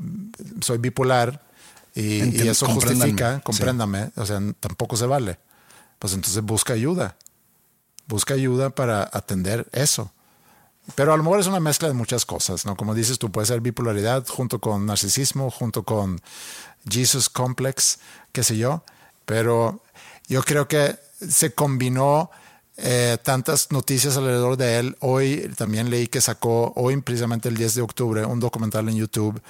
soy 0.62 0.80
bipolar 0.80 1.46
y, 1.94 2.48
eso 2.48 2.66
justifica, 2.66 3.40
compréndame, 3.42 4.10
o 4.16 4.26
sea, 4.26 4.42
tampoco 4.60 4.98
se 4.98 5.06
vale. 5.06 5.38
Pues 6.00 6.14
entonces 6.14 6.42
busca 6.42 6.74
ayuda, 6.74 7.16
busca 8.08 8.34
ayuda 8.34 8.72
para 8.72 9.08
atender 9.14 9.68
eso. 9.72 10.12
Pero 10.96 11.14
a 11.14 11.18
lo 11.18 11.24
mejor 11.24 11.40
es 11.40 11.48
una 11.48 11.60
mezcla 11.60 11.88
de 11.88 11.94
muchas 11.94 12.26
cosas, 12.26 12.66
¿no? 12.66 12.76
Como 12.76 12.96
dices 12.96 13.20
tú, 13.20 13.32
puede 13.32 13.46
ser 13.48 13.62
bipolaridad 13.62 14.28
junto 14.28 14.60
con 14.60 14.88
narcisismo, 14.88 15.52
junto 15.52 15.84
con 15.84 16.20
Jesus 16.90 17.30
Complex, 17.30 18.00
qué 18.32 18.44
sé 18.44 18.58
yo. 18.58 18.84
Pero 19.26 19.82
yo 20.28 20.44
creo 20.44 20.68
que 20.68 20.96
se 21.20 21.54
combinó 21.54 22.30
eh, 22.78 23.18
tantas 23.24 23.72
noticias 23.72 24.18
alrededor 24.18 24.58
de 24.58 24.80
él. 24.80 24.98
Hoy 25.00 25.52
también 25.58 25.90
leí 25.90 26.08
que 26.08 26.22
sacó, 26.22 26.74
hoy 26.76 27.00
precisamente 27.02 27.50
el 27.50 27.56
10 27.58 27.76
de 27.76 27.82
octubre, 27.82 28.26
un 28.26 28.40
documental 28.40 28.90
en 28.90 28.96
YouTube 28.96 29.42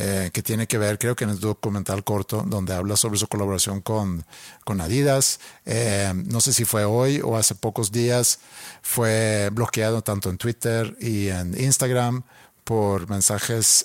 eh, 0.00 0.30
que 0.32 0.44
tiene 0.44 0.68
que 0.68 0.78
ver, 0.78 0.96
creo 0.96 1.16
que 1.16 1.24
en 1.24 1.30
el 1.30 1.40
documental 1.40 2.04
corto, 2.04 2.44
donde 2.46 2.72
habla 2.72 2.96
sobre 2.96 3.18
su 3.18 3.26
colaboración 3.26 3.80
con, 3.80 4.24
con 4.64 4.80
Adidas. 4.80 5.40
Eh, 5.66 6.12
no 6.14 6.40
sé 6.40 6.52
si 6.52 6.64
fue 6.64 6.84
hoy 6.84 7.20
o 7.20 7.36
hace 7.36 7.56
pocos 7.56 7.90
días, 7.90 8.38
fue 8.80 9.50
bloqueado 9.52 10.02
tanto 10.02 10.30
en 10.30 10.38
Twitter 10.38 10.96
y 11.00 11.28
en 11.28 11.60
Instagram 11.60 12.22
por 12.62 13.08
mensajes 13.08 13.84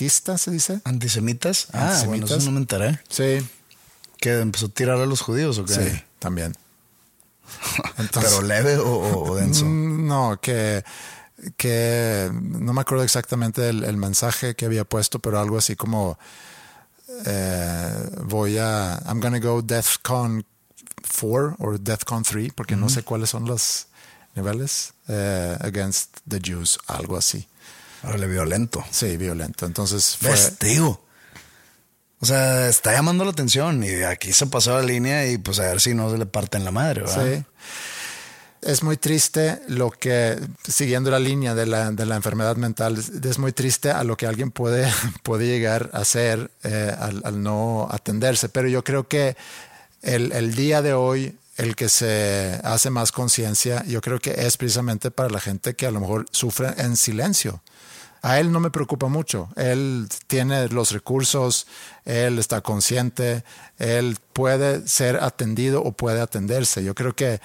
antisemitistas, 0.00 0.40
se 0.40 0.50
dice. 0.50 0.80
¿Antisemitas? 0.84 1.68
Ah, 1.72 2.02
bueno, 2.06 2.26
eso 2.26 2.38
no 2.40 2.52
me 2.52 2.58
enteré. 2.58 3.00
Sí. 3.08 3.46
¿Que 4.18 4.40
empezó 4.40 4.66
a 4.66 4.68
tirar 4.70 4.98
a 4.98 5.06
los 5.06 5.20
judíos 5.20 5.58
o 5.58 5.64
qué? 5.64 5.74
Sí, 5.74 6.02
también. 6.18 6.54
¿Pero 8.12 8.42
leve 8.42 8.76
o, 8.76 9.30
o 9.30 9.36
denso? 9.36 9.64
Mm, 9.64 10.06
no, 10.06 10.38
que 10.40 10.84
que 11.56 12.30
no 12.32 12.74
me 12.74 12.82
acuerdo 12.82 13.02
exactamente 13.02 13.70
el, 13.70 13.84
el 13.84 13.96
mensaje 13.96 14.54
que 14.54 14.66
había 14.66 14.84
puesto, 14.84 15.20
pero 15.20 15.40
algo 15.40 15.56
así 15.56 15.74
como 15.74 16.18
eh, 17.24 18.10
voy 18.24 18.58
a 18.58 19.02
I'm 19.06 19.20
gonna 19.20 19.38
go 19.38 19.62
DEFCON 19.62 20.44
4 21.18 21.56
o 21.58 21.78
DEFCON 21.78 22.22
3 22.24 22.52
porque 22.54 22.76
no 22.76 22.90
sé 22.90 23.02
cuáles 23.04 23.30
son 23.30 23.46
los 23.46 23.86
niveles 24.34 24.92
eh, 25.08 25.56
against 25.60 26.18
the 26.28 26.38
Jews, 26.42 26.78
algo 26.86 27.16
así. 27.16 27.48
Órale, 28.02 28.26
violento. 28.26 28.84
Sí, 28.90 29.16
violento. 29.16 29.66
Entonces 29.66 30.16
fue. 30.16 30.30
O 32.22 32.26
sea, 32.26 32.68
está 32.68 32.92
llamando 32.92 33.24
la 33.24 33.30
atención 33.30 33.82
y 33.82 34.02
aquí 34.02 34.34
se 34.34 34.46
pasó 34.46 34.76
la 34.76 34.82
línea 34.82 35.26
y 35.26 35.38
pues 35.38 35.58
a 35.58 35.62
ver 35.62 35.80
si 35.80 35.94
no 35.94 36.10
se 36.10 36.18
le 36.18 36.26
parten 36.26 36.64
la 36.64 36.70
madre, 36.70 37.02
¿verdad? 37.02 37.24
Sí. 37.24 37.44
Es 38.60 38.82
muy 38.82 38.98
triste 38.98 39.58
lo 39.68 39.90
que, 39.90 40.38
siguiendo 40.68 41.10
la 41.10 41.18
línea 41.18 41.54
de 41.54 41.64
la, 41.64 41.90
de 41.92 42.04
la 42.04 42.16
enfermedad 42.16 42.56
mental, 42.56 42.98
es, 42.98 43.08
es 43.08 43.38
muy 43.38 43.52
triste 43.52 43.90
a 43.90 44.04
lo 44.04 44.18
que 44.18 44.26
alguien 44.26 44.50
puede, 44.50 44.86
puede 45.22 45.46
llegar 45.46 45.88
a 45.94 46.00
hacer 46.00 46.50
eh, 46.62 46.94
al, 46.98 47.22
al 47.24 47.42
no 47.42 47.88
atenderse. 47.90 48.50
Pero 48.50 48.68
yo 48.68 48.84
creo 48.84 49.08
que 49.08 49.34
el, 50.02 50.32
el 50.32 50.54
día 50.54 50.82
de 50.82 50.92
hoy, 50.92 51.38
el 51.56 51.74
que 51.74 51.88
se 51.88 52.60
hace 52.62 52.90
más 52.90 53.12
conciencia, 53.12 53.82
yo 53.86 54.02
creo 54.02 54.18
que 54.18 54.46
es 54.46 54.58
precisamente 54.58 55.10
para 55.10 55.30
la 55.30 55.40
gente 55.40 55.72
que 55.72 55.86
a 55.86 55.90
lo 55.90 56.00
mejor 56.00 56.26
sufre 56.30 56.68
en 56.76 56.98
silencio. 56.98 57.62
A 58.22 58.38
él 58.38 58.52
no 58.52 58.60
me 58.60 58.70
preocupa 58.70 59.08
mucho. 59.08 59.48
Él 59.56 60.08
tiene 60.26 60.68
los 60.68 60.90
recursos, 60.92 61.66
él 62.04 62.38
está 62.38 62.60
consciente, 62.60 63.44
él 63.78 64.18
puede 64.32 64.86
ser 64.86 65.16
atendido 65.22 65.82
o 65.82 65.92
puede 65.92 66.20
atenderse. 66.20 66.84
Yo 66.84 66.94
creo 66.94 67.14
que 67.14 67.40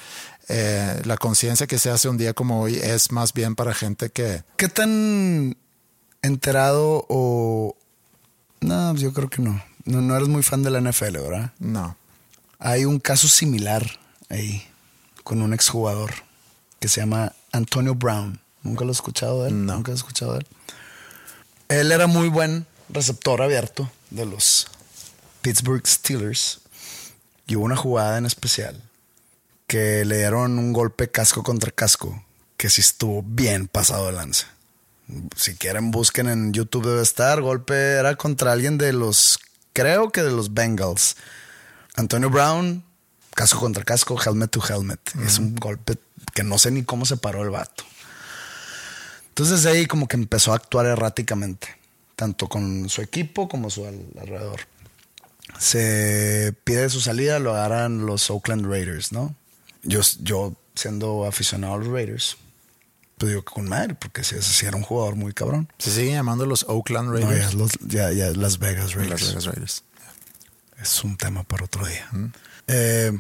eh, 0.47 1.01
la 1.05 1.17
conciencia 1.17 1.65
que 1.65 1.79
se 1.79 1.89
hace 1.89 2.09
un 2.09 2.17
día 2.17 2.33
como 2.33 2.61
hoy 2.61 2.75
es 2.75 3.11
más 3.11 3.33
bien 3.33 3.55
para 3.55 3.73
gente 3.73 4.09
que... 4.09 4.43
¿Qué 4.57 4.67
tan 4.67 5.57
enterado 6.21 7.05
o... 7.09 7.75
No, 8.61 8.95
yo 8.95 9.13
creo 9.13 9.29
que 9.29 9.41
no. 9.41 9.63
No, 9.85 10.01
no 10.01 10.15
eres 10.15 10.27
muy 10.27 10.43
fan 10.43 10.63
de 10.63 10.71
la 10.71 10.81
NFL, 10.81 11.17
¿verdad? 11.17 11.53
No. 11.59 11.95
Hay 12.59 12.85
un 12.85 12.99
caso 12.99 13.27
similar 13.27 13.85
ahí 14.29 14.65
con 15.23 15.41
un 15.41 15.53
exjugador 15.53 16.11
que 16.79 16.87
se 16.87 17.01
llama 17.01 17.33
Antonio 17.51 17.95
Brown. 17.95 18.39
¿Nunca 18.65 18.83
lo 18.83 18.89
he 18.89 18.93
escuchado 18.93 19.43
de 19.43 19.49
él? 19.49 19.65
No. 19.65 19.75
¿Nunca 19.75 19.91
he 19.91 19.95
escuchado 19.95 20.33
de 20.33 20.39
él? 20.39 20.47
Él 21.69 21.91
era 21.91 22.07
muy 22.07 22.29
buen 22.29 22.65
receptor 22.89 23.41
abierto 23.41 23.89
de 24.09 24.25
los 24.25 24.67
Pittsburgh 25.41 25.85
Steelers. 25.85 26.59
Y 27.47 27.55
hubo 27.55 27.65
una 27.65 27.75
jugada 27.75 28.17
en 28.17 28.25
especial 28.25 28.81
que 29.67 30.03
le 30.03 30.17
dieron 30.17 30.57
un 30.57 30.73
golpe 30.73 31.11
casco 31.11 31.43
contra 31.43 31.69
casco 31.69 32.23
que 32.57 32.71
sí 32.71 32.81
estuvo 32.81 33.23
bien 33.23 33.67
pasado 33.67 34.07
de 34.07 34.13
lanza. 34.13 34.47
Si 35.35 35.53
quieren 35.53 35.91
busquen 35.91 36.27
en 36.27 36.51
YouTube 36.51 36.87
debe 36.87 37.03
estar. 37.03 37.41
Golpe 37.41 37.75
era 37.75 38.15
contra 38.15 38.51
alguien 38.51 38.79
de 38.79 38.93
los, 38.93 39.37
creo 39.73 40.11
que 40.11 40.23
de 40.23 40.31
los 40.31 40.55
Bengals. 40.55 41.17
Antonio 41.95 42.31
Brown, 42.31 42.83
casco 43.35 43.59
contra 43.59 43.83
casco, 43.83 44.19
helmet 44.19 44.49
to 44.49 44.61
helmet. 44.67 44.99
Es 45.23 45.37
un 45.37 45.53
golpe 45.55 45.99
que 46.33 46.43
no 46.43 46.57
sé 46.57 46.71
ni 46.71 46.83
cómo 46.83 47.05
se 47.05 47.17
paró 47.17 47.43
el 47.43 47.51
vato. 47.51 47.83
Entonces 49.37 49.65
ahí 49.65 49.85
como 49.85 50.07
que 50.07 50.15
empezó 50.15 50.53
a 50.53 50.55
actuar 50.55 50.85
erráticamente, 50.85 51.67
tanto 52.15 52.47
con 52.47 52.87
su 52.87 53.01
equipo 53.01 53.49
como 53.49 53.69
su 53.69 53.85
al- 53.85 54.05
alrededor. 54.19 54.61
Se 55.59 56.53
pide 56.63 56.89
su 56.89 57.01
salida, 57.01 57.39
lo 57.39 57.53
agarran 57.53 58.05
los 58.05 58.29
Oakland 58.29 58.65
Raiders, 58.65 59.11
¿no? 59.11 59.35
Yo, 59.83 60.01
yo 60.21 60.55
siendo 60.75 61.25
aficionado 61.25 61.75
a 61.75 61.77
los 61.77 61.87
Raiders, 61.87 62.37
pues 63.17 63.29
digo 63.29 63.43
que 63.43 63.53
con 63.53 63.67
madre, 63.69 63.95
porque 63.95 64.23
si 64.23 64.41
si 64.41 64.65
era 64.65 64.75
un 64.77 64.83
jugador 64.83 65.15
muy 65.15 65.33
cabrón. 65.33 65.71
Se 65.77 65.91
siguen 65.91 66.13
llamando 66.15 66.45
los 66.45 66.63
Oakland 66.67 67.09
No, 67.11 67.19
ya, 67.19 67.25
Raiders. 67.27 67.53
los- 67.53 67.71
ya- 67.87 68.11
ya 68.11 68.31
Las 68.31 68.57
Vegas 68.59 68.93
Raiders. 68.93 69.21
Las 69.21 69.29
Vegas 69.29 69.45
Raiders. 69.45 69.83
Es 70.81 71.03
un 71.03 71.15
tema 71.17 71.43
para 71.43 71.65
otro 71.65 71.85
día. 71.85 72.09
Eh, 72.67 73.11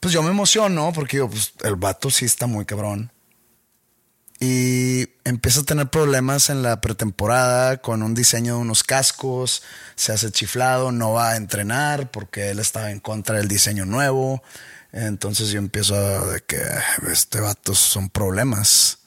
pues 0.00 0.14
yo 0.14 0.22
me 0.22 0.30
emociono 0.30 0.92
porque 0.94 1.16
digo, 1.18 1.28
pues 1.30 1.52
el 1.64 1.76
vato 1.76 2.10
sí 2.10 2.24
está 2.24 2.46
muy 2.46 2.64
cabrón. 2.64 3.10
Y 4.38 5.08
empieza 5.24 5.60
a 5.60 5.64
tener 5.64 5.88
problemas 5.88 6.50
en 6.50 6.62
la 6.62 6.80
pretemporada 6.80 7.78
con 7.78 8.02
un 8.02 8.14
diseño 8.14 8.56
de 8.56 8.60
unos 8.60 8.84
cascos, 8.84 9.62
se 9.94 10.12
hace 10.12 10.30
chiflado, 10.30 10.92
no 10.92 11.12
va 11.12 11.30
a 11.30 11.36
entrenar 11.36 12.10
porque 12.10 12.50
él 12.50 12.58
estaba 12.58 12.90
en 12.90 13.00
contra 13.00 13.36
del 13.38 13.48
diseño 13.48 13.86
nuevo. 13.86 14.42
Entonces 14.92 15.48
yo 15.48 15.58
empiezo 15.58 15.94
a 15.94 16.26
de 16.26 16.40
que 16.42 16.58
"Ah, 16.58 16.82
este 17.10 17.40
vato 17.40 17.74
son 17.74 18.10
problemas. 18.10 18.98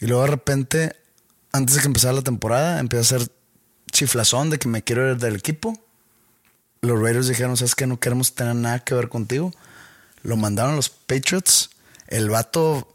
Y 0.00 0.06
luego 0.06 0.22
de 0.24 0.30
repente, 0.30 0.96
antes 1.52 1.76
de 1.76 1.80
que 1.80 1.86
empezara 1.86 2.12
la 2.12 2.22
temporada, 2.22 2.78
empieza 2.78 3.14
a 3.14 3.18
hacer 3.18 3.32
chiflazón 3.90 4.50
de 4.50 4.58
que 4.58 4.68
me 4.68 4.82
quiero 4.82 5.10
ir 5.10 5.16
del 5.16 5.36
equipo 5.36 5.78
los 6.84 7.00
Raiders 7.00 7.28
dijeron, 7.28 7.56
¿sabes 7.56 7.74
que 7.74 7.86
No 7.86 7.98
queremos 7.98 8.34
tener 8.34 8.54
nada 8.54 8.80
que 8.80 8.94
ver 8.94 9.08
contigo. 9.08 9.52
Lo 10.22 10.36
mandaron 10.36 10.74
a 10.74 10.76
los 10.76 10.90
Patriots. 10.90 11.70
El 12.06 12.30
vato 12.30 12.93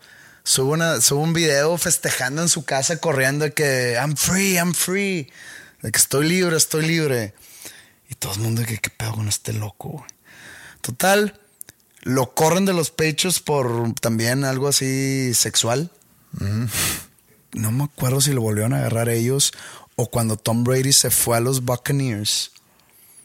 sube, 0.49 0.73
una, 0.73 0.95
un 1.11 1.33
video 1.33 1.77
festejando 1.77 2.41
en 2.41 2.49
su 2.49 2.65
casa, 2.65 2.97
corriendo 2.97 3.45
de 3.45 3.53
que 3.53 3.93
I'm 3.93 4.15
free, 4.15 4.55
I'm 4.55 4.73
free. 4.73 5.31
De 5.83 5.91
que 5.91 5.99
estoy 5.99 6.27
libre, 6.27 6.57
estoy 6.57 6.87
libre. 6.87 7.35
Y 8.09 8.15
todo 8.15 8.33
el 8.33 8.39
mundo 8.39 8.61
de 8.61 8.67
que 8.67 8.79
qué 8.79 8.89
pedo 8.89 9.13
con 9.13 9.27
este 9.27 9.53
loco. 9.53 9.89
güey?" 9.89 10.09
Total, 10.81 11.39
lo 12.01 12.33
corren 12.33 12.65
de 12.65 12.73
los 12.73 12.89
Patriots 12.89 13.39
por 13.39 13.93
también 14.01 14.43
algo 14.43 14.67
así 14.67 15.35
sexual. 15.35 15.91
No 17.51 17.71
me 17.71 17.83
acuerdo 17.83 18.19
si 18.19 18.33
lo 18.33 18.41
volvieron 18.41 18.73
a 18.73 18.77
agarrar 18.77 19.09
ellos 19.09 19.53
o 19.95 20.09
cuando 20.09 20.35
Tom 20.35 20.63
Brady 20.63 20.93
se 20.93 21.11
fue 21.11 21.37
a 21.37 21.41
los 21.41 21.63
Buccaneers 21.63 22.51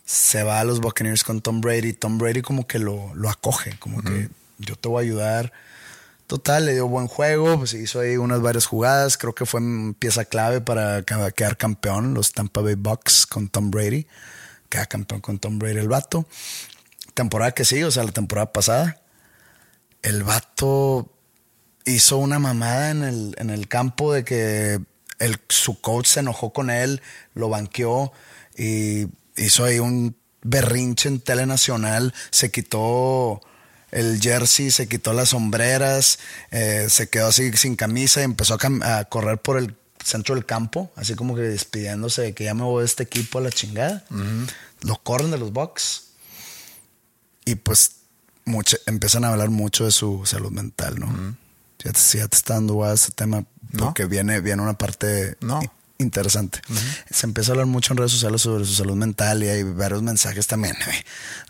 se 0.04 0.42
va 0.42 0.60
a 0.60 0.64
los 0.64 0.80
Buccaneers 0.80 1.24
con 1.24 1.40
Tom 1.40 1.62
Brady. 1.62 1.94
Tom 1.94 2.18
Brady 2.18 2.42
como 2.42 2.66
que 2.66 2.78
lo, 2.78 3.14
lo 3.14 3.30
acoge, 3.30 3.78
como 3.78 4.02
que 4.02 4.28
yo 4.58 4.76
te 4.76 4.88
voy 4.88 5.02
a 5.02 5.06
ayudar. 5.06 5.52
Total, 6.26 6.64
le 6.64 6.72
dio 6.72 6.88
buen 6.88 7.06
juego, 7.06 7.58
pues 7.58 7.74
hizo 7.74 8.00
ahí 8.00 8.16
unas 8.16 8.40
varias 8.40 8.64
jugadas. 8.66 9.18
Creo 9.18 9.34
que 9.34 9.44
fue 9.44 9.60
pieza 9.98 10.24
clave 10.24 10.60
para 10.60 11.02
quedar 11.02 11.56
campeón, 11.56 12.14
los 12.14 12.32
Tampa 12.32 12.62
Bay 12.62 12.76
Bucks 12.76 13.26
con 13.26 13.48
Tom 13.48 13.70
Brady. 13.70 14.06
Queda 14.70 14.86
campeón 14.86 15.20
con 15.20 15.38
Tom 15.38 15.58
Brady 15.58 15.78
el 15.78 15.88
vato. 15.88 16.26
Temporada 17.12 17.52
que 17.52 17.64
sí, 17.64 17.82
o 17.82 17.90
sea, 17.90 18.04
la 18.04 18.12
temporada 18.12 18.52
pasada. 18.52 19.02
El 20.02 20.22
vato 20.22 21.12
hizo 21.84 22.16
una 22.16 22.38
mamada 22.38 22.90
en 22.90 23.02
el, 23.04 23.34
en 23.38 23.50
el 23.50 23.68
campo 23.68 24.12
de 24.14 24.24
que 24.24 24.80
el, 25.18 25.40
su 25.48 25.80
coach 25.80 26.06
se 26.06 26.20
enojó 26.20 26.52
con 26.52 26.70
él, 26.70 27.02
lo 27.34 27.50
banqueó 27.50 28.12
y 28.56 29.08
hizo 29.36 29.64
ahí 29.64 29.78
un 29.78 30.16
berrinche 30.42 31.08
en 31.08 31.20
tele 31.20 31.46
nacional, 31.46 32.14
se 32.30 32.50
quitó 32.50 33.40
el 33.94 34.20
jersey, 34.20 34.70
se 34.70 34.88
quitó 34.88 35.12
las 35.12 35.30
sombreras, 35.30 36.18
eh, 36.50 36.86
se 36.90 37.08
quedó 37.08 37.28
así 37.28 37.50
sin 37.56 37.76
camisa 37.76 38.20
y 38.20 38.24
empezó 38.24 38.58
a, 38.60 38.98
a 38.98 39.04
correr 39.06 39.38
por 39.38 39.56
el 39.56 39.74
centro 40.04 40.34
del 40.34 40.44
campo, 40.44 40.90
así 40.96 41.14
como 41.14 41.34
que 41.34 41.42
despidiéndose 41.42 42.20
de 42.22 42.34
que 42.34 42.44
ya 42.44 42.52
me 42.54 42.62
voy 42.64 42.80
de 42.80 42.86
este 42.86 43.04
equipo 43.04 43.38
a 43.38 43.42
la 43.42 43.50
chingada. 43.50 44.04
Lo 44.82 44.96
corren 45.02 45.30
de 45.30 45.38
los 45.38 45.52
Bucks 45.52 46.08
y 47.46 47.54
pues 47.54 47.92
mucho, 48.44 48.76
empiezan 48.86 49.24
a 49.24 49.28
hablar 49.28 49.48
mucho 49.50 49.84
de 49.86 49.90
su 49.92 50.26
salud 50.26 50.50
mental, 50.50 50.98
¿no? 51.00 51.36
ya, 51.82 51.92
te, 51.92 51.98
si 51.98 52.18
ya 52.18 52.28
te 52.28 52.36
está 52.36 52.54
dando 52.54 52.74
guay 52.74 52.94
ese 52.94 53.12
tema 53.12 53.44
No. 53.70 53.84
porque 53.86 54.04
viene, 54.06 54.40
viene 54.40 54.62
una 54.62 54.74
parte 54.76 55.36
No. 55.40 55.60
Interesante. 55.98 56.60
Se 57.10 57.26
empieza 57.26 57.50
a 57.50 57.52
hablar 57.52 57.66
mucho 57.66 57.92
en 57.92 57.98
redes 57.98 58.12
sociales 58.12 58.42
sobre 58.42 58.64
su 58.64 58.74
salud 58.74 58.96
mental 58.96 59.42
y 59.42 59.48
hay 59.48 59.62
varios 59.62 60.02
mensajes 60.02 60.46
también 60.46 60.76
güey, 60.84 60.98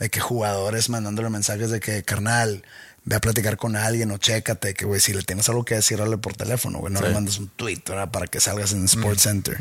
de 0.01 0.11
que 0.11 0.21
jugadores 0.21 0.89
mandándole 0.89 1.31
mensajes 1.31 1.71
de 1.71 1.81
que, 1.81 2.03
carnal, 2.03 2.63
ve 3.07 3.17
a 3.17 3.21
platicar 3.21 3.57
con 3.57 3.77
alguien 3.77 4.11
o 4.11 4.19
chécate, 4.19 4.75
que 4.75 4.85
güey, 4.85 5.01
si 5.01 5.13
le 5.13 5.23
tienes 5.23 5.49
algo 5.49 5.65
que 5.65 5.75
decir, 5.77 6.01
hazle 6.01 6.19
por 6.19 6.35
teléfono, 6.35 6.79
güey, 6.79 6.93
no 6.93 7.01
le 7.01 7.11
mandes 7.11 7.39
un 7.39 7.49
tweet, 7.49 7.83
¿verdad? 7.87 8.11
Para 8.11 8.27
que 8.27 8.41
salgas 8.41 8.73
en 8.73 8.85
Sports 8.85 9.23
Center. 9.23 9.57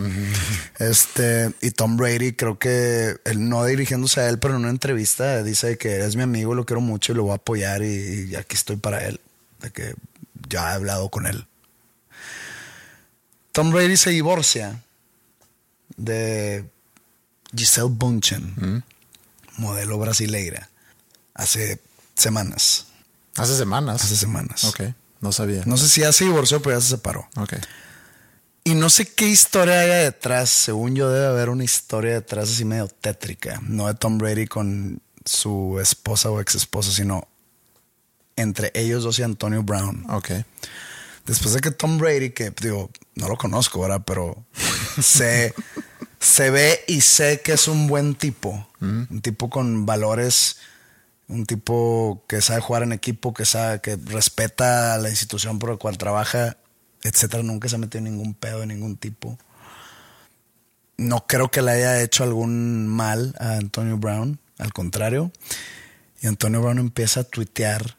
Este, 0.79 1.51
y 1.61 1.71
Tom 1.71 1.97
Brady, 1.97 2.33
creo 2.33 2.57
que 2.57 3.17
él 3.25 3.49
no 3.49 3.65
dirigiéndose 3.65 4.21
a 4.21 4.29
él, 4.29 4.39
pero 4.39 4.55
en 4.55 4.61
una 4.61 4.69
entrevista 4.69 5.43
dice 5.43 5.77
que 5.77 6.05
es 6.05 6.15
mi 6.15 6.23
amigo, 6.23 6.55
lo 6.55 6.65
quiero 6.65 6.81
mucho 6.81 7.11
y 7.11 7.15
lo 7.15 7.23
voy 7.23 7.31
a 7.31 7.35
apoyar 7.35 7.83
y, 7.83 8.29
y 8.31 8.35
aquí 8.35 8.55
estoy 8.55 8.77
para 8.77 9.05
él, 9.05 9.19
de 9.61 9.71
que 9.71 9.95
ya 10.49 10.71
he 10.71 10.73
hablado 10.75 11.09
con 11.09 11.25
él. 11.25 11.45
Tom 13.53 13.71
Brady 13.71 13.95
se 13.97 14.09
divorcia 14.09 14.83
de 15.95 16.65
Giselle 17.55 17.89
Bunchen, 17.89 18.83
modelo 19.57 19.97
brasileira, 19.99 20.69
hace 21.35 21.79
semanas. 22.15 22.87
Hace 23.35 23.55
semanas. 23.55 24.03
Hace 24.03 24.15
semanas. 24.15 24.63
Ok, 24.65 24.81
no 25.21 25.31
sabía. 25.31 25.63
No 25.65 25.77
sé 25.77 25.87
si 25.87 26.01
ya 26.01 26.11
se 26.11 26.25
divorció, 26.25 26.61
pero 26.61 26.77
ya 26.77 26.81
se 26.81 26.89
separó. 26.89 27.29
Ok. 27.37 27.53
Y 28.63 28.75
no 28.75 28.89
sé 28.89 29.13
qué 29.13 29.27
historia 29.27 29.81
haya 29.81 29.97
detrás. 29.97 30.49
Según 30.49 30.95
yo, 30.95 31.11
debe 31.11 31.27
haber 31.27 31.49
una 31.49 31.63
historia 31.63 32.13
detrás 32.13 32.49
así 32.49 32.65
medio 32.65 32.87
tétrica. 32.87 33.59
No 33.61 33.87
de 33.87 33.93
Tom 33.93 34.17
Brady 34.17 34.47
con 34.47 35.01
su 35.25 35.79
esposa 35.79 36.31
o 36.31 36.41
ex 36.41 36.55
esposa, 36.55 36.91
sino 36.91 37.27
entre 38.35 38.71
ellos 38.73 39.03
dos 39.03 39.19
y 39.19 39.23
Antonio 39.23 39.61
Brown. 39.61 40.05
Ok. 40.09 40.31
Después 41.25 41.53
de 41.53 41.61
que 41.61 41.71
Tom 41.71 41.97
Brady, 41.97 42.31
que 42.31 42.51
digo, 42.61 42.89
no 43.15 43.27
lo 43.27 43.37
conozco, 43.37 43.81
¿verdad? 43.81 44.03
Pero 44.05 44.45
se, 45.01 45.53
se 46.19 46.49
ve 46.49 46.83
y 46.87 47.01
sé 47.01 47.41
que 47.41 47.53
es 47.53 47.67
un 47.67 47.87
buen 47.87 48.15
tipo. 48.15 48.67
Un 48.81 49.21
tipo 49.21 49.49
con 49.49 49.85
valores, 49.85 50.57
un 51.29 51.45
tipo 51.45 52.25
que 52.27 52.41
sabe 52.41 52.59
jugar 52.59 52.83
en 52.83 52.91
equipo, 52.91 53.33
que 53.33 53.45
sabe, 53.45 53.79
que 53.79 53.95
respeta 53.95 54.93
a 54.93 54.97
la 54.97 55.09
institución 55.09 55.57
por 55.57 55.69
la 55.69 55.77
cual 55.77 55.97
trabaja, 55.97 56.57
etcétera. 57.01 57.43
Nunca 57.43 57.69
se 57.69 57.75
ha 57.75 57.79
metido 57.79 57.99
en 57.99 58.13
ningún 58.15 58.33
pedo 58.33 58.59
de 58.59 58.67
ningún 58.67 58.97
tipo. 58.97 59.37
No 60.97 61.25
creo 61.27 61.49
que 61.49 61.61
le 61.61 61.71
haya 61.71 62.01
hecho 62.01 62.23
algún 62.23 62.87
mal 62.87 63.35
a 63.39 63.53
Antonio 63.53 63.97
Brown, 63.97 64.39
al 64.59 64.73
contrario. 64.73 65.31
Y 66.21 66.27
Antonio 66.27 66.61
Brown 66.61 66.79
empieza 66.79 67.21
a 67.21 67.23
tuitear 67.23 67.97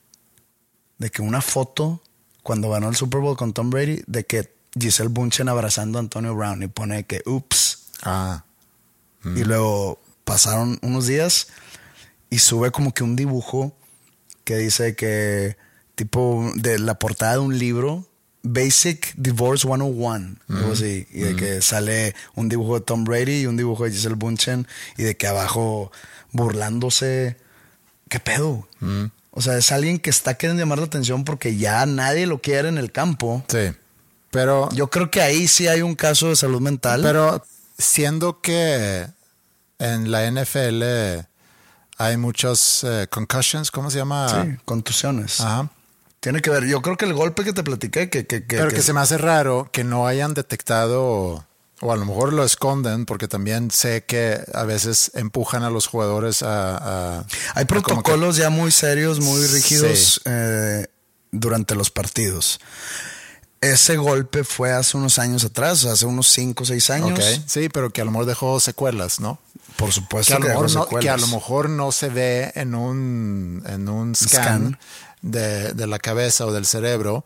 de 0.99 1.11
que 1.11 1.23
una 1.23 1.41
foto 1.41 2.03
cuando 2.45 2.71
ganó 2.71 2.89
el 2.89 2.95
Super 2.95 3.21
Bowl 3.21 3.37
con 3.37 3.53
Tom 3.53 3.71
Brady, 3.71 4.05
de 4.07 4.25
que 4.25 4.55
Giselle 4.79 5.09
Bunchen 5.09 5.49
abrazando 5.49 5.99
a 5.99 6.03
Antonio 6.03 6.35
Brown 6.37 6.63
y 6.63 6.69
pone 6.69 7.05
que 7.05 7.23
ups. 7.27 7.87
Ah. 8.03 8.45
Y 9.25 9.45
luego 9.45 9.99
pasaron 10.25 10.79
unos 10.83 11.07
días 11.07 11.49
y 12.29 12.39
sube 12.39 12.71
como 12.71 12.93
que 12.93 13.03
un 13.03 13.17
dibujo 13.17 13.75
que 14.45 14.59
dice 14.59 14.95
que 14.95 15.57
tipo 15.95 16.53
de 16.55 16.79
la 16.79 16.99
portada 16.99 17.33
de 17.33 17.39
un 17.39 17.59
libro 17.59 18.07
Basic 18.43 19.15
Divorce 19.17 19.67
101, 19.67 20.37
algo 20.51 20.73
así, 20.73 21.07
y 21.11 21.21
de 21.21 21.37
que 21.37 21.63
sale 21.63 22.15
un 22.35 22.51
dibujo 22.51 22.79
de 22.79 22.85
Tom 22.85 23.05
Brady 23.05 23.41
y 23.41 23.47
un 23.47 23.57
dibujo 23.57 23.85
de 23.85 23.93
Giselle 23.93 24.17
Bunchen 24.17 24.69
y 24.99 25.05
de 25.05 25.17
que 25.17 25.27
abajo 25.27 25.91
burlándose, 26.31 27.39
¿qué 28.11 28.21
pedo? 28.21 28.69
O 29.37 29.43
sea, 29.43 29.57
es 29.59 29.73
alguien 29.73 29.99
que 29.99 30.11
está 30.11 30.35
queriendo 30.35 30.63
llamar 30.63 30.79
la 30.79 30.85
atención 30.85 31.25
porque 31.25 31.57
ya 31.57 31.85
nadie 31.87 32.27
lo 32.27 32.41
quiere 32.41 32.69
en 32.69 32.79
el 32.79 32.93
campo. 32.93 33.45
Sí. 33.49 33.73
Pero. 34.31 34.69
Yo 34.73 34.89
creo 34.91 35.11
que 35.11 35.21
ahí 35.21 35.49
sí 35.49 35.67
hay 35.67 35.83
un 35.83 35.97
caso 35.97 36.29
de 36.29 36.37
salud 36.37 36.61
mental. 36.61 37.03
Pero 37.03 37.45
siendo 37.77 38.41
que 38.41 39.07
en 39.81 40.11
la 40.13 40.31
NFL 40.31 40.83
hay 41.99 42.17
muchos 42.17 42.85
eh, 42.85 43.09
concussions, 43.11 43.71
¿cómo 43.73 43.91
se 43.91 43.99
llama? 43.99 44.29
Sí, 44.29 44.57
contusiones. 44.65 45.41
Ajá. 45.41 45.69
Tiene 46.21 46.41
que 46.41 46.51
ver. 46.51 46.65
Yo 46.67 46.81
creo 46.81 46.97
que 46.97 47.05
el 47.05 47.13
golpe 47.13 47.43
que 47.45 47.53
te 47.53 47.65
platiqué, 47.65 48.09
que. 48.09 48.27
que, 48.27 48.47
que 48.47 48.57
Pero 48.57 48.69
que, 48.71 48.77
que- 48.77 48.83
se 48.83 48.93
me 48.93 49.01
hace 49.01 49.19
raro 49.19 49.69
que 49.73 49.83
no 49.83 50.07
hayan 50.07 50.33
detectado, 50.33 51.45
o 51.81 51.93
a 51.93 51.97
lo 51.97 52.05
mejor 52.07 52.33
lo 52.33 52.45
esconden, 52.45 53.05
porque 53.07 53.29
también 53.29 53.71
sé 53.71 54.05
que 54.05 54.41
a 54.55 54.63
veces 54.65 55.11
empujan 55.15 55.63
a 55.65 55.71
los 55.71 55.87
jugadores 55.87 56.43
a. 56.43 57.19
a- 57.19 57.27
Hay 57.55 57.65
que- 57.65 57.67
protocolos 57.67 58.37
ya 58.37 58.51
muy 58.51 58.71
serios, 58.71 59.21
muy 59.21 59.45
rígidos 59.47 60.15
Sí. 60.15 60.21
eh, 60.27 60.87
durante 61.33 61.75
los 61.75 61.91
partidos. 61.91 62.61
Ese 63.61 63.97
golpe 63.97 64.45
fue 64.45 64.73
hace 64.73 64.97
unos 64.99 65.19
años 65.19 65.43
atrás, 65.45 65.87
hace 65.87 66.05
unos 66.05 66.29
5 66.29 66.65
o 66.65 66.67
6 66.67 66.91
años. 66.91 67.19
Ok, 67.19 67.25
Sí, 67.47 67.69
pero 67.71 67.91
que 67.91 68.03
a 68.03 68.05
lo 68.05 68.11
mejor 68.11 68.27
dejó 68.27 68.61
secuelas, 68.61 69.21
¿no? 69.21 69.39
Por 69.77 69.89
Que 69.89 69.95
supuesto 69.95 70.37
a, 70.37 70.39
lo 70.39 70.43
que, 70.45 70.49
mejor 70.53 70.71
no, 70.73 70.87
que 71.01 71.09
a 71.11 71.17
lo 71.17 71.27
mejor 71.29 71.71
no 71.71 71.91
se 71.91 72.11
ve 72.11 72.53
en 72.57 72.75
un, 72.75 73.63
en 73.67 73.89
un 73.89 74.15
scan, 74.15 74.29
Scan. 74.43 74.79
De, 75.23 75.73
de 75.73 75.87
la 75.87 75.99
cabeza 75.99 76.45
o 76.45 76.53
del 76.53 76.67
cerebro, 76.67 77.25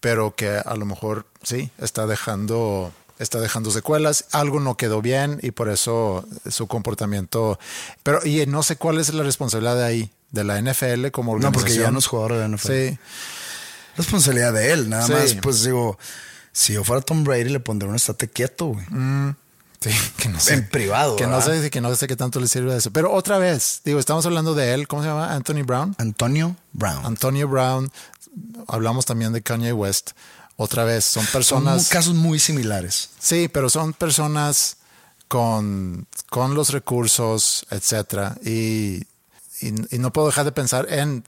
pero 0.00 0.34
que 0.36 0.58
a 0.62 0.74
lo 0.76 0.84
mejor 0.84 1.26
sí 1.42 1.70
está 1.78 2.06
dejando, 2.06 2.92
está 3.18 3.40
dejando 3.40 3.70
secuelas. 3.70 4.24
Algo 4.32 4.60
no 4.60 4.76
quedó 4.76 5.02
bien 5.02 5.38
y 5.42 5.50
por 5.50 5.68
eso 5.68 6.26
su 6.50 6.66
comportamiento. 6.66 7.58
Pero 8.02 8.24
y 8.26 8.44
no 8.46 8.62
sé 8.62 8.76
cuál 8.76 8.98
es 8.98 9.12
la 9.14 9.22
responsabilidad 9.22 9.76
de 9.76 9.84
ahí, 9.84 10.10
de 10.30 10.44
la 10.44 10.58
NFL 10.60 11.10
como 11.10 11.32
No, 11.32 11.36
organización. 11.36 11.52
porque 11.52 11.74
ya 11.76 11.90
no 11.90 11.98
es 11.98 12.06
jugador 12.06 12.32
de 12.34 12.38
la 12.40 12.48
NFL. 12.56 12.68
Sí, 12.90 12.98
Responsabilidad 13.96 14.52
de 14.52 14.72
él, 14.72 14.88
nada 14.88 15.06
Sí. 15.06 15.12
más. 15.12 15.34
Pues 15.42 15.64
digo, 15.64 15.98
si 16.52 16.74
yo 16.74 16.84
fuera 16.84 17.02
Tom 17.02 17.24
Brady, 17.24 17.48
le 17.50 17.60
pondría 17.60 17.88
un 17.90 17.96
estate 17.96 18.28
quieto, 18.28 18.66
güey. 18.66 18.84
sí, 19.80 19.90
que 20.16 20.28
no 20.28 20.38
sé. 20.38 20.54
En 20.54 20.68
privado, 20.68 21.16
Que 21.16 21.26
no 21.26 21.40
sé, 21.40 21.68
que 21.70 21.80
no 21.80 21.94
sé 21.96 22.06
qué 22.06 22.14
tanto 22.16 22.38
le 22.40 22.46
sirve 22.48 22.76
eso. 22.76 22.92
Pero 22.92 23.12
otra 23.12 23.38
vez, 23.38 23.80
digo, 23.84 23.98
estamos 23.98 24.24
hablando 24.26 24.54
de 24.54 24.74
él, 24.74 24.86
¿cómo 24.86 25.02
se 25.02 25.08
llama? 25.08 25.32
Anthony 25.34 25.62
Brown. 25.64 25.94
Antonio 25.98 26.54
Brown. 26.72 27.04
Antonio 27.06 27.48
Brown, 27.48 27.90
hablamos 28.68 29.04
también 29.04 29.32
de 29.32 29.42
Kanye 29.42 29.72
West. 29.72 30.10
Otra 30.60 30.82
vez, 30.84 31.04
son 31.04 31.22
Son 31.22 31.32
personas. 31.32 31.84
mu- 31.84 31.88
casos 31.90 32.14
muy 32.14 32.38
similares. 32.40 33.10
Sí, 33.20 33.48
pero 33.48 33.70
son 33.70 33.92
personas 33.92 34.78
con, 35.28 36.06
con 36.30 36.54
los 36.54 36.70
recursos, 36.70 37.64
etcétera. 37.70 38.36
Y, 38.44 39.04
y, 39.60 39.72
y 39.94 39.98
no 39.98 40.12
puedo 40.12 40.26
dejar 40.26 40.44
de 40.44 40.52
pensar 40.52 40.92
en 40.92 41.24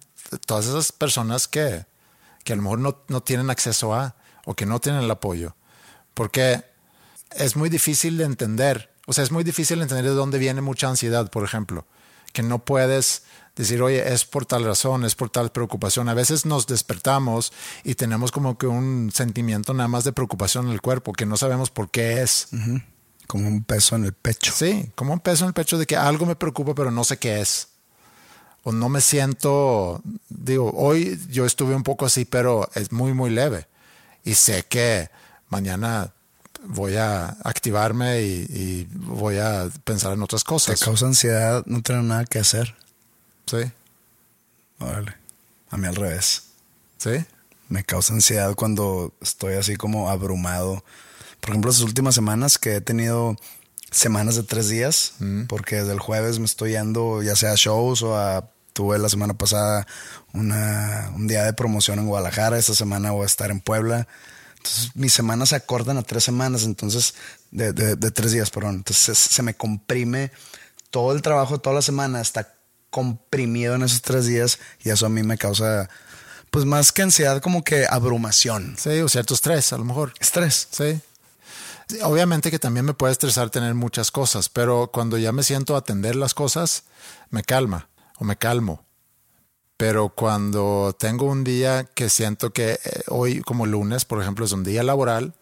todas 0.47 0.67
esas 0.67 0.91
personas 0.91 1.47
que, 1.47 1.87
que 2.45 2.53
a 2.53 2.57
lo 2.57 2.63
mejor 2.63 2.81
no, 2.81 2.99
no 3.09 3.23
tienen 3.23 3.51
acceso 3.51 3.95
a 3.95 4.17
o 4.47 4.55
que 4.55 4.67
no 4.67 4.81
tienen 4.81 5.03
el 5.03 5.11
apoyo. 5.11 5.55
Porque 6.15 6.65
es 7.37 7.55
muy 7.55 7.69
difícil 7.69 8.17
de 8.19 8.25
entender. 8.25 8.91
O 9.07 9.13
sea, 9.13 9.23
es 9.23 9.31
muy 9.31 9.45
difícil 9.45 9.79
de 9.79 9.85
entender 9.85 10.07
de 10.07 10.11
dónde 10.17 10.39
viene 10.39 10.61
mucha 10.61 10.89
ansiedad, 10.89 11.31
por 11.31 11.45
ejemplo. 11.45 11.87
Que 12.33 12.43
no 12.43 12.59
puedes 12.65 13.23
decir, 13.61 13.83
oye, 13.83 14.13
es 14.13 14.25
por 14.25 14.47
tal 14.47 14.65
razón, 14.65 15.05
es 15.05 15.15
por 15.15 15.31
tal 15.31 15.51
preocupación. 15.53 16.09
A 16.09 16.15
veces 16.15 16.47
nos 16.47 16.67
despertamos 16.67 17.53
y 17.85 17.95
tenemos 17.95 18.33
como 18.33 18.59
que 18.59 18.67
un 18.67 19.11
sentimiento 19.13 19.75
nada 19.75 19.89
más 19.89 20.05
de 20.05 20.13
preocupación 20.13 20.67
en 20.67 20.73
el 20.73 20.81
cuerpo, 20.81 21.13
que 21.13 21.27
no 21.27 21.37
sabemos 21.37 21.71
por 21.71 21.91
qué 21.91 22.23
es. 22.23 22.49
Como 23.27 23.47
un 23.47 23.63
peso 23.63 23.97
en 23.97 24.05
el 24.05 24.13
pecho. 24.13 24.53
Sí, 24.55 24.91
como 24.95 25.13
un 25.13 25.21
peso 25.21 25.45
en 25.45 25.49
el 25.49 25.55
pecho 25.55 25.79
de 25.79 25.87
que 25.87 25.97
algo 25.97 26.27
me 26.27 26.37
preocupa, 26.37 26.75
pero 26.75 26.91
no 26.91 27.05
sé 27.05 27.19
qué 27.19 27.41
es. 27.41 27.69
O 28.63 28.73
no 28.73 28.89
me 28.89 29.01
siento, 29.01 30.03
digo, 30.29 30.71
hoy 30.75 31.19
yo 31.31 31.47
estuve 31.47 31.75
un 31.75 31.83
poco 31.83 32.07
así, 32.07 32.25
pero 32.25 32.69
es 32.75 32.93
muy, 32.93 33.15
muy 33.15 33.31
leve. 33.31 33.67
Y 34.25 34.35
sé 34.35 34.65
que 34.69 35.09
mañana 35.49 36.13
voy 36.65 36.97
a 36.97 37.37
activarme 37.43 38.21
y, 38.23 38.47
y 38.51 38.89
voy 38.93 39.39
a 39.39 39.71
pensar 39.85 40.13
en 40.13 40.23
otras 40.23 40.45
Te 40.45 40.49
cosas. 40.49 40.81
causa 40.81 41.07
ansiedad 41.07 41.63
no 41.67 41.81
tener 41.83 42.03
nada 42.03 42.25
que 42.27 42.39
hacer. 42.39 42.77
Sí, 43.51 43.71
Órale. 44.79 45.15
A 45.71 45.77
mí 45.77 45.87
al 45.87 45.97
revés. 45.97 46.43
sí. 46.99 47.25
Me 47.69 47.85
causa 47.85 48.13
ansiedad 48.15 48.57
cuando 48.57 49.15
estoy 49.21 49.55
así 49.55 49.77
como 49.77 50.11
abrumado. 50.11 50.83
Por 51.41 51.51
ejemplo, 51.51 51.71
las 51.71 51.81
últimas 51.83 52.17
semanas 52.17 52.59
que 52.59 52.75
he 52.77 52.81
tenido 52.81 53.37
semanas 53.93 54.35
de 54.35 54.43
tres 54.43 54.69
días, 54.69 55.13
porque 55.49 55.77
desde 55.77 55.93
el 55.93 56.01
jueves 56.01 56.41
me 56.41 56.47
estoy 56.47 56.73
yendo 56.73 57.23
ya 57.23 57.37
sea 57.37 57.53
a 57.53 57.57
shows 57.57 58.03
o 58.03 58.17
a... 58.19 58.51
Tuve 58.73 58.99
la 58.99 59.09
semana 59.09 59.35
pasada 59.35 59.87
una, 60.33 61.11
un 61.15 61.27
día 61.29 61.45
de 61.45 61.53
promoción 61.53 61.99
en 61.99 62.07
Guadalajara, 62.07 62.57
esta 62.59 62.75
semana 62.75 63.11
voy 63.13 63.25
a 63.25 63.27
estar 63.27 63.51
en 63.53 63.61
Puebla. 63.61 64.07
Entonces 64.57 64.91
mis 64.97 65.13
semanas 65.13 65.51
se 65.51 65.57
acortan 65.57 65.97
a 65.99 66.03
tres 66.03 66.23
semanas, 66.25 66.63
entonces, 66.65 67.15
de, 67.51 67.73
de- 67.73 67.97
de 67.97 68.11
tres 68.13 68.33
días, 68.33 68.51
perdón. 68.51 68.77
Entonces 68.77 69.19
se, 69.19 69.29
se 69.35 69.43
me 69.43 69.55
comprime 69.55 70.31
todo 70.91 71.13
el 71.13 71.21
trabajo 71.23 71.55
de 71.55 71.61
toda 71.63 71.75
la 71.77 71.83
semana, 71.83 72.21
está 72.21 72.55
comprimido 72.91 73.75
en 73.75 73.83
esos 73.83 74.03
tres 74.03 74.27
días 74.27 74.59
y 74.83 74.91
eso 74.91 75.07
a 75.07 75.09
mí 75.09 75.23
me 75.23 75.39
causa, 75.39 75.89
pues 76.51 76.65
más 76.65 76.93
que 76.93 77.03
ansiedad, 77.03 77.41
como 77.41 77.65
que 77.65 77.87
abrumación. 77.89 78.77
Sí, 78.79 79.01
o 79.01 79.09
cierto 79.09 79.35
estrés, 79.35 79.73
a 79.73 79.79
lo 79.79 79.85
mejor. 79.85 80.13
Estrés. 80.21 80.69
Sí. 80.71 81.01
Obviamente 82.03 82.51
que 82.51 82.59
también 82.59 82.87
me 82.87 82.95
puede 82.95 83.13
estresar 83.13 83.51
tener 83.51 83.75
muchas 83.75 84.11
cosas, 84.11 84.49
pero 84.49 84.91
cuando 84.93 85.19
ya 85.19 85.33
me 85.33 85.43
siento 85.43 85.75
a 85.75 85.79
atender 85.79 86.15
las 86.17 86.35
cosas, 86.35 86.85
me 87.31 87.43
calma 87.43 87.89
o 88.19 88.25
me 88.25 88.37
calmo. 88.37 88.85
Pero 89.77 90.11
cuando 90.11 90.95
tengo 90.99 91.25
un 91.25 91.43
día 91.43 91.85
que 91.95 92.11
siento 92.11 92.53
que 92.53 92.73
eh, 92.73 93.03
hoy, 93.09 93.41
como 93.41 93.65
lunes, 93.65 94.05
por 94.05 94.21
ejemplo, 94.21 94.45
es 94.45 94.53
un 94.53 94.63
día 94.63 94.83
laboral 94.83 95.33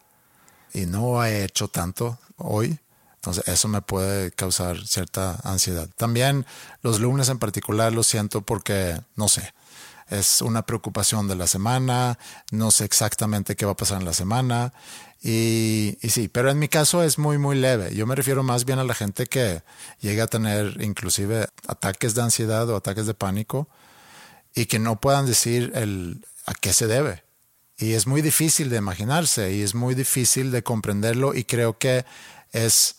y 0.72 0.86
no 0.86 1.24
he 1.24 1.44
hecho 1.44 1.68
tanto 1.68 2.18
hoy, 2.36 2.78
entonces 3.18 3.48
eso 3.48 3.66
me 3.66 3.82
puede 3.82 4.30
causar 4.30 4.86
cierta 4.86 5.40
ansiedad. 5.42 5.88
También 5.96 6.46
los 6.82 7.00
lunes 7.00 7.28
en 7.28 7.40
particular 7.40 7.92
lo 7.92 8.04
siento 8.04 8.42
porque, 8.42 9.00
no 9.16 9.26
sé, 9.26 9.52
es 10.08 10.40
una 10.40 10.62
preocupación 10.62 11.26
de 11.26 11.34
la 11.34 11.48
semana, 11.48 12.16
no 12.52 12.70
sé 12.70 12.84
exactamente 12.84 13.56
qué 13.56 13.66
va 13.66 13.72
a 13.72 13.76
pasar 13.76 13.98
en 13.98 14.04
la 14.04 14.12
semana. 14.12 14.72
Y, 15.20 15.98
sí, 16.08 16.28
pero 16.28 16.48
en 16.48 16.60
mi 16.60 16.68
caso 16.68 17.02
es 17.02 17.18
muy, 17.18 17.38
muy 17.38 17.56
leve. 17.56 17.92
Yo 17.92 18.06
me 18.06 18.14
refiero 18.14 18.44
más 18.44 18.64
bien 18.64 18.78
a 18.78 18.84
la 18.84 18.94
gente 18.94 19.26
que 19.26 19.62
llega 20.00 20.24
a 20.24 20.28
tener 20.28 20.80
inclusive 20.80 21.48
ataques 21.66 22.14
de 22.14 22.22
ansiedad 22.22 22.70
o 22.70 22.76
ataques 22.76 23.06
de 23.06 23.14
pánico 23.14 23.68
y 24.54 24.66
que 24.66 24.78
no 24.78 25.00
puedan 25.00 25.26
decir 25.26 25.72
el, 25.74 26.24
a 26.46 26.54
qué 26.54 26.72
se 26.72 26.86
debe. 26.86 27.24
Y 27.76 27.94
es 27.94 28.06
muy 28.06 28.22
difícil 28.22 28.70
de 28.70 28.76
imaginarse 28.76 29.52
y 29.52 29.62
es 29.62 29.74
muy 29.74 29.96
difícil 29.96 30.52
de 30.52 30.62
comprenderlo 30.62 31.34
y 31.34 31.42
creo 31.42 31.78
que 31.78 32.04
es 32.52 32.97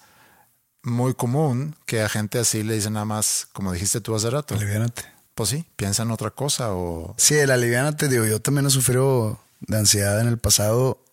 muy 0.83 1.13
común 1.13 1.75
que 1.85 2.01
a 2.01 2.09
gente 2.09 2.39
así 2.39 2.63
le 2.63 2.75
dicen 2.75 2.93
nada 2.93 3.05
más, 3.05 3.47
como 3.53 3.71
dijiste 3.73 4.01
tú 4.01 4.15
hace 4.15 4.29
rato, 4.29 4.55
Aliviánate. 4.55 5.03
pues 5.35 5.49
sí, 5.49 5.65
piensa 5.75 6.03
en 6.03 6.11
otra 6.11 6.31
cosa 6.31 6.73
o... 6.73 7.15
Sí, 7.17 7.35
el 7.35 7.51
aliviánate, 7.51 8.07
digo, 8.07 8.25
yo 8.25 8.39
también 8.41 8.65
he 8.65 8.69
sufrido 8.69 9.39
de 9.61 9.77
ansiedad 9.77 10.19
en 10.21 10.27
el 10.27 10.37
pasado 10.37 11.03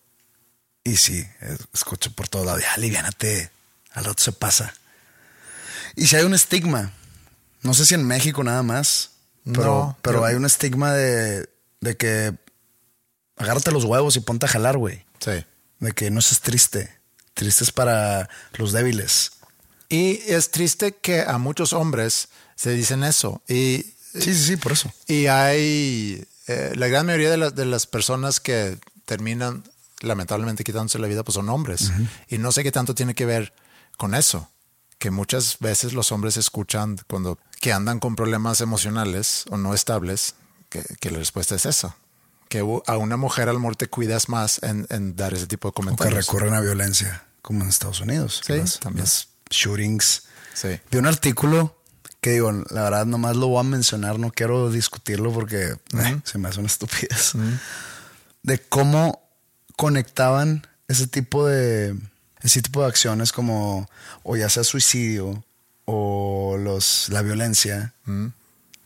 y 0.85 0.97
sí, 0.97 1.27
escucho 1.75 2.13
por 2.13 2.29
todos 2.29 2.47
lados, 2.47 2.63
ya 2.63 2.75
aliviánate, 2.75 3.51
al 3.93 4.05
rato 4.05 4.23
se 4.23 4.33
pasa. 4.33 4.73
Y 5.97 6.07
si 6.07 6.15
hay 6.17 6.25
un 6.25 6.35
estigma, 6.35 6.93
no 7.63 7.75
sé 7.75 7.87
si 7.87 7.95
en 7.95 8.05
México 8.07 8.45
nada 8.45 8.63
más, 8.63 9.11
pero, 9.45 9.65
No, 9.65 9.99
pero 10.03 10.19
yo- 10.21 10.25
hay 10.27 10.35
un 10.37 10.45
estigma 10.45 10.93
de, 10.93 11.49
de 11.81 11.97
que 11.97 12.35
agárrate 13.37 13.73
los 13.73 13.85
huevos 13.85 14.17
y 14.17 14.21
ponte 14.21 14.47
a 14.47 14.49
jalar, 14.49 14.77
güey. 14.77 15.05
Sí. 15.19 15.45
De 15.81 15.93
que 15.93 16.11
no 16.11 16.21
seas 16.21 16.41
triste. 16.41 16.95
Triste 17.35 17.65
es 17.65 17.73
para 17.73 18.29
los 18.55 18.73
débiles. 18.73 19.33
Y 19.89 20.21
es 20.27 20.51
triste 20.51 20.93
que 20.97 21.23
a 21.23 21.39
muchos 21.39 21.73
hombres 21.73 22.29
se 22.57 22.71
dicen 22.71 23.05
eso. 23.05 23.43
Y, 23.49 23.85
Sí, 24.15 24.35
sí, 24.35 24.35
sí, 24.35 24.57
por 24.57 24.73
eso. 24.73 24.91
y 25.07 25.27
hay 25.27 26.27
eh, 26.49 26.73
la 26.77 26.89
gran 26.89 27.07
mayoría 27.07 27.31
de, 27.31 27.37
las- 27.37 27.55
de 27.55 27.67
las 27.67 27.87
personas 27.87 28.41
que 28.41 28.79
terminan 29.05 29.63
lamentablemente 30.01 30.65
quitándose 30.65 30.99
la 30.99 31.07
vida, 31.07 31.23
pues 31.23 31.35
son 31.35 31.49
hombres. 31.49 31.91
Y 32.29 32.39
no 32.39 32.53
sé 32.53 32.63
qué 32.63 32.73
tanto 32.73 32.95
tiene 32.95 33.15
que 33.15 33.27
ver 33.27 33.53
con 33.97 34.15
eso. 34.15 34.49
Que 34.99 35.11
muchas 35.11 35.59
veces 35.61 35.93
los 35.93 36.11
hombres 36.13 36.37
escuchan 36.39 36.99
cuando 37.09 37.39
que 37.61 37.73
andan 37.73 38.01
con 38.01 38.17
problemas 38.17 38.61
emocionales 38.63 39.45
o 39.51 39.57
no 39.59 39.75
estables, 39.75 40.35
que, 40.71 40.83
que 41.01 41.11
la 41.11 41.19
respuesta 41.19 41.55
es 41.55 41.67
esa. 41.67 41.97
Que 42.49 42.61
a 42.87 42.97
una 42.97 43.17
mujer 43.17 43.49
al 43.49 43.57
amor 43.57 43.77
te 43.77 43.89
cuidas 43.89 44.29
más 44.31 44.63
en, 44.63 44.87
en 44.89 45.15
dar 45.17 45.35
ese 45.35 45.47
tipo 45.47 45.69
de 45.69 45.71
O 45.71 45.73
que 45.73 45.77
comentarios. 45.83 46.27
recurren 46.27 46.55
a 46.55 46.61
violencia, 46.61 47.25
como 47.43 47.63
en 47.63 47.69
Estados 47.69 48.01
Unidos. 48.01 48.41
Sí, 48.47 48.55
Las- 48.55 48.81
también. 48.81 49.05
las 49.05 49.29
shootings. 49.51 50.25
Sí. 50.55 50.81
Vi 50.91 50.99
un 50.99 51.07
artículo 51.07 51.77
que 52.21 52.31
digo, 52.33 52.51
la 52.71 52.83
verdad 52.83 53.07
nomás 53.07 53.37
lo 53.37 53.49
voy 53.49 53.61
a 53.61 53.63
mencionar, 53.63 54.19
no 54.19 54.33
quiero 54.33 54.71
discutirlo 54.71 55.33
porque 55.33 55.77
eh, 55.99 56.21
se 56.25 56.39
me 56.39 56.49
hace 56.49 56.59
una 56.59 56.67
estupidez. 56.69 57.35
De 58.43 58.59
cómo 58.61 59.23
conectaban 59.77 60.67
ese 60.89 61.07
tipo 61.07 61.47
de 61.47 61.97
ese 62.41 62.63
tipo 62.63 62.81
de 62.83 62.89
acciones 62.89 63.33
como 63.33 63.89
o 64.23 64.37
ya 64.37 64.49
sea 64.49 64.65
suicidio 64.65 65.45
o 65.85 66.57
los 66.59 67.09
la 67.11 67.23
violencia, 67.23 67.95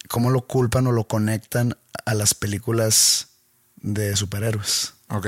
cómo 0.09 0.31
lo 0.31 0.47
culpan 0.47 0.87
o 0.87 0.93
lo 0.93 1.05
conectan 1.07 1.77
a 2.05 2.15
las 2.15 2.35
películas 2.35 3.29
de 3.77 4.17
superhéroes 4.17 4.95
Ok. 5.09 5.27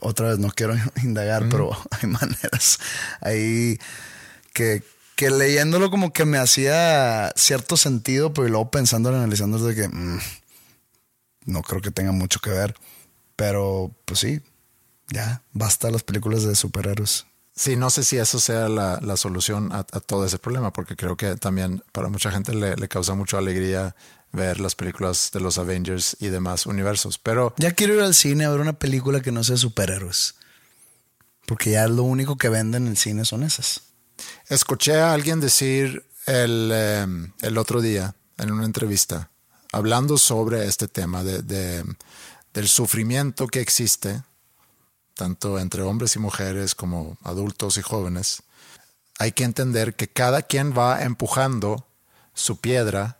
otra 0.00 0.28
vez 0.30 0.38
no 0.38 0.50
quiero 0.50 0.74
indagar, 1.02 1.48
pero 1.48 1.70
hay 1.90 2.08
maneras 2.08 2.78
ahí 3.20 3.78
que, 4.52 4.82
que 5.16 5.30
leyéndolo 5.30 5.90
como 5.90 6.12
que 6.12 6.24
me 6.24 6.38
hacía 6.38 7.32
cierto 7.36 7.76
sentido, 7.76 8.32
pero 8.32 8.48
luego 8.48 8.70
pensando 8.70 9.10
y 9.12 9.14
analizando 9.14 9.56
es 9.58 9.62
de 9.64 9.74
que 9.74 9.88
mm, 9.88 10.18
no 11.46 11.62
creo 11.62 11.80
que 11.80 11.90
tenga 11.90 12.12
mucho 12.12 12.40
que 12.40 12.50
ver. 12.50 12.74
Pero 13.36 13.94
pues 14.04 14.20
sí, 14.20 14.40
ya 15.08 15.42
basta 15.52 15.90
las 15.90 16.02
películas 16.02 16.44
de 16.44 16.54
superhéroes. 16.54 17.26
Sí, 17.54 17.76
no 17.76 17.90
sé 17.90 18.02
si 18.02 18.16
eso 18.16 18.40
sea 18.40 18.68
la, 18.68 18.98
la 19.02 19.16
solución 19.16 19.72
a, 19.72 19.80
a 19.80 20.00
todo 20.00 20.24
ese 20.24 20.38
problema, 20.38 20.72
porque 20.72 20.96
creo 20.96 21.16
que 21.16 21.36
también 21.36 21.82
para 21.92 22.08
mucha 22.08 22.30
gente 22.30 22.54
le, 22.54 22.76
le 22.76 22.88
causa 22.88 23.14
mucha 23.14 23.38
alegría 23.38 23.94
ver 24.32 24.60
las 24.60 24.74
películas 24.74 25.30
de 25.32 25.40
los 25.40 25.58
Avengers 25.58 26.16
y 26.18 26.28
demás 26.28 26.64
universos. 26.64 27.18
Pero 27.18 27.54
Ya 27.58 27.72
quiero 27.72 27.94
ir 27.94 28.00
al 28.00 28.14
cine 28.14 28.46
a 28.46 28.50
ver 28.50 28.60
una 28.60 28.72
película 28.72 29.20
que 29.20 29.32
no 29.32 29.44
sea 29.44 29.56
superhéroes. 29.58 30.34
Porque 31.46 31.72
ya 31.72 31.86
lo 31.88 32.04
único 32.04 32.36
que 32.36 32.48
venden 32.48 32.84
en 32.84 32.92
el 32.92 32.96
cine 32.96 33.24
son 33.26 33.42
esas. 33.42 33.82
Escuché 34.48 35.00
a 35.00 35.12
alguien 35.12 35.40
decir 35.40 36.04
el, 36.26 36.70
eh, 36.72 37.06
el 37.40 37.58
otro 37.58 37.80
día 37.80 38.14
en 38.38 38.52
una 38.52 38.64
entrevista, 38.64 39.30
hablando 39.72 40.18
sobre 40.18 40.66
este 40.66 40.88
tema 40.88 41.22
de, 41.24 41.42
de- 41.42 41.84
del 42.54 42.68
sufrimiento 42.68 43.46
que 43.46 43.60
existe, 43.60 44.22
tanto 45.14 45.58
entre 45.58 45.82
hombres 45.82 46.16
y 46.16 46.18
mujeres 46.18 46.74
como 46.74 47.16
adultos 47.22 47.76
y 47.78 47.82
jóvenes. 47.82 48.42
Hay 49.18 49.32
que 49.32 49.44
entender 49.44 49.94
que 49.94 50.08
cada 50.08 50.42
quien 50.42 50.76
va 50.76 51.02
empujando 51.02 51.86
su 52.34 52.56
piedra 52.60 53.18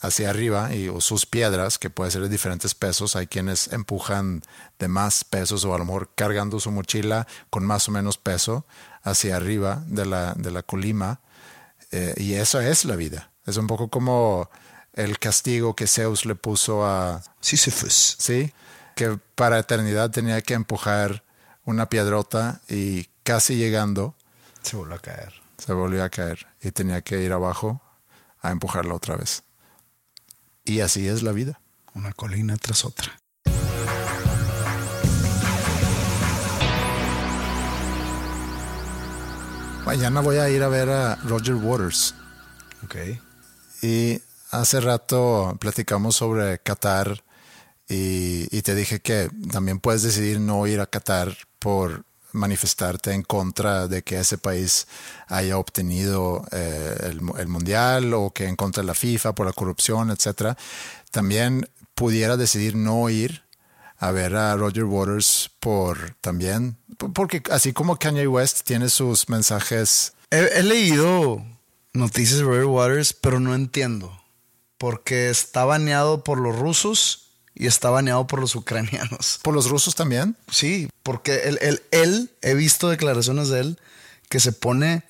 hacia 0.00 0.30
arriba 0.30 0.74
y 0.74 0.88
o 0.88 1.00
sus 1.00 1.24
piedras, 1.26 1.78
que 1.78 1.90
puede 1.90 2.10
ser 2.10 2.22
de 2.22 2.28
diferentes 2.28 2.74
pesos. 2.74 3.16
Hay 3.16 3.26
quienes 3.26 3.72
empujan 3.72 4.42
de 4.78 4.88
más 4.88 5.24
pesos 5.24 5.64
o 5.64 5.74
a 5.74 5.78
lo 5.78 5.84
mejor 5.84 6.10
cargando 6.14 6.60
su 6.60 6.70
mochila 6.70 7.26
con 7.50 7.64
más 7.64 7.88
o 7.88 7.92
menos 7.92 8.18
peso 8.18 8.66
hacia 9.06 9.36
arriba 9.36 9.84
de 9.86 10.04
la, 10.04 10.34
de 10.34 10.50
la 10.50 10.62
colima. 10.62 11.20
Eh, 11.92 12.14
y 12.18 12.34
eso 12.34 12.60
es 12.60 12.84
la 12.84 12.96
vida. 12.96 13.30
Es 13.46 13.56
un 13.56 13.68
poco 13.68 13.88
como 13.88 14.50
el 14.92 15.18
castigo 15.18 15.76
que 15.76 15.86
Zeus 15.86 16.26
le 16.26 16.34
puso 16.34 16.84
a, 16.84 17.22
Sisyphus. 17.40 18.16
¿sí? 18.18 18.52
Que 18.96 19.18
para 19.36 19.60
eternidad 19.60 20.10
tenía 20.10 20.42
que 20.42 20.54
empujar 20.54 21.22
una 21.64 21.88
piedrota 21.88 22.60
y 22.68 23.04
casi 23.22 23.56
llegando 23.56 24.14
Se 24.62 24.76
volvió 24.76 24.96
a 24.96 24.98
caer. 24.98 25.32
se 25.58 25.72
volvió 25.72 26.02
a 26.02 26.10
caer 26.10 26.46
y 26.60 26.72
tenía 26.72 27.00
que 27.02 27.22
ir 27.22 27.32
abajo 27.32 27.80
a 28.40 28.50
empujarla 28.50 28.94
otra 28.94 29.16
vez. 29.16 29.44
Y 30.64 30.80
así 30.80 31.06
es 31.06 31.22
la 31.22 31.30
vida. 31.30 31.60
Una 31.94 32.12
colina 32.12 32.56
tras 32.56 32.84
otra. 32.84 33.20
Mañana 39.86 40.20
voy 40.20 40.38
a 40.38 40.50
ir 40.50 40.64
a 40.64 40.68
ver 40.68 40.90
a 40.90 41.14
Roger 41.14 41.54
Waters. 41.54 42.12
Ok. 42.84 42.96
Y 43.82 44.20
hace 44.50 44.80
rato 44.80 45.56
platicamos 45.60 46.16
sobre 46.16 46.58
Qatar 46.58 47.22
y, 47.88 48.48
y 48.50 48.62
te 48.62 48.74
dije 48.74 48.98
que 48.98 49.30
también 49.52 49.78
puedes 49.78 50.02
decidir 50.02 50.40
no 50.40 50.66
ir 50.66 50.80
a 50.80 50.86
Qatar 50.86 51.36
por 51.60 52.04
manifestarte 52.32 53.12
en 53.12 53.22
contra 53.22 53.86
de 53.86 54.02
que 54.02 54.18
ese 54.18 54.38
país 54.38 54.88
haya 55.28 55.56
obtenido 55.56 56.44
eh, 56.50 57.12
el 57.38 57.46
mundial 57.46 58.12
o 58.12 58.32
que 58.32 58.48
en 58.48 58.56
contra 58.56 58.82
de 58.82 58.88
la 58.88 58.94
FIFA 58.94 59.36
por 59.36 59.46
la 59.46 59.52
corrupción, 59.52 60.10
etcétera. 60.10 60.56
También 61.12 61.70
pudiera 61.94 62.36
decidir 62.36 62.74
no 62.74 63.08
ir 63.08 63.45
a 63.98 64.10
ver 64.10 64.36
a 64.36 64.56
Roger 64.56 64.84
Waters 64.84 65.50
por 65.60 66.14
también, 66.20 66.76
porque 67.14 67.42
así 67.50 67.72
como 67.72 67.98
Kanye 67.98 68.26
West 68.26 68.62
tiene 68.64 68.88
sus 68.88 69.28
mensajes 69.28 70.12
He, 70.30 70.58
he 70.58 70.62
leído 70.62 71.44
noticias 71.92 72.38
de 72.38 72.44
Roger 72.44 72.66
Waters, 72.66 73.12
pero 73.12 73.40
no 73.40 73.54
entiendo. 73.54 74.22
Porque 74.78 75.30
está 75.30 75.64
baneado 75.64 76.24
por 76.24 76.38
los 76.38 76.56
rusos 76.56 77.30
y 77.54 77.66
está 77.66 77.90
baneado 77.90 78.26
por 78.26 78.40
los 78.40 78.54
ucranianos. 78.54 79.38
por 79.42 79.54
los 79.54 79.68
rusos 79.70 79.94
también. 79.94 80.36
Sí, 80.50 80.88
porque 81.02 81.44
él, 81.44 81.58
él, 81.62 81.82
él, 81.90 82.30
he 82.42 82.54
visto 82.54 82.88
declaraciones 82.88 83.48
de 83.48 83.60
él 83.60 83.80
que 84.28 84.40
se 84.40 84.52
pone 84.52 85.04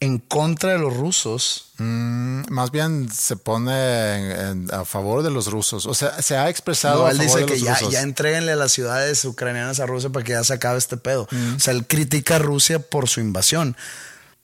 en 0.00 0.18
contra 0.18 0.72
de 0.72 0.78
los 0.78 0.96
rusos. 0.96 1.66
Mm, 1.78 2.42
más 2.50 2.70
bien 2.70 3.08
se 3.12 3.36
pone 3.36 3.72
en- 4.16 4.30
en- 4.40 4.74
a 4.74 4.84
favor 4.86 5.22
de 5.22 5.30
los 5.30 5.46
rusos. 5.50 5.84
O 5.86 5.92
sea, 5.94 6.20
se 6.22 6.36
ha 6.38 6.48
expresado 6.48 7.00
No, 7.00 7.06
a 7.06 7.10
él 7.10 7.18
favor 7.18 7.28
dice 7.28 7.40
de 7.40 7.46
que 7.46 7.52
los 7.52 7.62
ya, 7.62 7.74
rusos. 7.74 7.92
ya 7.92 8.00
entréguenle 8.00 8.52
a 8.52 8.56
las 8.56 8.72
ciudades 8.72 9.24
ucranianas 9.26 9.78
a 9.80 9.86
Rusia 9.86 10.08
para 10.10 10.24
que 10.24 10.32
ya 10.32 10.42
se 10.44 10.54
acabe 10.54 10.78
este 10.78 10.96
pedo. 10.96 11.28
O 11.56 11.60
sea, 11.60 11.74
él 11.74 11.86
critica 11.86 12.36
a 12.36 12.38
Rusia 12.38 12.78
por 12.78 13.08
su 13.08 13.20
invasión. 13.20 13.76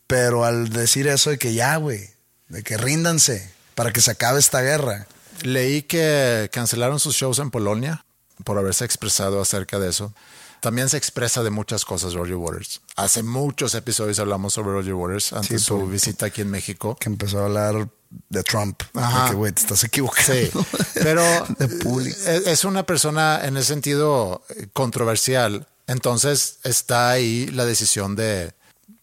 Pero 0.07 0.45
al 0.45 0.69
decir 0.69 1.09
eso 1.09 1.31
de 1.31 1.39
que 1.39 1.53
ya, 1.55 1.77
güey, 1.77 2.11
de 2.49 2.63
que 2.63 2.77
ríndanse 2.77 3.51
para 3.75 3.93
que 3.93 4.01
se 4.01 4.11
acabe 4.13 4.39
esta 4.39 4.61
guerra. 4.61 5.07
Leí 5.43 5.83
que 5.83 6.49
cancelaron 6.53 7.01
sus 7.01 7.17
shows 7.17 7.39
en 7.41 7.51
Polonia 7.51 8.05
por 8.45 8.57
haberse 8.59 8.85
expresado 8.85 9.41
acerca 9.41 9.79
de 9.79 9.89
eso. 9.91 10.13
También 10.61 10.89
se 10.89 10.97
expresa 10.97 11.43
de 11.43 11.51
muchas 11.51 11.85
cosas 11.85 12.15
Roger 12.15 12.37
Waters. 12.37 12.81
Hace 12.97 13.23
muchos 13.23 13.75
episodios 13.75 14.19
hablamos 14.19 14.55
sobre 14.55 14.73
Roger 14.73 14.95
Waters 14.95 15.33
antes 15.33 15.51
de 15.51 15.59
Sí, 15.59 15.65
su 15.65 15.87
visita 15.87 16.27
aquí 16.27 16.41
en 16.43 16.51
México. 16.51 16.97
Que 16.97 17.09
empezó 17.09 17.41
a 17.41 17.45
hablar 17.45 17.89
de 18.29 18.43
Trump. 18.43 18.83
Ajá. 18.95 19.33
Güey, 19.33 19.53
te 19.53 19.63
estás 19.63 19.85
equivocando. 19.85 20.33
Sí, 20.33 20.51
pero 20.95 21.23
es 21.59 22.27
es 22.27 22.65
una 22.65 22.85
persona 22.85 23.41
en 23.45 23.57
ese 23.57 23.69
sentido 23.69 24.43
eh, 24.49 24.69
controversial. 24.73 25.67
Entonces 25.87 26.59
está 26.65 27.11
ahí 27.11 27.47
la 27.49 27.65
decisión 27.65 28.17
de 28.17 28.55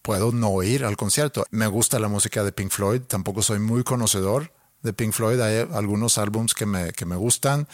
puedo 0.01 0.31
no 0.31 0.61
ir 0.63 0.85
al 0.85 0.97
concierto. 0.97 1.45
Me 1.49 1.67
gusta 1.67 1.99
la 1.99 2.09
música 2.09 2.43
de 2.43 2.51
Pink 2.51 2.71
Floyd, 2.71 3.01
tampoco 3.01 3.41
soy 3.41 3.59
muy 3.59 3.83
conocedor 3.83 4.51
de 4.81 4.93
Pink 4.93 5.13
Floyd. 5.13 5.39
Hay 5.39 5.67
algunos 5.73 6.17
álbums 6.17 6.53
que 6.53 6.65
me, 6.65 6.91
que 6.91 7.05
me 7.05 7.15
gustan 7.15 7.67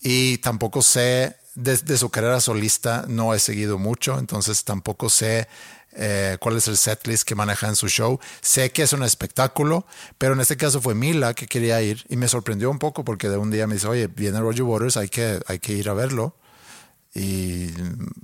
y 0.00 0.38
tampoco 0.38 0.82
sé 0.82 1.36
de, 1.54 1.76
de 1.76 1.98
su 1.98 2.10
carrera 2.10 2.40
solista, 2.40 3.04
no 3.08 3.34
he 3.34 3.38
seguido 3.38 3.78
mucho, 3.78 4.18
entonces 4.18 4.64
tampoco 4.64 5.08
sé 5.08 5.48
eh, 5.96 6.36
cuál 6.40 6.56
es 6.56 6.66
el 6.66 6.76
setlist 6.76 7.22
que 7.22 7.34
maneja 7.34 7.68
en 7.68 7.76
su 7.76 7.88
show. 7.88 8.18
Sé 8.40 8.70
que 8.72 8.82
es 8.82 8.92
un 8.92 9.02
espectáculo, 9.02 9.86
pero 10.18 10.34
en 10.34 10.40
este 10.40 10.56
caso 10.56 10.80
fue 10.80 10.94
Mila 10.94 11.34
que 11.34 11.46
quería 11.46 11.80
ir 11.82 12.04
y 12.08 12.16
me 12.16 12.28
sorprendió 12.28 12.70
un 12.70 12.78
poco 12.78 13.04
porque 13.04 13.28
de 13.28 13.36
un 13.36 13.50
día 13.50 13.66
me 13.66 13.74
dice, 13.74 13.86
oye, 13.86 14.08
viene 14.08 14.40
Roger 14.40 14.64
Waters, 14.64 14.96
hay 14.96 15.08
que, 15.08 15.40
hay 15.46 15.58
que 15.58 15.72
ir 15.72 15.88
a 15.88 15.94
verlo. 15.94 16.36
Y 17.14 17.70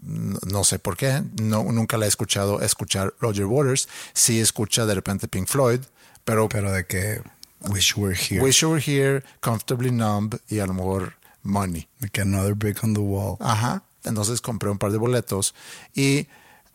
no, 0.03 0.39
no 0.51 0.65
sé 0.65 0.81
por 0.81 0.97
qué, 0.97 1.23
no, 1.41 1.63
nunca 1.63 1.97
la 1.97 2.07
he 2.07 2.09
escuchado 2.09 2.61
escuchar 2.61 3.15
Roger 3.21 3.47
Waters. 3.47 3.89
Sí 4.15 4.41
escucha 4.41 4.85
de 4.85 4.97
repente 4.97 5.29
Pink 5.29 5.47
Floyd, 5.47 5.81
pero, 6.25 6.49
Pero 6.49 6.73
de 6.73 6.87
que 6.87 7.23
wish 7.69 7.97
we 7.97 8.09
were 8.09 8.17
here. 8.17 8.43
Wish 8.43 8.63
You 8.63 8.71
Were 8.71 8.83
Here, 8.85 9.23
Comfortably 9.41 9.93
Numb 9.93 10.35
y 10.49 10.59
a 10.59 10.67
lo 10.67 10.75
mejor 10.75 11.15
Money. 11.43 11.89
Que 12.13 12.23
another 12.23 12.55
brick 12.55 12.83
on 12.85 12.95
the 12.95 13.01
wall. 13.01 13.37
Ajá. 13.41 13.85
Entonces 14.05 14.41
compré 14.41 14.71
un 14.71 14.79
par 14.79 14.93
de 14.93 14.99
boletos 14.99 15.55
y 15.95 16.27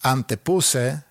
antepuse 0.01 1.03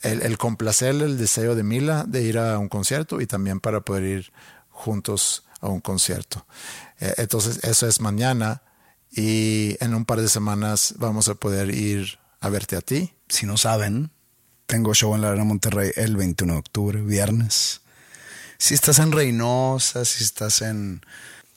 el, 0.00 0.22
el 0.22 0.38
complacer 0.38 0.94
el 0.96 1.18
deseo 1.18 1.54
de 1.54 1.62
Mila 1.62 2.04
de 2.06 2.22
ir 2.22 2.38
a 2.38 2.58
un 2.58 2.68
concierto 2.68 3.20
y 3.20 3.26
también 3.26 3.60
para 3.60 3.80
poder 3.80 4.04
ir 4.04 4.32
juntos 4.70 5.44
a 5.60 5.68
un 5.68 5.80
concierto. 5.80 6.46
Eh, 7.00 7.14
entonces, 7.18 7.62
eso 7.64 7.86
es 7.86 8.00
mañana 8.00 8.62
y 9.10 9.76
en 9.80 9.94
un 9.94 10.04
par 10.04 10.20
de 10.20 10.28
semanas 10.28 10.94
vamos 10.98 11.28
a 11.28 11.34
poder 11.34 11.74
ir 11.74 12.18
a 12.40 12.48
verte 12.48 12.76
a 12.76 12.80
ti. 12.80 13.14
Si 13.28 13.46
no 13.46 13.56
saben, 13.56 14.10
tengo 14.66 14.94
show 14.94 15.14
en 15.14 15.20
la 15.20 15.28
Arena 15.28 15.44
Monterrey 15.44 15.90
el 15.96 16.16
21 16.16 16.54
de 16.54 16.58
octubre, 16.58 17.00
viernes. 17.02 17.82
Si 18.58 18.74
estás 18.74 18.98
en 18.98 19.12
Reynosa, 19.12 20.04
si 20.04 20.22
estás 20.22 20.62
en 20.62 21.02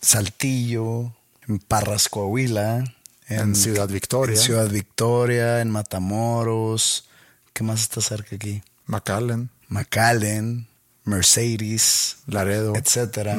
Saltillo, 0.03 1.13
en 1.47 1.59
Parras, 1.59 2.09
Coahuila, 2.09 2.83
En 3.29 3.55
Ciudad 3.55 3.87
Victoria. 3.87 4.35
en 4.35 4.41
Ciudad 4.41 4.69
Victoria, 4.69 5.61
en 5.61 5.69
Matamoros, 5.71 7.05
¿qué 7.53 7.63
más 7.63 7.81
está 7.81 8.01
cerca 8.01 8.35
aquí? 8.35 8.61
McAllen, 8.85 9.49
McAllen, 9.69 10.67
Mercedes, 11.05 12.17
Laredo. 12.27 12.75
etcétera. 12.75 13.37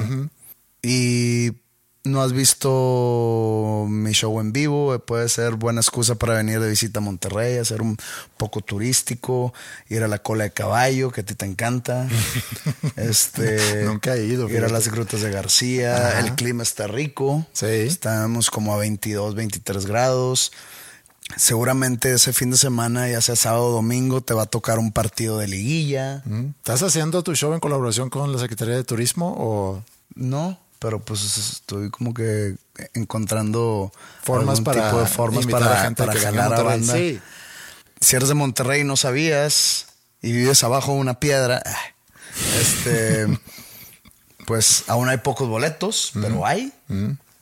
Y 0.83 1.53
no 2.05 2.21
has 2.21 2.33
visto 2.35 3.87
mi 3.89 4.13
show 4.13 4.39
en 4.41 4.53
vivo, 4.53 4.99
puede 4.99 5.29
ser 5.31 5.55
buena 5.55 5.81
excusa 5.81 6.17
para 6.17 6.35
venir 6.35 6.61
de 6.61 6.69
visita 6.69 6.99
a 6.99 7.03
Monterrey, 7.03 7.57
hacer 7.57 7.81
un 7.81 7.97
poco 8.37 8.61
turístico, 8.61 9.55
ir 9.89 10.03
a 10.03 10.09
la 10.09 10.19
cola 10.19 10.45
de 10.45 10.51
caballo, 10.51 11.11
que 11.11 11.23
a 11.23 11.25
ti 11.25 11.35
te 11.35 11.47
encanta. 11.47 12.07
este, 12.97 13.85
Nunca 13.85 14.15
he 14.17 14.27
ido, 14.27 14.51
Ir 14.51 14.65
a 14.65 14.69
las 14.69 14.89
grutas 14.89 15.23
de 15.23 15.31
García, 15.31 15.97
Ajá. 16.09 16.21
el 16.21 16.35
clima 16.35 16.63
está 16.63 16.87
rico. 16.87 17.47
Sí. 17.53 17.67
Estamos 17.67 18.51
como 18.51 18.75
a 18.75 18.77
22, 18.77 19.35
23 19.35 19.87
grados. 19.87 20.53
Seguramente 21.37 22.13
ese 22.13 22.35
fin 22.35 22.51
de 22.51 22.59
semana, 22.59 23.09
ya 23.09 23.23
sea 23.23 23.35
sábado 23.35 23.69
o 23.69 23.73
domingo, 23.73 24.21
te 24.21 24.35
va 24.35 24.43
a 24.43 24.47
tocar 24.47 24.79
un 24.79 24.93
partido 24.93 25.39
de 25.39 25.49
liguilla. 25.49 26.23
Mm. 26.27 26.51
¿Estás 26.59 26.83
haciendo 26.83 27.23
tu 27.23 27.35
show 27.35 27.55
en 27.55 27.61
colaboración 27.61 28.11
con 28.11 28.31
la 28.31 28.39
Secretaría 28.39 28.77
de 28.77 28.85
Turismo 28.85 29.35
o 29.39 29.83
No, 30.15 30.59
pero 30.85 31.01
pues 31.01 31.39
estoy 31.39 31.89
como 31.89 32.13
que 32.13 32.57
encontrando 32.93 33.91
formas 34.23 34.61
para 34.61 34.85
tipo 34.85 35.01
de 35.01 35.07
formas 35.07 35.47
para, 35.47 35.81
a 35.81 35.85
gente 35.85 36.05
para 36.05 36.13
que 36.13 36.19
jalar 36.19 36.53
a 36.53 36.63
banda. 36.63 36.93
Sí. 36.93 37.23
Si 38.03 38.17
eres 38.17 38.29
de 38.29 38.35
Monterrey 38.35 38.83
y 38.83 38.85
no 38.85 38.95
sabías 38.99 39.87
y 40.21 40.33
vives 40.33 40.63
abajo 40.63 40.93
de 40.93 40.99
una 40.99 41.21
piedra, 41.21 41.63
ah, 41.65 41.79
este, 42.61 43.27
pues 44.47 44.85
aún 44.87 45.09
hay 45.09 45.17
pocos 45.17 45.49
boletos, 45.49 46.13
pero 46.21 46.45
hay. 46.45 46.71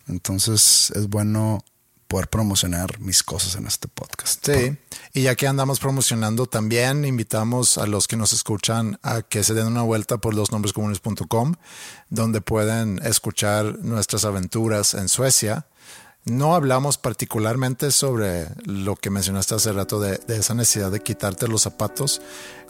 Entonces 0.07 0.93
es 0.95 1.09
bueno 1.09 1.65
poder 2.13 2.29
promocionar 2.29 3.01
mis 3.01 3.23
cosas 3.23 3.57
en 3.57 3.67
este 3.67 3.89
podcast. 3.89 4.45
Sí, 4.45 4.77
y 5.15 5.23
ya 5.23 5.35
que 5.35 5.47
andamos 5.47 5.81
promocionando, 5.81 6.45
también 6.45 7.07
invitamos 7.07 7.79
a 7.79 7.87
los 7.87 8.07
que 8.07 8.19
nos 8.19 8.35
escuchan 8.35 8.99
a 9.03 9.23
que 9.23 9.43
se 9.43 9.55
den 9.55 9.67
una 9.67 9.81
vuelta 9.81 10.19
por 10.19 10.35
losnombrescomunes.com, 10.35 11.55
donde 12.11 12.43
pueden 12.43 13.01
escuchar 13.03 13.79
nuestras 13.79 14.27
aventuras 14.27 14.93
en 14.93 15.09
Suecia. 15.09 15.67
No 16.25 16.55
hablamos 16.55 16.99
particularmente 16.99 17.91
sobre 17.91 18.47
lo 18.65 18.95
que 18.95 19.11
mencionaste 19.11 19.57
hace 19.57 19.73
rato 19.73 20.01
de, 20.01 20.19
de 20.19 20.37
esa 20.37 20.55
necesidad 20.55 20.91
de 20.93 21.01
quitarte 21.01 21.49
los 21.49 21.63
zapatos 21.63 22.23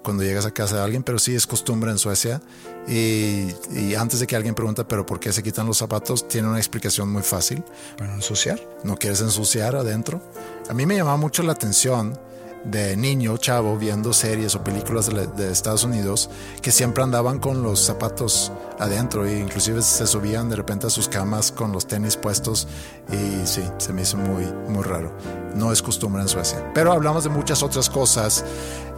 cuando 0.02 0.22
llegas 0.22 0.46
a 0.46 0.52
casa 0.52 0.76
de 0.76 0.82
alguien, 0.82 1.02
pero 1.02 1.18
sí 1.18 1.34
es 1.34 1.46
costumbre 1.46 1.90
en 1.90 1.98
Suecia. 1.98 2.40
Y, 2.88 3.48
y 3.70 3.94
antes 3.94 4.20
de 4.20 4.26
que 4.26 4.36
alguien 4.36 4.54
pregunte, 4.54 4.84
pero 4.84 5.04
¿por 5.04 5.20
qué 5.20 5.32
se 5.32 5.42
quitan 5.42 5.66
los 5.66 5.76
zapatos? 5.78 6.26
Tiene 6.28 6.48
una 6.48 6.58
explicación 6.58 7.10
muy 7.12 7.22
fácil 7.22 7.62
Para 7.98 8.08
no 8.10 8.16
ensuciar. 8.16 8.58
no 8.84 8.96
quieres 8.96 9.20
ensuciar 9.20 9.76
adentro. 9.76 10.22
A 10.70 10.72
mí 10.74 10.86
me 10.86 10.96
llamaba 10.96 11.18
mucho 11.18 11.42
la 11.42 11.52
atención 11.52 12.18
de 12.64 12.96
niño, 12.96 13.36
chavo, 13.38 13.76
viendo 13.76 14.12
series 14.12 14.54
o 14.54 14.62
películas 14.62 15.06
de, 15.06 15.26
de 15.26 15.50
Estados 15.50 15.84
Unidos 15.84 16.30
que 16.60 16.70
siempre 16.70 17.02
andaban 17.02 17.38
con 17.38 17.62
los 17.62 17.80
zapatos 17.80 18.52
adentro 18.78 19.26
e 19.26 19.38
inclusive 19.38 19.82
se 19.82 20.06
subían 20.06 20.48
de 20.48 20.56
repente 20.56 20.86
a 20.86 20.90
sus 20.90 21.08
camas 21.08 21.52
con 21.52 21.72
los 21.72 21.86
tenis 21.86 22.16
puestos 22.16 22.66
y 23.10 23.46
sí, 23.46 23.62
se 23.78 23.92
me 23.92 24.02
hizo 24.02 24.16
muy, 24.16 24.44
muy 24.68 24.82
raro. 24.82 25.12
No 25.54 25.72
es 25.72 25.82
costumbre 25.82 26.22
en 26.22 26.28
Suecia. 26.28 26.72
Pero 26.74 26.92
hablamos 26.92 27.24
de 27.24 27.30
muchas 27.30 27.62
otras 27.62 27.90
cosas 27.90 28.44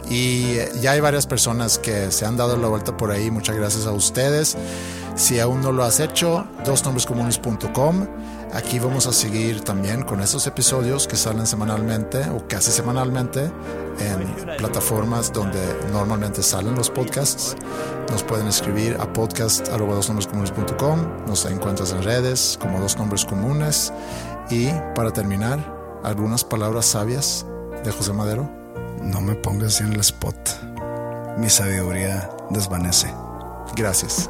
y 0.09 0.57
eh, 0.57 0.71
ya 0.81 0.91
hay 0.91 0.99
varias 0.99 1.27
personas 1.27 1.77
que 1.77 2.11
se 2.11 2.25
han 2.25 2.37
dado 2.37 2.57
la 2.57 2.67
vuelta 2.67 2.95
por 2.95 3.11
ahí. 3.11 3.31
Muchas 3.31 3.55
gracias 3.55 3.85
a 3.85 3.91
ustedes. 3.91 4.57
Si 5.15 5.39
aún 5.39 5.61
no 5.61 5.71
lo 5.71 5.83
has 5.83 5.99
hecho, 5.99 6.45
dosnombrescomunes.com. 6.65 8.07
Aquí 8.53 8.79
vamos 8.79 9.07
a 9.07 9.13
seguir 9.13 9.61
también 9.61 10.03
con 10.03 10.21
estos 10.21 10.47
episodios 10.47 11.07
que 11.07 11.15
salen 11.15 11.45
semanalmente 11.45 12.29
o 12.29 12.47
casi 12.47 12.71
semanalmente 12.71 13.51
en 13.99 14.57
plataformas 14.57 15.33
donde 15.33 15.59
normalmente 15.91 16.41
salen 16.41 16.75
los 16.75 16.89
podcasts. 16.89 17.55
Nos 18.09 18.23
pueden 18.23 18.47
escribir 18.47 18.95
a 18.99 19.11
podcast.com. 19.11 21.25
Nos 21.27 21.45
encuentras 21.45 21.91
en 21.91 22.03
redes 22.03 22.57
como 22.61 22.79
Dos 22.79 22.97
Nombres 22.97 23.25
Comunes. 23.25 23.91
Y 24.49 24.69
para 24.95 25.11
terminar, 25.11 25.59
algunas 26.03 26.43
palabras 26.43 26.85
sabias 26.85 27.45
de 27.83 27.91
José 27.91 28.13
Madero. 28.13 28.49
No 29.01 29.21
me 29.21 29.35
pongas 29.35 29.81
en 29.81 29.93
el 29.93 29.99
spot. 29.99 30.35
Mi 31.37 31.49
sabiduría 31.49 32.29
desvanece. 32.51 33.13
Gracias. 33.75 34.29